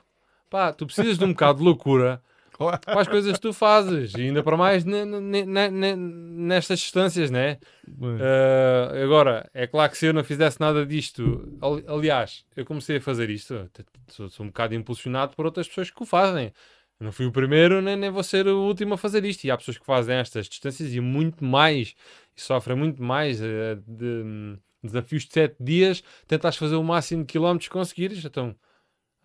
Pá, 0.49 0.73
tu 0.73 0.85
precisas 0.85 1.17
de 1.17 1.23
um 1.23 1.29
bocado 1.29 1.59
de 1.59 1.63
loucura 1.63 2.21
para 2.59 3.01
as 3.01 3.07
coisas 3.07 3.33
que 3.33 3.39
tu 3.39 3.53
fazes, 3.53 4.13
e 4.15 4.21
ainda 4.23 4.43
para 4.43 4.57
mais 4.57 4.83
nestas 4.85 6.79
distâncias, 6.79 7.31
né? 7.31 7.57
Uh, 7.87 9.03
agora, 9.03 9.49
é 9.53 9.65
claro 9.65 9.91
que 9.91 9.97
se 9.97 10.07
eu 10.07 10.13
não 10.13 10.23
fizesse 10.23 10.59
nada 10.59 10.85
disto, 10.85 11.57
aliás, 11.87 12.43
eu 12.55 12.65
comecei 12.65 12.97
a 12.97 13.01
fazer 13.01 13.29
isto, 13.29 13.69
sou, 14.09 14.29
sou 14.29 14.45
um 14.45 14.49
bocado 14.49 14.75
impulsionado 14.75 15.35
por 15.35 15.45
outras 15.45 15.67
pessoas 15.67 15.89
que 15.89 16.03
o 16.03 16.05
fazem. 16.05 16.51
Eu 16.99 17.05
não 17.05 17.11
fui 17.13 17.25
o 17.25 17.31
primeiro, 17.31 17.81
nem, 17.81 17.95
nem 17.95 18.09
vou 18.09 18.23
ser 18.23 18.45
o 18.47 18.67
último 18.67 18.95
a 18.95 18.97
fazer 18.97 19.23
isto. 19.23 19.45
E 19.45 19.51
há 19.51 19.57
pessoas 19.57 19.77
que 19.77 19.85
fazem 19.85 20.17
estas 20.17 20.47
distâncias 20.47 20.93
e 20.93 20.99
muito 20.99 21.45
mais, 21.45 21.95
e 22.35 22.41
sofrem 22.41 22.75
muito 22.75 23.01
mais 23.01 23.39
uh, 23.39 23.81
de, 23.87 24.05
um, 24.05 24.57
desafios 24.83 25.25
de 25.25 25.31
7 25.33 25.55
dias, 25.61 26.03
tentas 26.27 26.57
fazer 26.57 26.75
o 26.75 26.83
máximo 26.83 27.23
de 27.23 27.31
quilómetros 27.31 27.69
que 27.69 27.73
conseguires. 27.73 28.23
Então, 28.25 28.53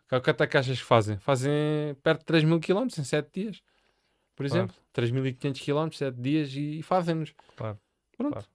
Quanto 0.08 0.42
é 0.42 0.46
que 0.46 0.56
achas 0.56 0.78
que 0.78 0.84
fazem? 0.84 1.18
Fazem 1.18 1.52
perto 2.02 2.20
de 2.20 2.26
3 2.26 2.44
mil 2.44 2.60
km 2.60 2.86
em 2.98 3.04
7 3.04 3.28
dias. 3.32 3.62
por 4.36 4.46
Claro. 4.48 4.64
exemplo. 4.64 4.76
3.500 4.92 5.60
km, 5.60 5.90
7 5.96 6.20
dias 6.20 6.52
e, 6.54 6.82
fazem-nos. 6.82 7.32
Claro. 7.56 7.78
Pronto. 8.16 8.32
Claro. 8.32 8.46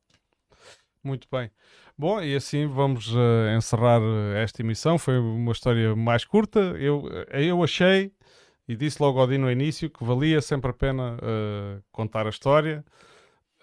Muito 1.04 1.28
bem. 1.32 1.50
Bom, 1.98 2.22
e 2.22 2.36
assim 2.36 2.68
vamos 2.68 3.14
eh, 3.16 3.56
encerrar 3.56 4.02
eh, 4.02 4.44
esta 4.44 4.62
emissão. 4.62 4.98
Foi 4.98 5.18
uma 5.18 5.54
história 5.54 5.96
mais 5.96 6.26
curta. 6.26 6.60
Eu, 6.78 7.06
eh, 7.30 7.46
eu 7.46 7.64
achei, 7.64 8.12
e 8.68 8.76
disse 8.76 9.02
logo 9.02 9.20
ao 9.20 9.28
Dino 9.28 9.46
no 9.46 9.52
início, 9.52 9.90
que 9.90 10.04
valia 10.04 10.42
sempre 10.42 10.70
a 10.70 10.74
pena 10.74 11.18
eh, 11.22 11.82
contar 11.94 12.26
a 12.26 12.30
história. 12.30 12.84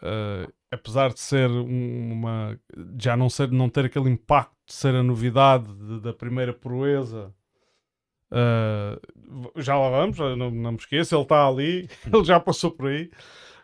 Eh, 0.02 0.48
apesar 0.70 1.12
de 1.12 1.20
ser 1.20 1.50
um- 1.50 2.12
uma. 2.12 2.58
já 3.00 3.14
não, 3.16 3.28
ser, 3.28 3.50
não 3.50 3.68
ter 3.68 3.84
aquele 3.86 4.08
impacto 4.10 4.54
de 4.66 4.72
ser 4.74 4.94
a 4.94 5.02
novidade 5.02 5.66
de- 5.74 6.00
da 6.00 6.12
primeira 6.14 6.54
proeza. 6.54 7.34
Eh, 8.30 8.98
já 9.56 9.76
lá 9.78 9.90
vamos, 9.90 10.18
não, 10.18 10.50
não 10.50 10.72
me 10.72 10.78
esqueço, 10.78 11.14
ele 11.14 11.22
está 11.22 11.46
ali, 11.46 11.88
ele 12.12 12.24
já 12.24 12.40
passou 12.40 12.70
por 12.70 12.88
aí. 12.88 13.10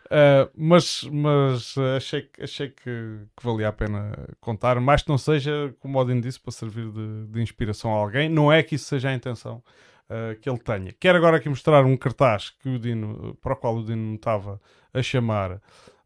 Uh, 0.05 0.45
mas 0.55 1.03
mas 1.11 1.75
uh, 1.77 1.95
achei, 1.97 2.29
achei 2.39 2.69
que, 2.69 2.83
que 2.83 3.43
valia 3.43 3.69
a 3.69 3.73
pena 3.73 4.11
contar, 4.39 4.79
mais 4.79 5.01
que 5.01 5.09
não 5.09 5.17
seja, 5.17 5.73
como 5.79 5.97
o 5.97 6.01
Odin 6.01 6.19
disse, 6.19 6.39
para 6.39 6.51
servir 6.51 6.91
de, 6.91 7.25
de 7.27 7.41
inspiração 7.41 7.91
a 7.93 7.97
alguém. 7.97 8.29
Não 8.29 8.51
é 8.51 8.61
que 8.61 8.75
isso 8.75 8.85
seja 8.85 9.09
a 9.09 9.13
intenção 9.13 9.63
uh, 10.09 10.39
que 10.39 10.47
ele 10.49 10.59
tenha. 10.59 10.93
Quero 10.99 11.17
agora 11.17 11.37
aqui 11.37 11.49
mostrar 11.49 11.83
um 11.85 11.97
cartaz 11.97 12.49
que 12.51 12.69
o 12.69 12.77
Dino, 12.77 13.35
para 13.41 13.53
o 13.53 13.55
qual 13.55 13.75
o 13.77 13.83
Dino 13.83 13.97
me 14.09 14.15
estava 14.15 14.61
a 14.93 15.01
chamar 15.01 15.59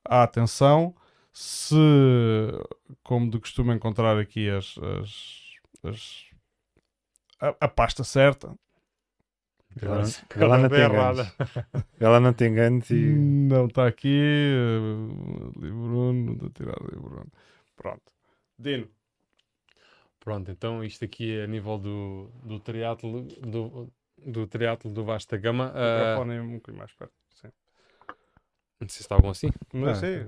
a 0.06 0.24
atenção. 0.24 0.96
Se, 1.34 1.76
como 3.04 3.30
de 3.30 3.40
costume, 3.40 3.74
encontrar 3.74 4.18
aqui 4.18 4.50
as, 4.50 4.76
as, 4.78 5.92
as- 5.92 6.26
a, 7.40 7.56
a 7.62 7.68
pasta 7.68 8.04
certa, 8.04 8.56
Ela, 9.82 10.04
ela 10.36 10.58
não 10.58 10.70
tem 10.70 10.80
errada. 10.80 11.32
Ela 12.00 12.20
não 12.20 12.34
tem 12.34 12.54
ganos 12.54 12.90
e. 12.90 12.96
Não 12.96 13.68
está 13.68 13.88
aqui. 13.88 14.52
Uh, 14.56 15.52
Bruno, 15.60 16.36
de 16.38 16.50
tirar 16.52 16.76
ali, 16.82 16.96
Bruno. 17.00 17.32
Pronto. 17.76 18.12
Dino. 18.58 18.88
Pronto, 20.20 20.52
então 20.52 20.84
isto 20.84 21.06
aqui 21.06 21.38
é 21.38 21.44
a 21.44 21.48
nível 21.48 21.78
do, 21.78 22.30
do 22.44 22.60
triatlo 22.60 23.24
do, 23.24 23.92
do 24.26 24.48
triatlo 24.48 24.92
do 24.92 25.04
Vasta 25.06 25.38
Gama. 25.38 25.72
O 25.74 25.78
ah, 25.78 26.00
microfone 26.00 26.36
é 26.36 26.42
um 26.42 26.56
bocadinho 26.56 26.80
mais 26.80 26.92
perto. 26.94 27.14
Sim. 27.36 27.50
não 28.80 28.90
sei 28.90 28.98
se 28.98 29.02
está 29.04 29.18
bom 29.18 29.30
assim. 29.30 29.50
Não 29.74 29.88
Ah, 29.88 29.96
sei. 29.96 30.26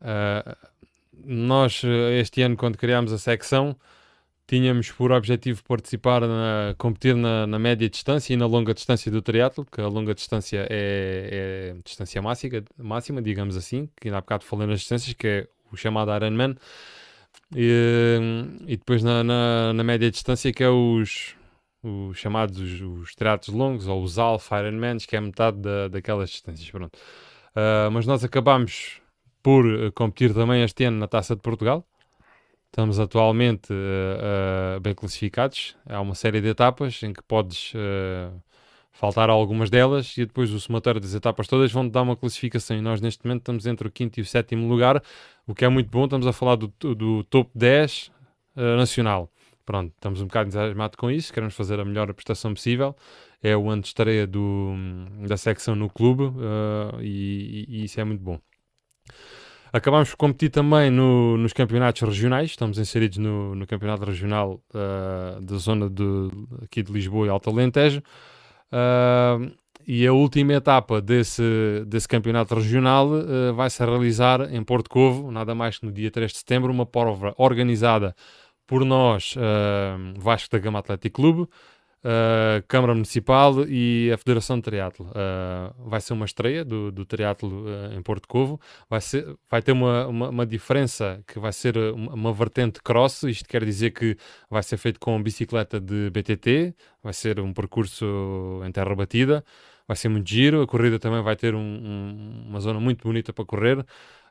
Ah, 0.00 0.56
nós, 1.12 1.82
eh, 1.84 2.18
este 2.20 2.42
ano, 2.42 2.56
quando 2.56 2.76
criámos 2.76 3.12
a 3.12 3.18
secção, 3.18 3.76
tínhamos 4.46 4.90
por 4.90 5.12
objetivo 5.12 5.62
participar, 5.64 6.20
na, 6.22 6.74
competir 6.78 7.14
na, 7.16 7.46
na 7.46 7.58
média 7.58 7.88
distância 7.88 8.34
e 8.34 8.36
na 8.36 8.46
longa 8.46 8.74
distância 8.74 9.10
do 9.10 9.22
triatlo, 9.22 9.64
que 9.64 9.80
a 9.80 9.88
longa 9.88 10.14
distância 10.14 10.66
é, 10.70 11.72
é 11.72 11.76
distância 11.84 12.20
máxima, 12.20 12.62
máxima, 12.78 13.22
digamos 13.22 13.56
assim, 13.56 13.88
que 14.00 14.08
ainda 14.08 14.18
há 14.18 14.20
bocado 14.20 14.44
falei 14.44 14.66
nas 14.66 14.80
distâncias, 14.80 15.14
que 15.14 15.26
é 15.26 15.48
o 15.72 15.76
chamado 15.76 16.14
Ironman. 16.14 16.56
E, 17.54 18.18
e 18.66 18.76
depois 18.76 19.02
na, 19.02 19.24
na, 19.24 19.72
na 19.72 19.84
média 19.84 20.10
distância, 20.10 20.52
que 20.52 20.62
é 20.62 20.68
os, 20.68 21.34
os 21.82 22.16
chamados 22.18 22.58
os, 22.58 22.80
os 22.80 23.14
triatlos 23.14 23.54
longos, 23.54 23.88
ou 23.88 24.02
os 24.02 24.18
Alpha 24.18 24.60
Ironmans, 24.60 25.06
que 25.06 25.16
é 25.16 25.20
metade 25.20 25.58
da, 25.58 25.88
daquelas 25.88 26.30
distâncias. 26.30 26.70
Pronto. 26.70 26.98
Ah, 27.54 27.88
mas 27.92 28.06
nós 28.06 28.24
acabámos 28.24 29.00
por 29.42 29.64
eh, 29.66 29.90
competir 29.92 30.34
também 30.34 30.62
este 30.62 30.84
ano 30.84 30.98
na 30.98 31.06
Taça 31.06 31.36
de 31.36 31.42
Portugal. 31.42 31.86
Estamos 32.74 32.98
atualmente 32.98 33.72
eh, 33.72 34.76
eh, 34.76 34.80
bem 34.80 34.92
classificados. 34.96 35.76
Há 35.86 36.00
uma 36.00 36.16
série 36.16 36.40
de 36.40 36.48
etapas 36.48 37.00
em 37.04 37.12
que 37.12 37.22
podes 37.22 37.72
eh, 37.72 38.28
faltar 38.90 39.30
algumas 39.30 39.70
delas 39.70 40.18
e 40.18 40.26
depois 40.26 40.50
o 40.50 40.58
somatório 40.58 41.00
das 41.00 41.14
etapas 41.14 41.46
todas 41.46 41.70
vão 41.70 41.88
dar 41.88 42.02
uma 42.02 42.16
classificação. 42.16 42.76
E 42.76 42.80
nós 42.80 43.00
neste 43.00 43.24
momento 43.24 43.42
estamos 43.42 43.66
entre 43.66 43.86
o 43.86 43.90
quinto 43.92 44.18
e 44.18 44.22
o 44.22 44.26
sétimo 44.26 44.68
lugar, 44.68 45.00
o 45.46 45.54
que 45.54 45.64
é 45.64 45.68
muito 45.68 45.88
bom. 45.88 46.02
Estamos 46.02 46.26
a 46.26 46.32
falar 46.32 46.56
do, 46.56 46.66
do 46.96 47.22
top 47.22 47.48
10 47.54 48.10
eh, 48.56 48.76
nacional. 48.76 49.30
Pronto, 49.64 49.92
estamos 49.94 50.20
um 50.20 50.26
bocado 50.26 50.48
entusiasmados 50.48 50.96
com 50.96 51.08
isso. 51.12 51.32
Queremos 51.32 51.54
fazer 51.54 51.78
a 51.78 51.84
melhor 51.84 52.12
prestação 52.12 52.52
possível. 52.54 52.96
É 53.40 53.56
o 53.56 53.70
ano 53.70 53.82
de 53.82 53.88
estreia 53.88 54.26
do, 54.26 54.74
da 55.28 55.36
secção 55.36 55.76
no 55.76 55.88
clube 55.88 56.24
e- 57.00 57.66
e 57.68 57.84
isso 57.84 58.00
é 58.00 58.04
muito 58.04 58.20
bom. 58.22 58.40
Acabámos 59.74 60.10
por 60.10 60.16
competir 60.18 60.50
também 60.50 60.88
no- 60.88 61.36
nos 61.36 61.52
campeonatos 61.52 62.00
regionais, 62.02 62.50
estamos 62.50 62.78
inseridos 62.78 63.18
no, 63.18 63.56
no 63.56 63.66
campeonato 63.66 64.04
regional 64.04 64.60
ah, 64.72 65.40
da 65.42 65.56
zona 65.56 65.90
de, 65.90 66.04
aqui 66.62 66.80
de 66.80 66.92
Lisboa 66.92 67.26
e 67.26 67.28
Alto 67.28 67.50
Alentejo. 67.50 68.00
Ah, 68.70 69.36
e 69.84 70.06
a 70.06 70.12
última 70.12 70.52
etapa 70.52 71.00
desse, 71.02 71.42
desse 71.88 72.06
campeonato 72.06 72.54
regional 72.54 73.10
ah, 73.14 73.50
vai 73.52 73.68
se 73.68 73.84
realizar 73.84 74.42
em 74.54 74.62
Porto 74.62 74.88
Covo, 74.88 75.32
nada 75.32 75.56
mais 75.56 75.76
que 75.80 75.86
no 75.86 75.90
dia 75.90 76.08
3 76.08 76.30
de 76.30 76.38
setembro, 76.38 76.72
uma 76.72 76.86
prova 76.86 77.34
organizada 77.36 78.14
por 78.68 78.84
nós, 78.84 79.34
Vasco 80.16 80.50
da 80.52 80.58
Gama 80.58 80.78
Atlético 80.78 81.16
Clube, 81.16 81.48
a 82.04 82.62
Câmara 82.68 82.92
Municipal 82.92 83.66
e 83.66 84.10
a 84.12 84.18
Federação 84.18 84.56
de 84.56 84.62
Triatlo. 84.62 85.10
Ah, 85.14 85.72
vai 85.78 86.00
ser 86.00 86.12
uma 86.12 86.26
estreia 86.26 86.64
do, 86.64 86.92
do 86.92 87.04
triatlo 87.06 87.64
ah, 87.66 87.94
em 87.94 88.02
Porto 88.02 88.28
Covo. 88.28 88.60
Vai, 88.88 89.00
ser, 89.00 89.26
vai 89.50 89.62
ter 89.62 89.72
uma, 89.72 90.06
uma, 90.06 90.28
uma 90.28 90.46
diferença 90.46 91.22
que 91.26 91.38
vai 91.38 91.52
ser 91.52 91.76
ah, 91.78 91.92
uma, 91.94 92.12
uma 92.14 92.32
vertente 92.32 92.82
cross. 92.82 93.22
Isto 93.22 93.48
quer 93.48 93.64
dizer 93.64 93.90
que 93.92 94.16
vai 94.50 94.62
ser 94.62 94.76
feito 94.76 95.00
com 95.00 95.20
bicicleta 95.22 95.80
de 95.80 96.10
BTT. 96.10 96.74
Vai 97.02 97.14
ser 97.14 97.40
um 97.40 97.52
percurso 97.52 98.60
em 98.66 98.70
terra 98.70 98.94
batida. 98.94 99.42
Vai 99.88 99.96
ser 99.96 100.08
muito 100.10 100.28
giro. 100.28 100.60
A 100.62 100.66
corrida 100.66 100.98
também 100.98 101.22
vai 101.22 101.36
ter 101.36 101.54
um- 101.54 101.58
um- 101.60 102.44
uma 102.48 102.60
zona 102.60 102.78
muito 102.80 103.02
bonita 103.02 103.32
para 103.32 103.44
correr. 103.44 103.84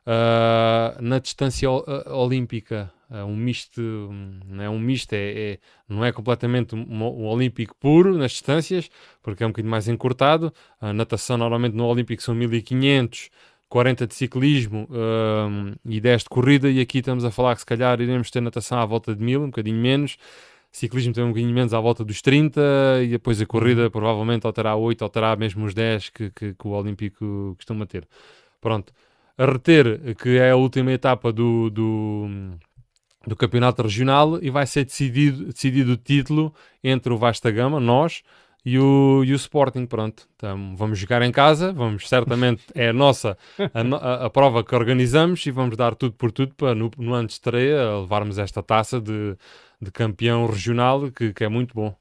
Ah, 0.06 0.96
na 1.00 1.18
distância 1.18 1.68
olímpica, 2.06 2.92
um 3.22 3.36
misto, 3.36 3.80
um, 3.80 4.40
não 4.46 4.64
é 4.64 4.70
um 4.70 4.78
misto, 4.78 5.12
é, 5.12 5.52
é- 5.52 5.58
não 5.88 6.04
é 6.04 6.10
completamente 6.10 6.74
um, 6.74 6.80
um 6.80 7.26
olímpico 7.26 7.76
puro 7.78 8.16
nas 8.16 8.32
distâncias, 8.32 8.88
porque 9.22 9.44
é 9.44 9.46
um 9.46 9.50
bocadinho 9.50 9.70
mais 9.70 9.86
encurtado. 9.86 10.52
A 10.80 10.92
natação 10.92 11.36
normalmente 11.36 11.74
no 11.76 11.84
olímpico 11.86 12.22
são 12.22 12.34
1500, 12.34 13.30
40 13.68 14.06
de 14.06 14.14
ciclismo 14.14 14.88
hum, 14.90 15.74
e 15.84 16.00
10 16.00 16.22
de 16.22 16.28
corrida, 16.28 16.70
e 16.70 16.80
aqui 16.80 16.98
estamos 16.98 17.24
a 17.24 17.30
falar 17.30 17.54
que 17.54 17.60
se 17.60 17.66
calhar 17.66 18.00
iremos 18.00 18.30
ter 18.30 18.40
natação 18.40 18.78
à 18.78 18.86
volta 18.86 19.14
de 19.14 19.22
1000, 19.22 19.42
um 19.42 19.46
bocadinho 19.46 19.78
menos. 19.78 20.16
Ciclismo 20.72 21.12
tem 21.12 21.22
um 21.22 21.28
bocadinho 21.28 21.54
menos 21.54 21.72
à 21.72 21.80
volta 21.80 22.04
dos 22.04 22.20
30 22.20 22.60
e 23.02 23.08
depois 23.08 23.40
a 23.40 23.46
corrida 23.46 23.88
provavelmente 23.90 24.46
ou 24.46 24.52
terá 24.52 24.74
8 24.74 25.02
ou 25.02 25.08
terá 25.08 25.36
mesmo 25.36 25.64
os 25.64 25.72
10 25.74 26.10
que, 26.10 26.30
que, 26.30 26.54
que 26.54 26.66
o 26.66 26.70
Olímpico 26.70 27.54
costuma 27.56 27.86
ter. 27.86 28.08
Pronto. 28.60 28.92
A 29.36 29.46
reter, 29.46 30.14
que 30.16 30.36
é 30.36 30.50
a 30.50 30.56
última 30.56 30.92
etapa 30.92 31.32
do, 31.32 31.70
do, 31.70 32.28
do 33.26 33.36
campeonato 33.36 33.82
regional 33.82 34.38
e 34.42 34.50
vai 34.50 34.66
ser 34.66 34.84
decidido, 34.84 35.46
decidido 35.52 35.92
o 35.92 35.96
título 35.96 36.54
entre 36.82 37.12
o 37.12 37.16
Vasta 37.18 37.50
Gama, 37.50 37.80
nós, 37.80 38.22
e 38.64 38.78
o, 38.78 39.22
e 39.24 39.32
o 39.32 39.36
Sporting. 39.36 39.86
Pronto, 39.86 40.26
então, 40.36 40.74
vamos 40.76 40.98
jogar 40.98 41.22
em 41.22 41.30
casa, 41.32 41.72
vamos 41.72 42.08
certamente, 42.08 42.64
é 42.74 42.88
a 42.88 42.92
nossa, 42.92 43.36
a, 43.58 44.24
a- 44.26 44.30
prova 44.30 44.64
que 44.64 44.74
organizamos 44.74 45.44
e 45.46 45.50
vamos 45.50 45.76
dar 45.76 45.94
tudo 45.94 46.14
por 46.14 46.32
tudo 46.32 46.54
para 46.54 46.74
no, 46.74 46.90
no 46.96 47.12
ano 47.14 47.26
de 47.26 47.34
estreia 47.34 47.98
levarmos 48.00 48.38
esta 48.38 48.62
taça 48.62 49.00
de, 49.00 49.36
de 49.80 49.90
campeão 49.90 50.46
regional, 50.46 51.10
que, 51.10 51.32
que 51.32 51.44
é 51.44 51.48
muito 51.48 51.74
bom. 51.74 51.94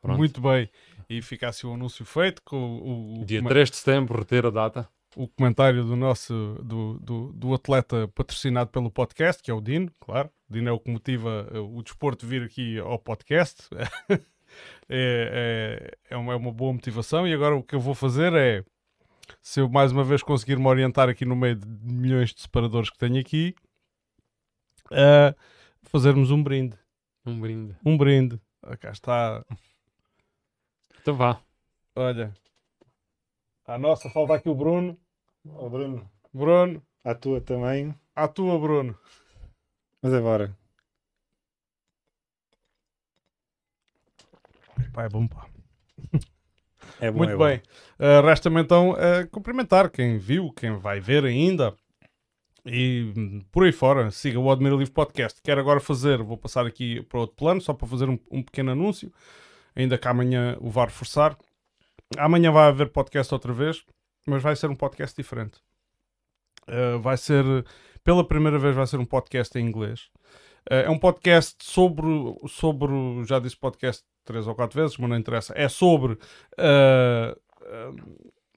Pronto. 0.00 0.18
Muito 0.18 0.40
bem. 0.40 0.68
E 1.08 1.22
fica 1.22 1.48
assim 1.48 1.66
o 1.66 1.74
anúncio 1.74 2.04
feito 2.04 2.42
com 2.44 2.56
o, 2.56 3.22
o, 3.22 3.24
Dia 3.24 3.40
come- 3.40 3.48
3 3.50 3.70
de 3.70 3.76
setembro, 3.76 4.18
reter 4.18 4.46
a 4.46 4.50
data. 4.50 4.88
O 5.16 5.26
comentário 5.26 5.82
do 5.82 5.96
nosso 5.96 6.60
do, 6.62 7.00
do, 7.00 7.32
do 7.32 7.54
atleta 7.54 8.06
patrocinado 8.08 8.70
pelo 8.70 8.90
podcast, 8.90 9.42
que 9.42 9.50
é 9.50 9.54
o 9.54 9.62
Dino, 9.62 9.90
claro. 9.98 10.30
O 10.48 10.52
Dino 10.52 10.68
é 10.68 10.72
o 10.72 10.78
que 10.78 10.90
motiva 10.90 11.48
eh, 11.50 11.58
o 11.58 11.82
desporto 11.82 12.26
vir 12.26 12.42
aqui 12.42 12.78
ao 12.78 12.98
podcast. 12.98 13.66
é, 14.10 14.20
é, 14.90 15.98
é, 16.10 16.16
uma, 16.18 16.34
é 16.34 16.36
uma 16.36 16.52
boa 16.52 16.74
motivação. 16.74 17.26
E 17.26 17.32
agora 17.32 17.56
o 17.56 17.62
que 17.62 17.74
eu 17.74 17.80
vou 17.80 17.94
fazer 17.94 18.34
é, 18.34 18.62
se 19.40 19.58
eu 19.58 19.70
mais 19.70 19.90
uma 19.90 20.04
vez 20.04 20.22
conseguir 20.22 20.58
me 20.58 20.66
orientar 20.66 21.08
aqui 21.08 21.24
no 21.24 21.34
meio 21.34 21.56
de 21.56 21.66
milhões 21.66 22.34
de 22.34 22.42
separadores 22.42 22.90
que 22.90 22.98
tenho 22.98 23.18
aqui, 23.18 23.54
eh, 24.92 25.34
fazermos 25.84 26.30
um 26.30 26.42
brinde. 26.42 26.76
Um 27.24 27.40
brinde. 27.40 27.74
Um 27.82 27.96
brinde. 27.96 28.38
Ah, 28.62 28.76
cá 28.76 28.90
está. 28.90 29.42
Então 31.00 31.14
vá. 31.14 31.40
Olha. 31.94 32.34
A 33.66 33.78
nossa, 33.78 34.10
falta 34.10 34.34
aqui 34.34 34.48
o 34.50 34.54
Bruno. 34.54 34.96
Oh, 35.54 35.68
Bruno, 35.70 36.10
Bruno, 36.32 36.82
à 37.04 37.14
tua 37.14 37.40
também. 37.40 37.94
à 38.14 38.28
tua, 38.28 38.58
Bruno. 38.58 38.98
Mas 40.02 40.12
agora. 40.12 40.56
Pá, 44.92 45.04
é 45.04 45.08
bom, 45.08 45.26
pá. 45.26 45.46
É 46.98 47.10
bom, 47.10 47.18
Muito 47.18 47.32
é 47.34 47.36
bem. 47.36 47.62
Uh, 47.98 48.24
Resta-me 48.24 48.58
então 48.60 48.92
uh, 48.92 49.28
cumprimentar 49.30 49.90
quem 49.90 50.16
viu, 50.16 50.50
quem 50.52 50.78
vai 50.78 50.98
ver 50.98 51.24
ainda. 51.26 51.76
E 52.64 53.12
hum, 53.14 53.44
por 53.52 53.64
aí 53.64 53.72
fora, 53.72 54.10
siga 54.10 54.40
o 54.40 54.50
Admira 54.50 54.76
Livre 54.76 54.94
Podcast. 54.94 55.42
Quero 55.42 55.60
agora 55.60 55.78
fazer, 55.78 56.22
vou 56.22 56.38
passar 56.38 56.64
aqui 56.64 57.02
para 57.02 57.20
outro 57.20 57.36
plano, 57.36 57.60
só 57.60 57.74
para 57.74 57.86
fazer 57.86 58.08
um, 58.08 58.18
um 58.30 58.42
pequeno 58.42 58.70
anúncio. 58.70 59.12
Ainda 59.74 59.98
que 59.98 60.08
amanhã 60.08 60.56
o 60.58 60.70
vá 60.70 60.86
reforçar. 60.86 61.36
Amanhã 62.16 62.50
vai 62.50 62.68
haver 62.68 62.88
podcast 62.90 63.32
outra 63.34 63.52
vez. 63.52 63.84
Mas 64.26 64.42
vai 64.42 64.56
ser 64.56 64.68
um 64.68 64.74
podcast 64.74 65.16
diferente. 65.16 65.60
Uh, 66.68 66.98
vai 66.98 67.16
ser, 67.16 67.44
pela 68.02 68.26
primeira 68.26 68.58
vez, 68.58 68.74
vai 68.74 68.86
ser 68.86 68.98
um 68.98 69.04
podcast 69.04 69.56
em 69.56 69.64
inglês. 69.64 70.10
Uh, 70.68 70.82
é 70.84 70.90
um 70.90 70.98
podcast 70.98 71.56
sobre, 71.62 72.06
sobre, 72.48 72.92
já 73.24 73.38
disse 73.38 73.56
podcast 73.56 74.02
três 74.24 74.48
ou 74.48 74.54
quatro 74.54 74.80
vezes, 74.80 74.98
mas 74.98 75.08
não 75.08 75.16
interessa. 75.16 75.54
É 75.56 75.68
sobre, 75.68 76.14
uh, 76.14 77.40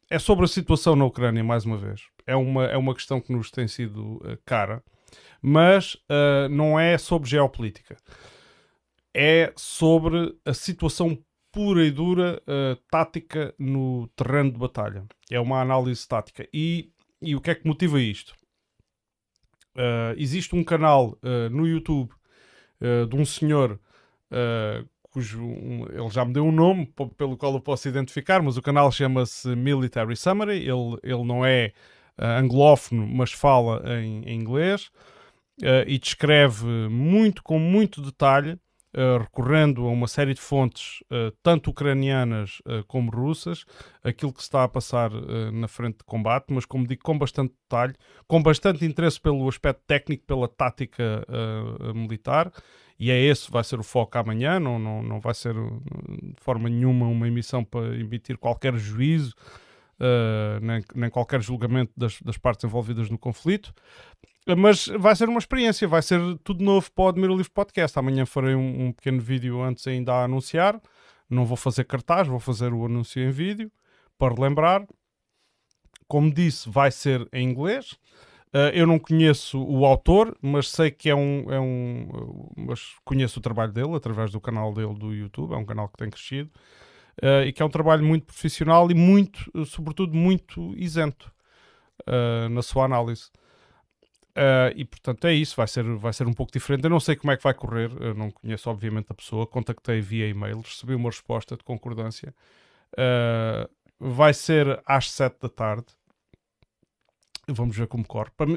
é 0.09 0.17
sobre 0.17 0.45
a 0.45 0.47
situação 0.47 0.95
na 0.95 1.05
Ucrânia, 1.05 1.43
mais 1.43 1.65
uma 1.65 1.77
vez. 1.77 2.01
É 2.25 2.35
uma, 2.35 2.65
é 2.65 2.77
uma 2.77 2.95
questão 2.95 3.21
que 3.21 3.31
nos 3.31 3.51
tem 3.51 3.67
sido 3.67 4.19
cara, 4.43 4.83
mas 5.41 5.97
não 6.49 6.79
é 6.79 6.97
sobre 6.97 7.29
geopolítica. 7.29 7.95
É 9.13 9.51
sobre 9.55 10.35
a 10.45 10.53
situação 10.53 11.17
pura 11.51 11.83
e 11.83 11.91
dura 11.91 12.41
uh, 12.43 12.75
tática 12.89 13.53
no 13.57 14.07
terreno 14.15 14.51
de 14.51 14.57
batalha. 14.57 15.05
É 15.29 15.39
uma 15.39 15.61
análise 15.61 16.07
tática. 16.07 16.47
E, 16.53 16.91
e 17.21 17.35
o 17.35 17.41
que 17.41 17.51
é 17.51 17.55
que 17.55 17.67
motiva 17.67 17.99
isto? 17.99 18.33
Uh, 19.75 20.13
existe 20.17 20.55
um 20.55 20.63
canal 20.63 21.17
uh, 21.23 21.49
no 21.49 21.67
YouTube 21.67 22.11
de 23.09 23.13
um 23.13 23.25
senhor 23.25 23.77
cujo 25.11 25.43
um, 25.43 25.85
ele 25.89 26.09
já 26.09 26.23
me 26.23 26.31
deu 26.31 26.45
um 26.45 26.51
nome 26.51 26.89
pelo 27.17 27.35
qual 27.35 27.53
eu 27.53 27.59
posso 27.59 27.89
identificar, 27.89 28.41
mas 28.41 28.55
o 28.55 28.61
canal 28.61 28.89
chama-se 28.89 29.53
Military 29.53 30.15
Summary. 30.15 30.59
Ele, 30.59 30.97
ele 31.03 31.25
não 31.25 31.45
é 31.45 31.73
anglófono, 32.17 33.05
mas 33.05 33.33
fala 33.33 33.83
em, 34.01 34.23
em 34.23 34.39
inglês 34.39 34.89
e 35.85 35.99
descreve 35.99 36.65
muito, 36.87 37.43
com 37.43 37.59
muito 37.59 38.01
detalhe 38.01 38.57
Uh, 38.91 39.19
recorrendo 39.19 39.85
a 39.85 39.91
uma 39.91 40.07
série 40.07 40.33
de 40.33 40.41
fontes, 40.41 41.01
uh, 41.11 41.31
tanto 41.43 41.69
ucranianas 41.69 42.59
uh, 42.61 42.83
como 42.87 43.11
russas, 43.11 43.63
aquilo 44.03 44.33
que 44.33 44.39
se 44.39 44.47
está 44.47 44.63
a 44.63 44.67
passar 44.67 45.11
na 45.53 45.67
frente 45.67 45.99
de 45.99 46.03
combate, 46.05 46.47
mas 46.49 46.65
como 46.65 46.87
digo, 46.87 47.03
com 47.03 47.15
bastante 47.15 47.53
detalhe, 47.53 47.93
com 48.27 48.41
bastante 48.41 48.83
interesse 48.83 49.21
pelo 49.21 49.47
aspecto 49.47 49.83
técnico, 49.85 50.23
pela 50.25 50.47
tática 50.47 51.23
militar, 51.93 52.51
e 52.97 53.11
é 53.11 53.21
esse 53.21 53.51
vai 53.51 53.63
ser 53.63 53.79
o 53.79 53.83
foco 53.83 54.17
amanhã, 54.17 54.59
não, 54.59 54.79
não, 54.79 55.03
não 55.03 55.19
vai 55.19 55.35
ser 55.35 55.53
de 55.53 56.41
forma 56.41 56.67
nenhuma 56.67 57.05
uma 57.05 57.27
emissão 57.27 57.63
para 57.63 57.95
emitir 57.95 58.37
qualquer 58.39 58.75
juízo, 58.75 59.35
nem, 60.61 60.83
nem 60.95 61.09
qualquer 61.09 61.41
julgamento 61.41 61.91
das, 61.95 62.21
das 62.21 62.37
partes 62.37 62.63
envolvidas 62.63 63.09
no 63.09 63.17
conflito. 63.17 63.73
Mas 64.57 64.87
vai 64.87 65.15
ser 65.15 65.29
uma 65.29 65.39
experiência, 65.39 65.87
vai 65.87 66.01
ser 66.01 66.19
tudo 66.43 66.63
novo 66.63 66.91
para 66.91 67.03
o 67.03 67.07
Admiro 67.09 67.35
Livre 67.35 67.51
Podcast. 67.51 67.97
Amanhã 67.99 68.25
farei 68.25 68.55
um, 68.55 68.87
um, 68.87 68.91
pequeno 68.91 69.21
vídeo 69.21 69.61
antes 69.61 69.85
ainda 69.85 70.13
a 70.13 70.23
anunciar. 70.23 70.81
Não 71.29 71.45
vou 71.45 71.57
fazer 71.57 71.83
cartaz, 71.83 72.27
vou 72.27 72.39
fazer 72.39 72.73
o 72.73 72.85
anúncio 72.85 73.21
em 73.21 73.29
vídeo 73.29 73.71
para 74.17 74.33
relembrar. 74.33 74.87
Como 76.07 76.33
disse, 76.33 76.67
vai 76.67 76.89
ser 76.89 77.27
em 77.31 77.47
inglês. 77.47 77.91
Uh, 78.51 78.73
eu 78.73 78.87
não 78.87 78.97
conheço 78.97 79.63
o 79.63 79.85
autor, 79.85 80.35
mas 80.41 80.69
sei 80.69 80.89
que 80.89 81.07
é 81.07 81.15
um, 81.15 81.45
é 81.51 81.59
um. 81.59 82.49
Mas 82.57 82.95
conheço 83.05 83.37
o 83.37 83.43
trabalho 83.43 83.71
dele 83.71 83.95
através 83.95 84.31
do 84.31 84.41
canal 84.41 84.73
dele 84.73 84.95
do 84.95 85.13
YouTube. 85.13 85.53
É 85.53 85.57
um 85.57 85.65
canal 85.65 85.87
que 85.87 85.97
tem 85.97 86.09
crescido 86.09 86.49
uh, 87.23 87.45
e 87.45 87.53
que 87.53 87.61
é 87.61 87.65
um 87.65 87.69
trabalho 87.69 88.03
muito 88.03 88.25
profissional 88.25 88.89
e 88.89 88.93
muito, 88.93 89.51
sobretudo, 89.65 90.15
muito 90.15 90.73
isento 90.77 91.31
uh, 92.07 92.49
na 92.49 92.61
sua 92.61 92.85
análise. 92.85 93.29
Uh, 94.29 94.71
e 94.75 94.85
portanto 94.85 95.25
é 95.25 95.33
isso, 95.33 95.55
vai 95.55 95.67
ser, 95.67 95.83
vai 95.83 96.13
ser 96.13 96.27
um 96.27 96.33
pouco 96.33 96.51
diferente. 96.51 96.83
Eu 96.83 96.89
não 96.89 96.99
sei 96.99 97.15
como 97.15 97.31
é 97.31 97.37
que 97.37 97.43
vai 97.43 97.53
correr, 97.53 97.91
eu 97.99 98.13
não 98.13 98.31
conheço 98.31 98.69
obviamente 98.69 99.07
a 99.09 99.15
pessoa, 99.15 99.45
contactei 99.45 99.99
via 99.99 100.27
e-mail, 100.27 100.61
recebi 100.61 100.95
uma 100.95 101.09
resposta 101.09 101.57
de 101.57 101.63
concordância. 101.63 102.33
Vai 103.99 104.33
ser 104.33 104.81
às 104.85 105.11
7 105.11 105.39
da 105.41 105.49
tarde. 105.49 105.87
Vamos 107.53 107.75
ver 107.75 107.87
como 107.87 108.05
corre. 108.05 108.29
Para, 108.35 108.47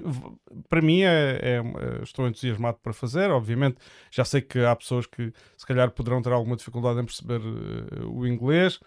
para 0.69 0.83
mim, 0.83 1.03
é, 1.03 1.39
é, 1.41 1.57
é, 1.57 2.03
estou 2.03 2.27
entusiasmado 2.27 2.79
para 2.83 2.93
fazer. 2.93 3.31
Obviamente, 3.31 3.79
já 4.11 4.25
sei 4.25 4.41
que 4.41 4.61
há 4.61 4.75
pessoas 4.75 5.07
que 5.07 5.33
se 5.57 5.67
calhar 5.67 5.91
poderão 5.91 6.23
ter 6.23 6.33
alguma 6.33 6.57
dificuldade 6.57 7.01
em 7.01 7.05
perceber 7.05 7.41
uh, 7.41 8.11
o 8.11 8.27
inglês 8.27 8.81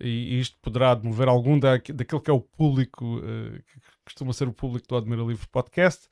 e 0.00 0.40
isto 0.40 0.58
poderá 0.60 0.94
demover 0.94 1.28
algum 1.28 1.58
da, 1.58 1.76
daquele 1.76 2.20
que 2.20 2.30
é 2.30 2.32
o 2.32 2.40
público, 2.40 3.18
uh, 3.18 3.52
que 3.52 3.80
costuma 4.04 4.32
ser 4.32 4.48
o 4.48 4.52
público 4.52 4.88
do 4.88 4.96
Admira 4.96 5.22
Livre 5.22 5.46
Podcast, 5.48 6.08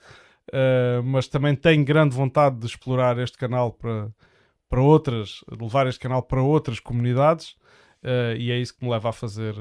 uh, 0.53 1.03
mas 1.03 1.27
também 1.27 1.57
tenho 1.57 1.85
grande 1.85 2.15
vontade 2.15 2.59
de 2.59 2.67
explorar 2.67 3.19
este 3.19 3.37
canal 3.37 3.73
para, 3.73 4.11
para 4.69 4.81
outras, 4.81 5.45
levar 5.61 5.87
este 5.87 6.01
canal 6.01 6.23
para 6.23 6.43
outras 6.43 6.79
comunidades, 6.79 7.57
e 8.39 8.51
é 8.51 8.57
isso 8.57 8.75
que 8.75 8.83
me 8.83 8.91
leva 8.91 9.11
a 9.11 9.13
fazer. 9.13 9.55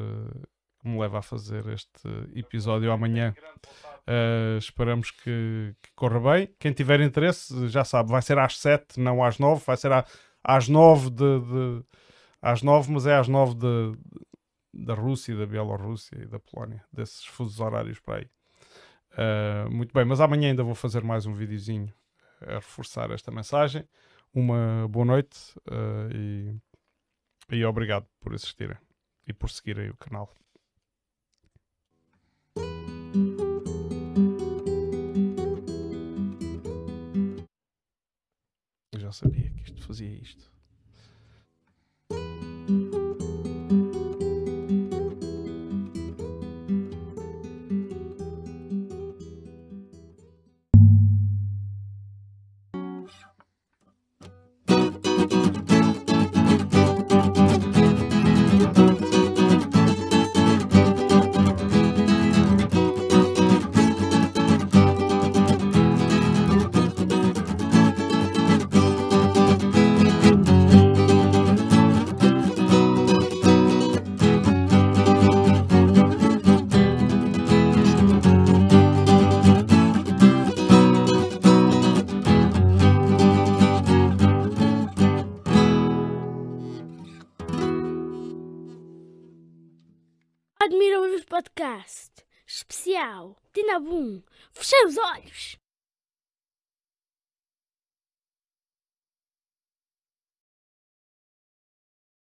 Me 0.89 0.99
leva 0.99 1.19
a 1.19 1.21
fazer 1.21 1.67
este 1.67 2.07
episódio 2.35 2.91
amanhã. 2.91 3.33
esperamos 4.59 5.11
que, 5.11 5.75
que, 5.81 5.91
corra 5.95 6.19
bem. 6.19 6.49
Quem 6.59 6.73
tiver 6.73 6.99
interesse, 7.01 7.67
já 7.67 7.83
sabe, 7.83 8.09
vai 8.09 8.21
ser 8.21 8.37
às 8.37 8.57
7, 8.57 8.99
não 8.99 9.23
às 9.23 9.37
9, 9.37 9.63
vai 9.65 9.77
ser 9.77 9.91
à, 9.91 10.05
às 10.43 10.67
9 10.67 11.09
de, 11.11 11.39
de 11.39 11.85
às 12.41 12.61
nove, 12.61 12.91
mas 12.91 13.05
é 13.05 13.15
às 13.15 13.27
nove 13.27 13.55
de, 13.55 13.99
da 14.73 14.93
Rússia, 14.93 15.35
da 15.35 15.45
Bielorrússia 15.45 16.17
e 16.21 16.25
da 16.25 16.39
Polónia, 16.39 16.83
desses 16.91 17.25
fusos 17.25 17.59
horários 17.59 17.99
para 17.99 18.19
aí. 18.19 18.29
Uh, 19.11 19.69
muito 19.71 19.93
bem, 19.93 20.05
mas 20.05 20.21
amanhã 20.21 20.49
ainda 20.49 20.63
vou 20.63 20.75
fazer 20.75 21.03
mais 21.03 21.25
um 21.25 21.33
videozinho 21.33 21.93
a 22.41 22.55
reforçar 22.55 23.11
esta 23.11 23.31
mensagem. 23.31 23.87
Uma 24.33 24.87
boa 24.87 25.05
noite 25.05 25.37
uh, 25.67 26.15
e, 26.15 26.55
e 27.49 27.65
obrigado 27.65 28.07
por 28.19 28.33
assistirem 28.33 28.77
e 29.27 29.33
por 29.33 29.49
seguirem 29.49 29.89
o 29.89 29.97
canal. 29.97 30.33
Já 39.09 39.13
sabia 39.13 39.49
que 39.49 39.63
isto 39.63 39.81
fazia 39.81 40.11
isto. 40.11 40.48
Podcast 91.39 92.25
especial 92.45 93.37
Tinabum. 93.53 94.21
Fechei 94.51 94.85
os 94.85 94.97
olhos. 94.97 95.58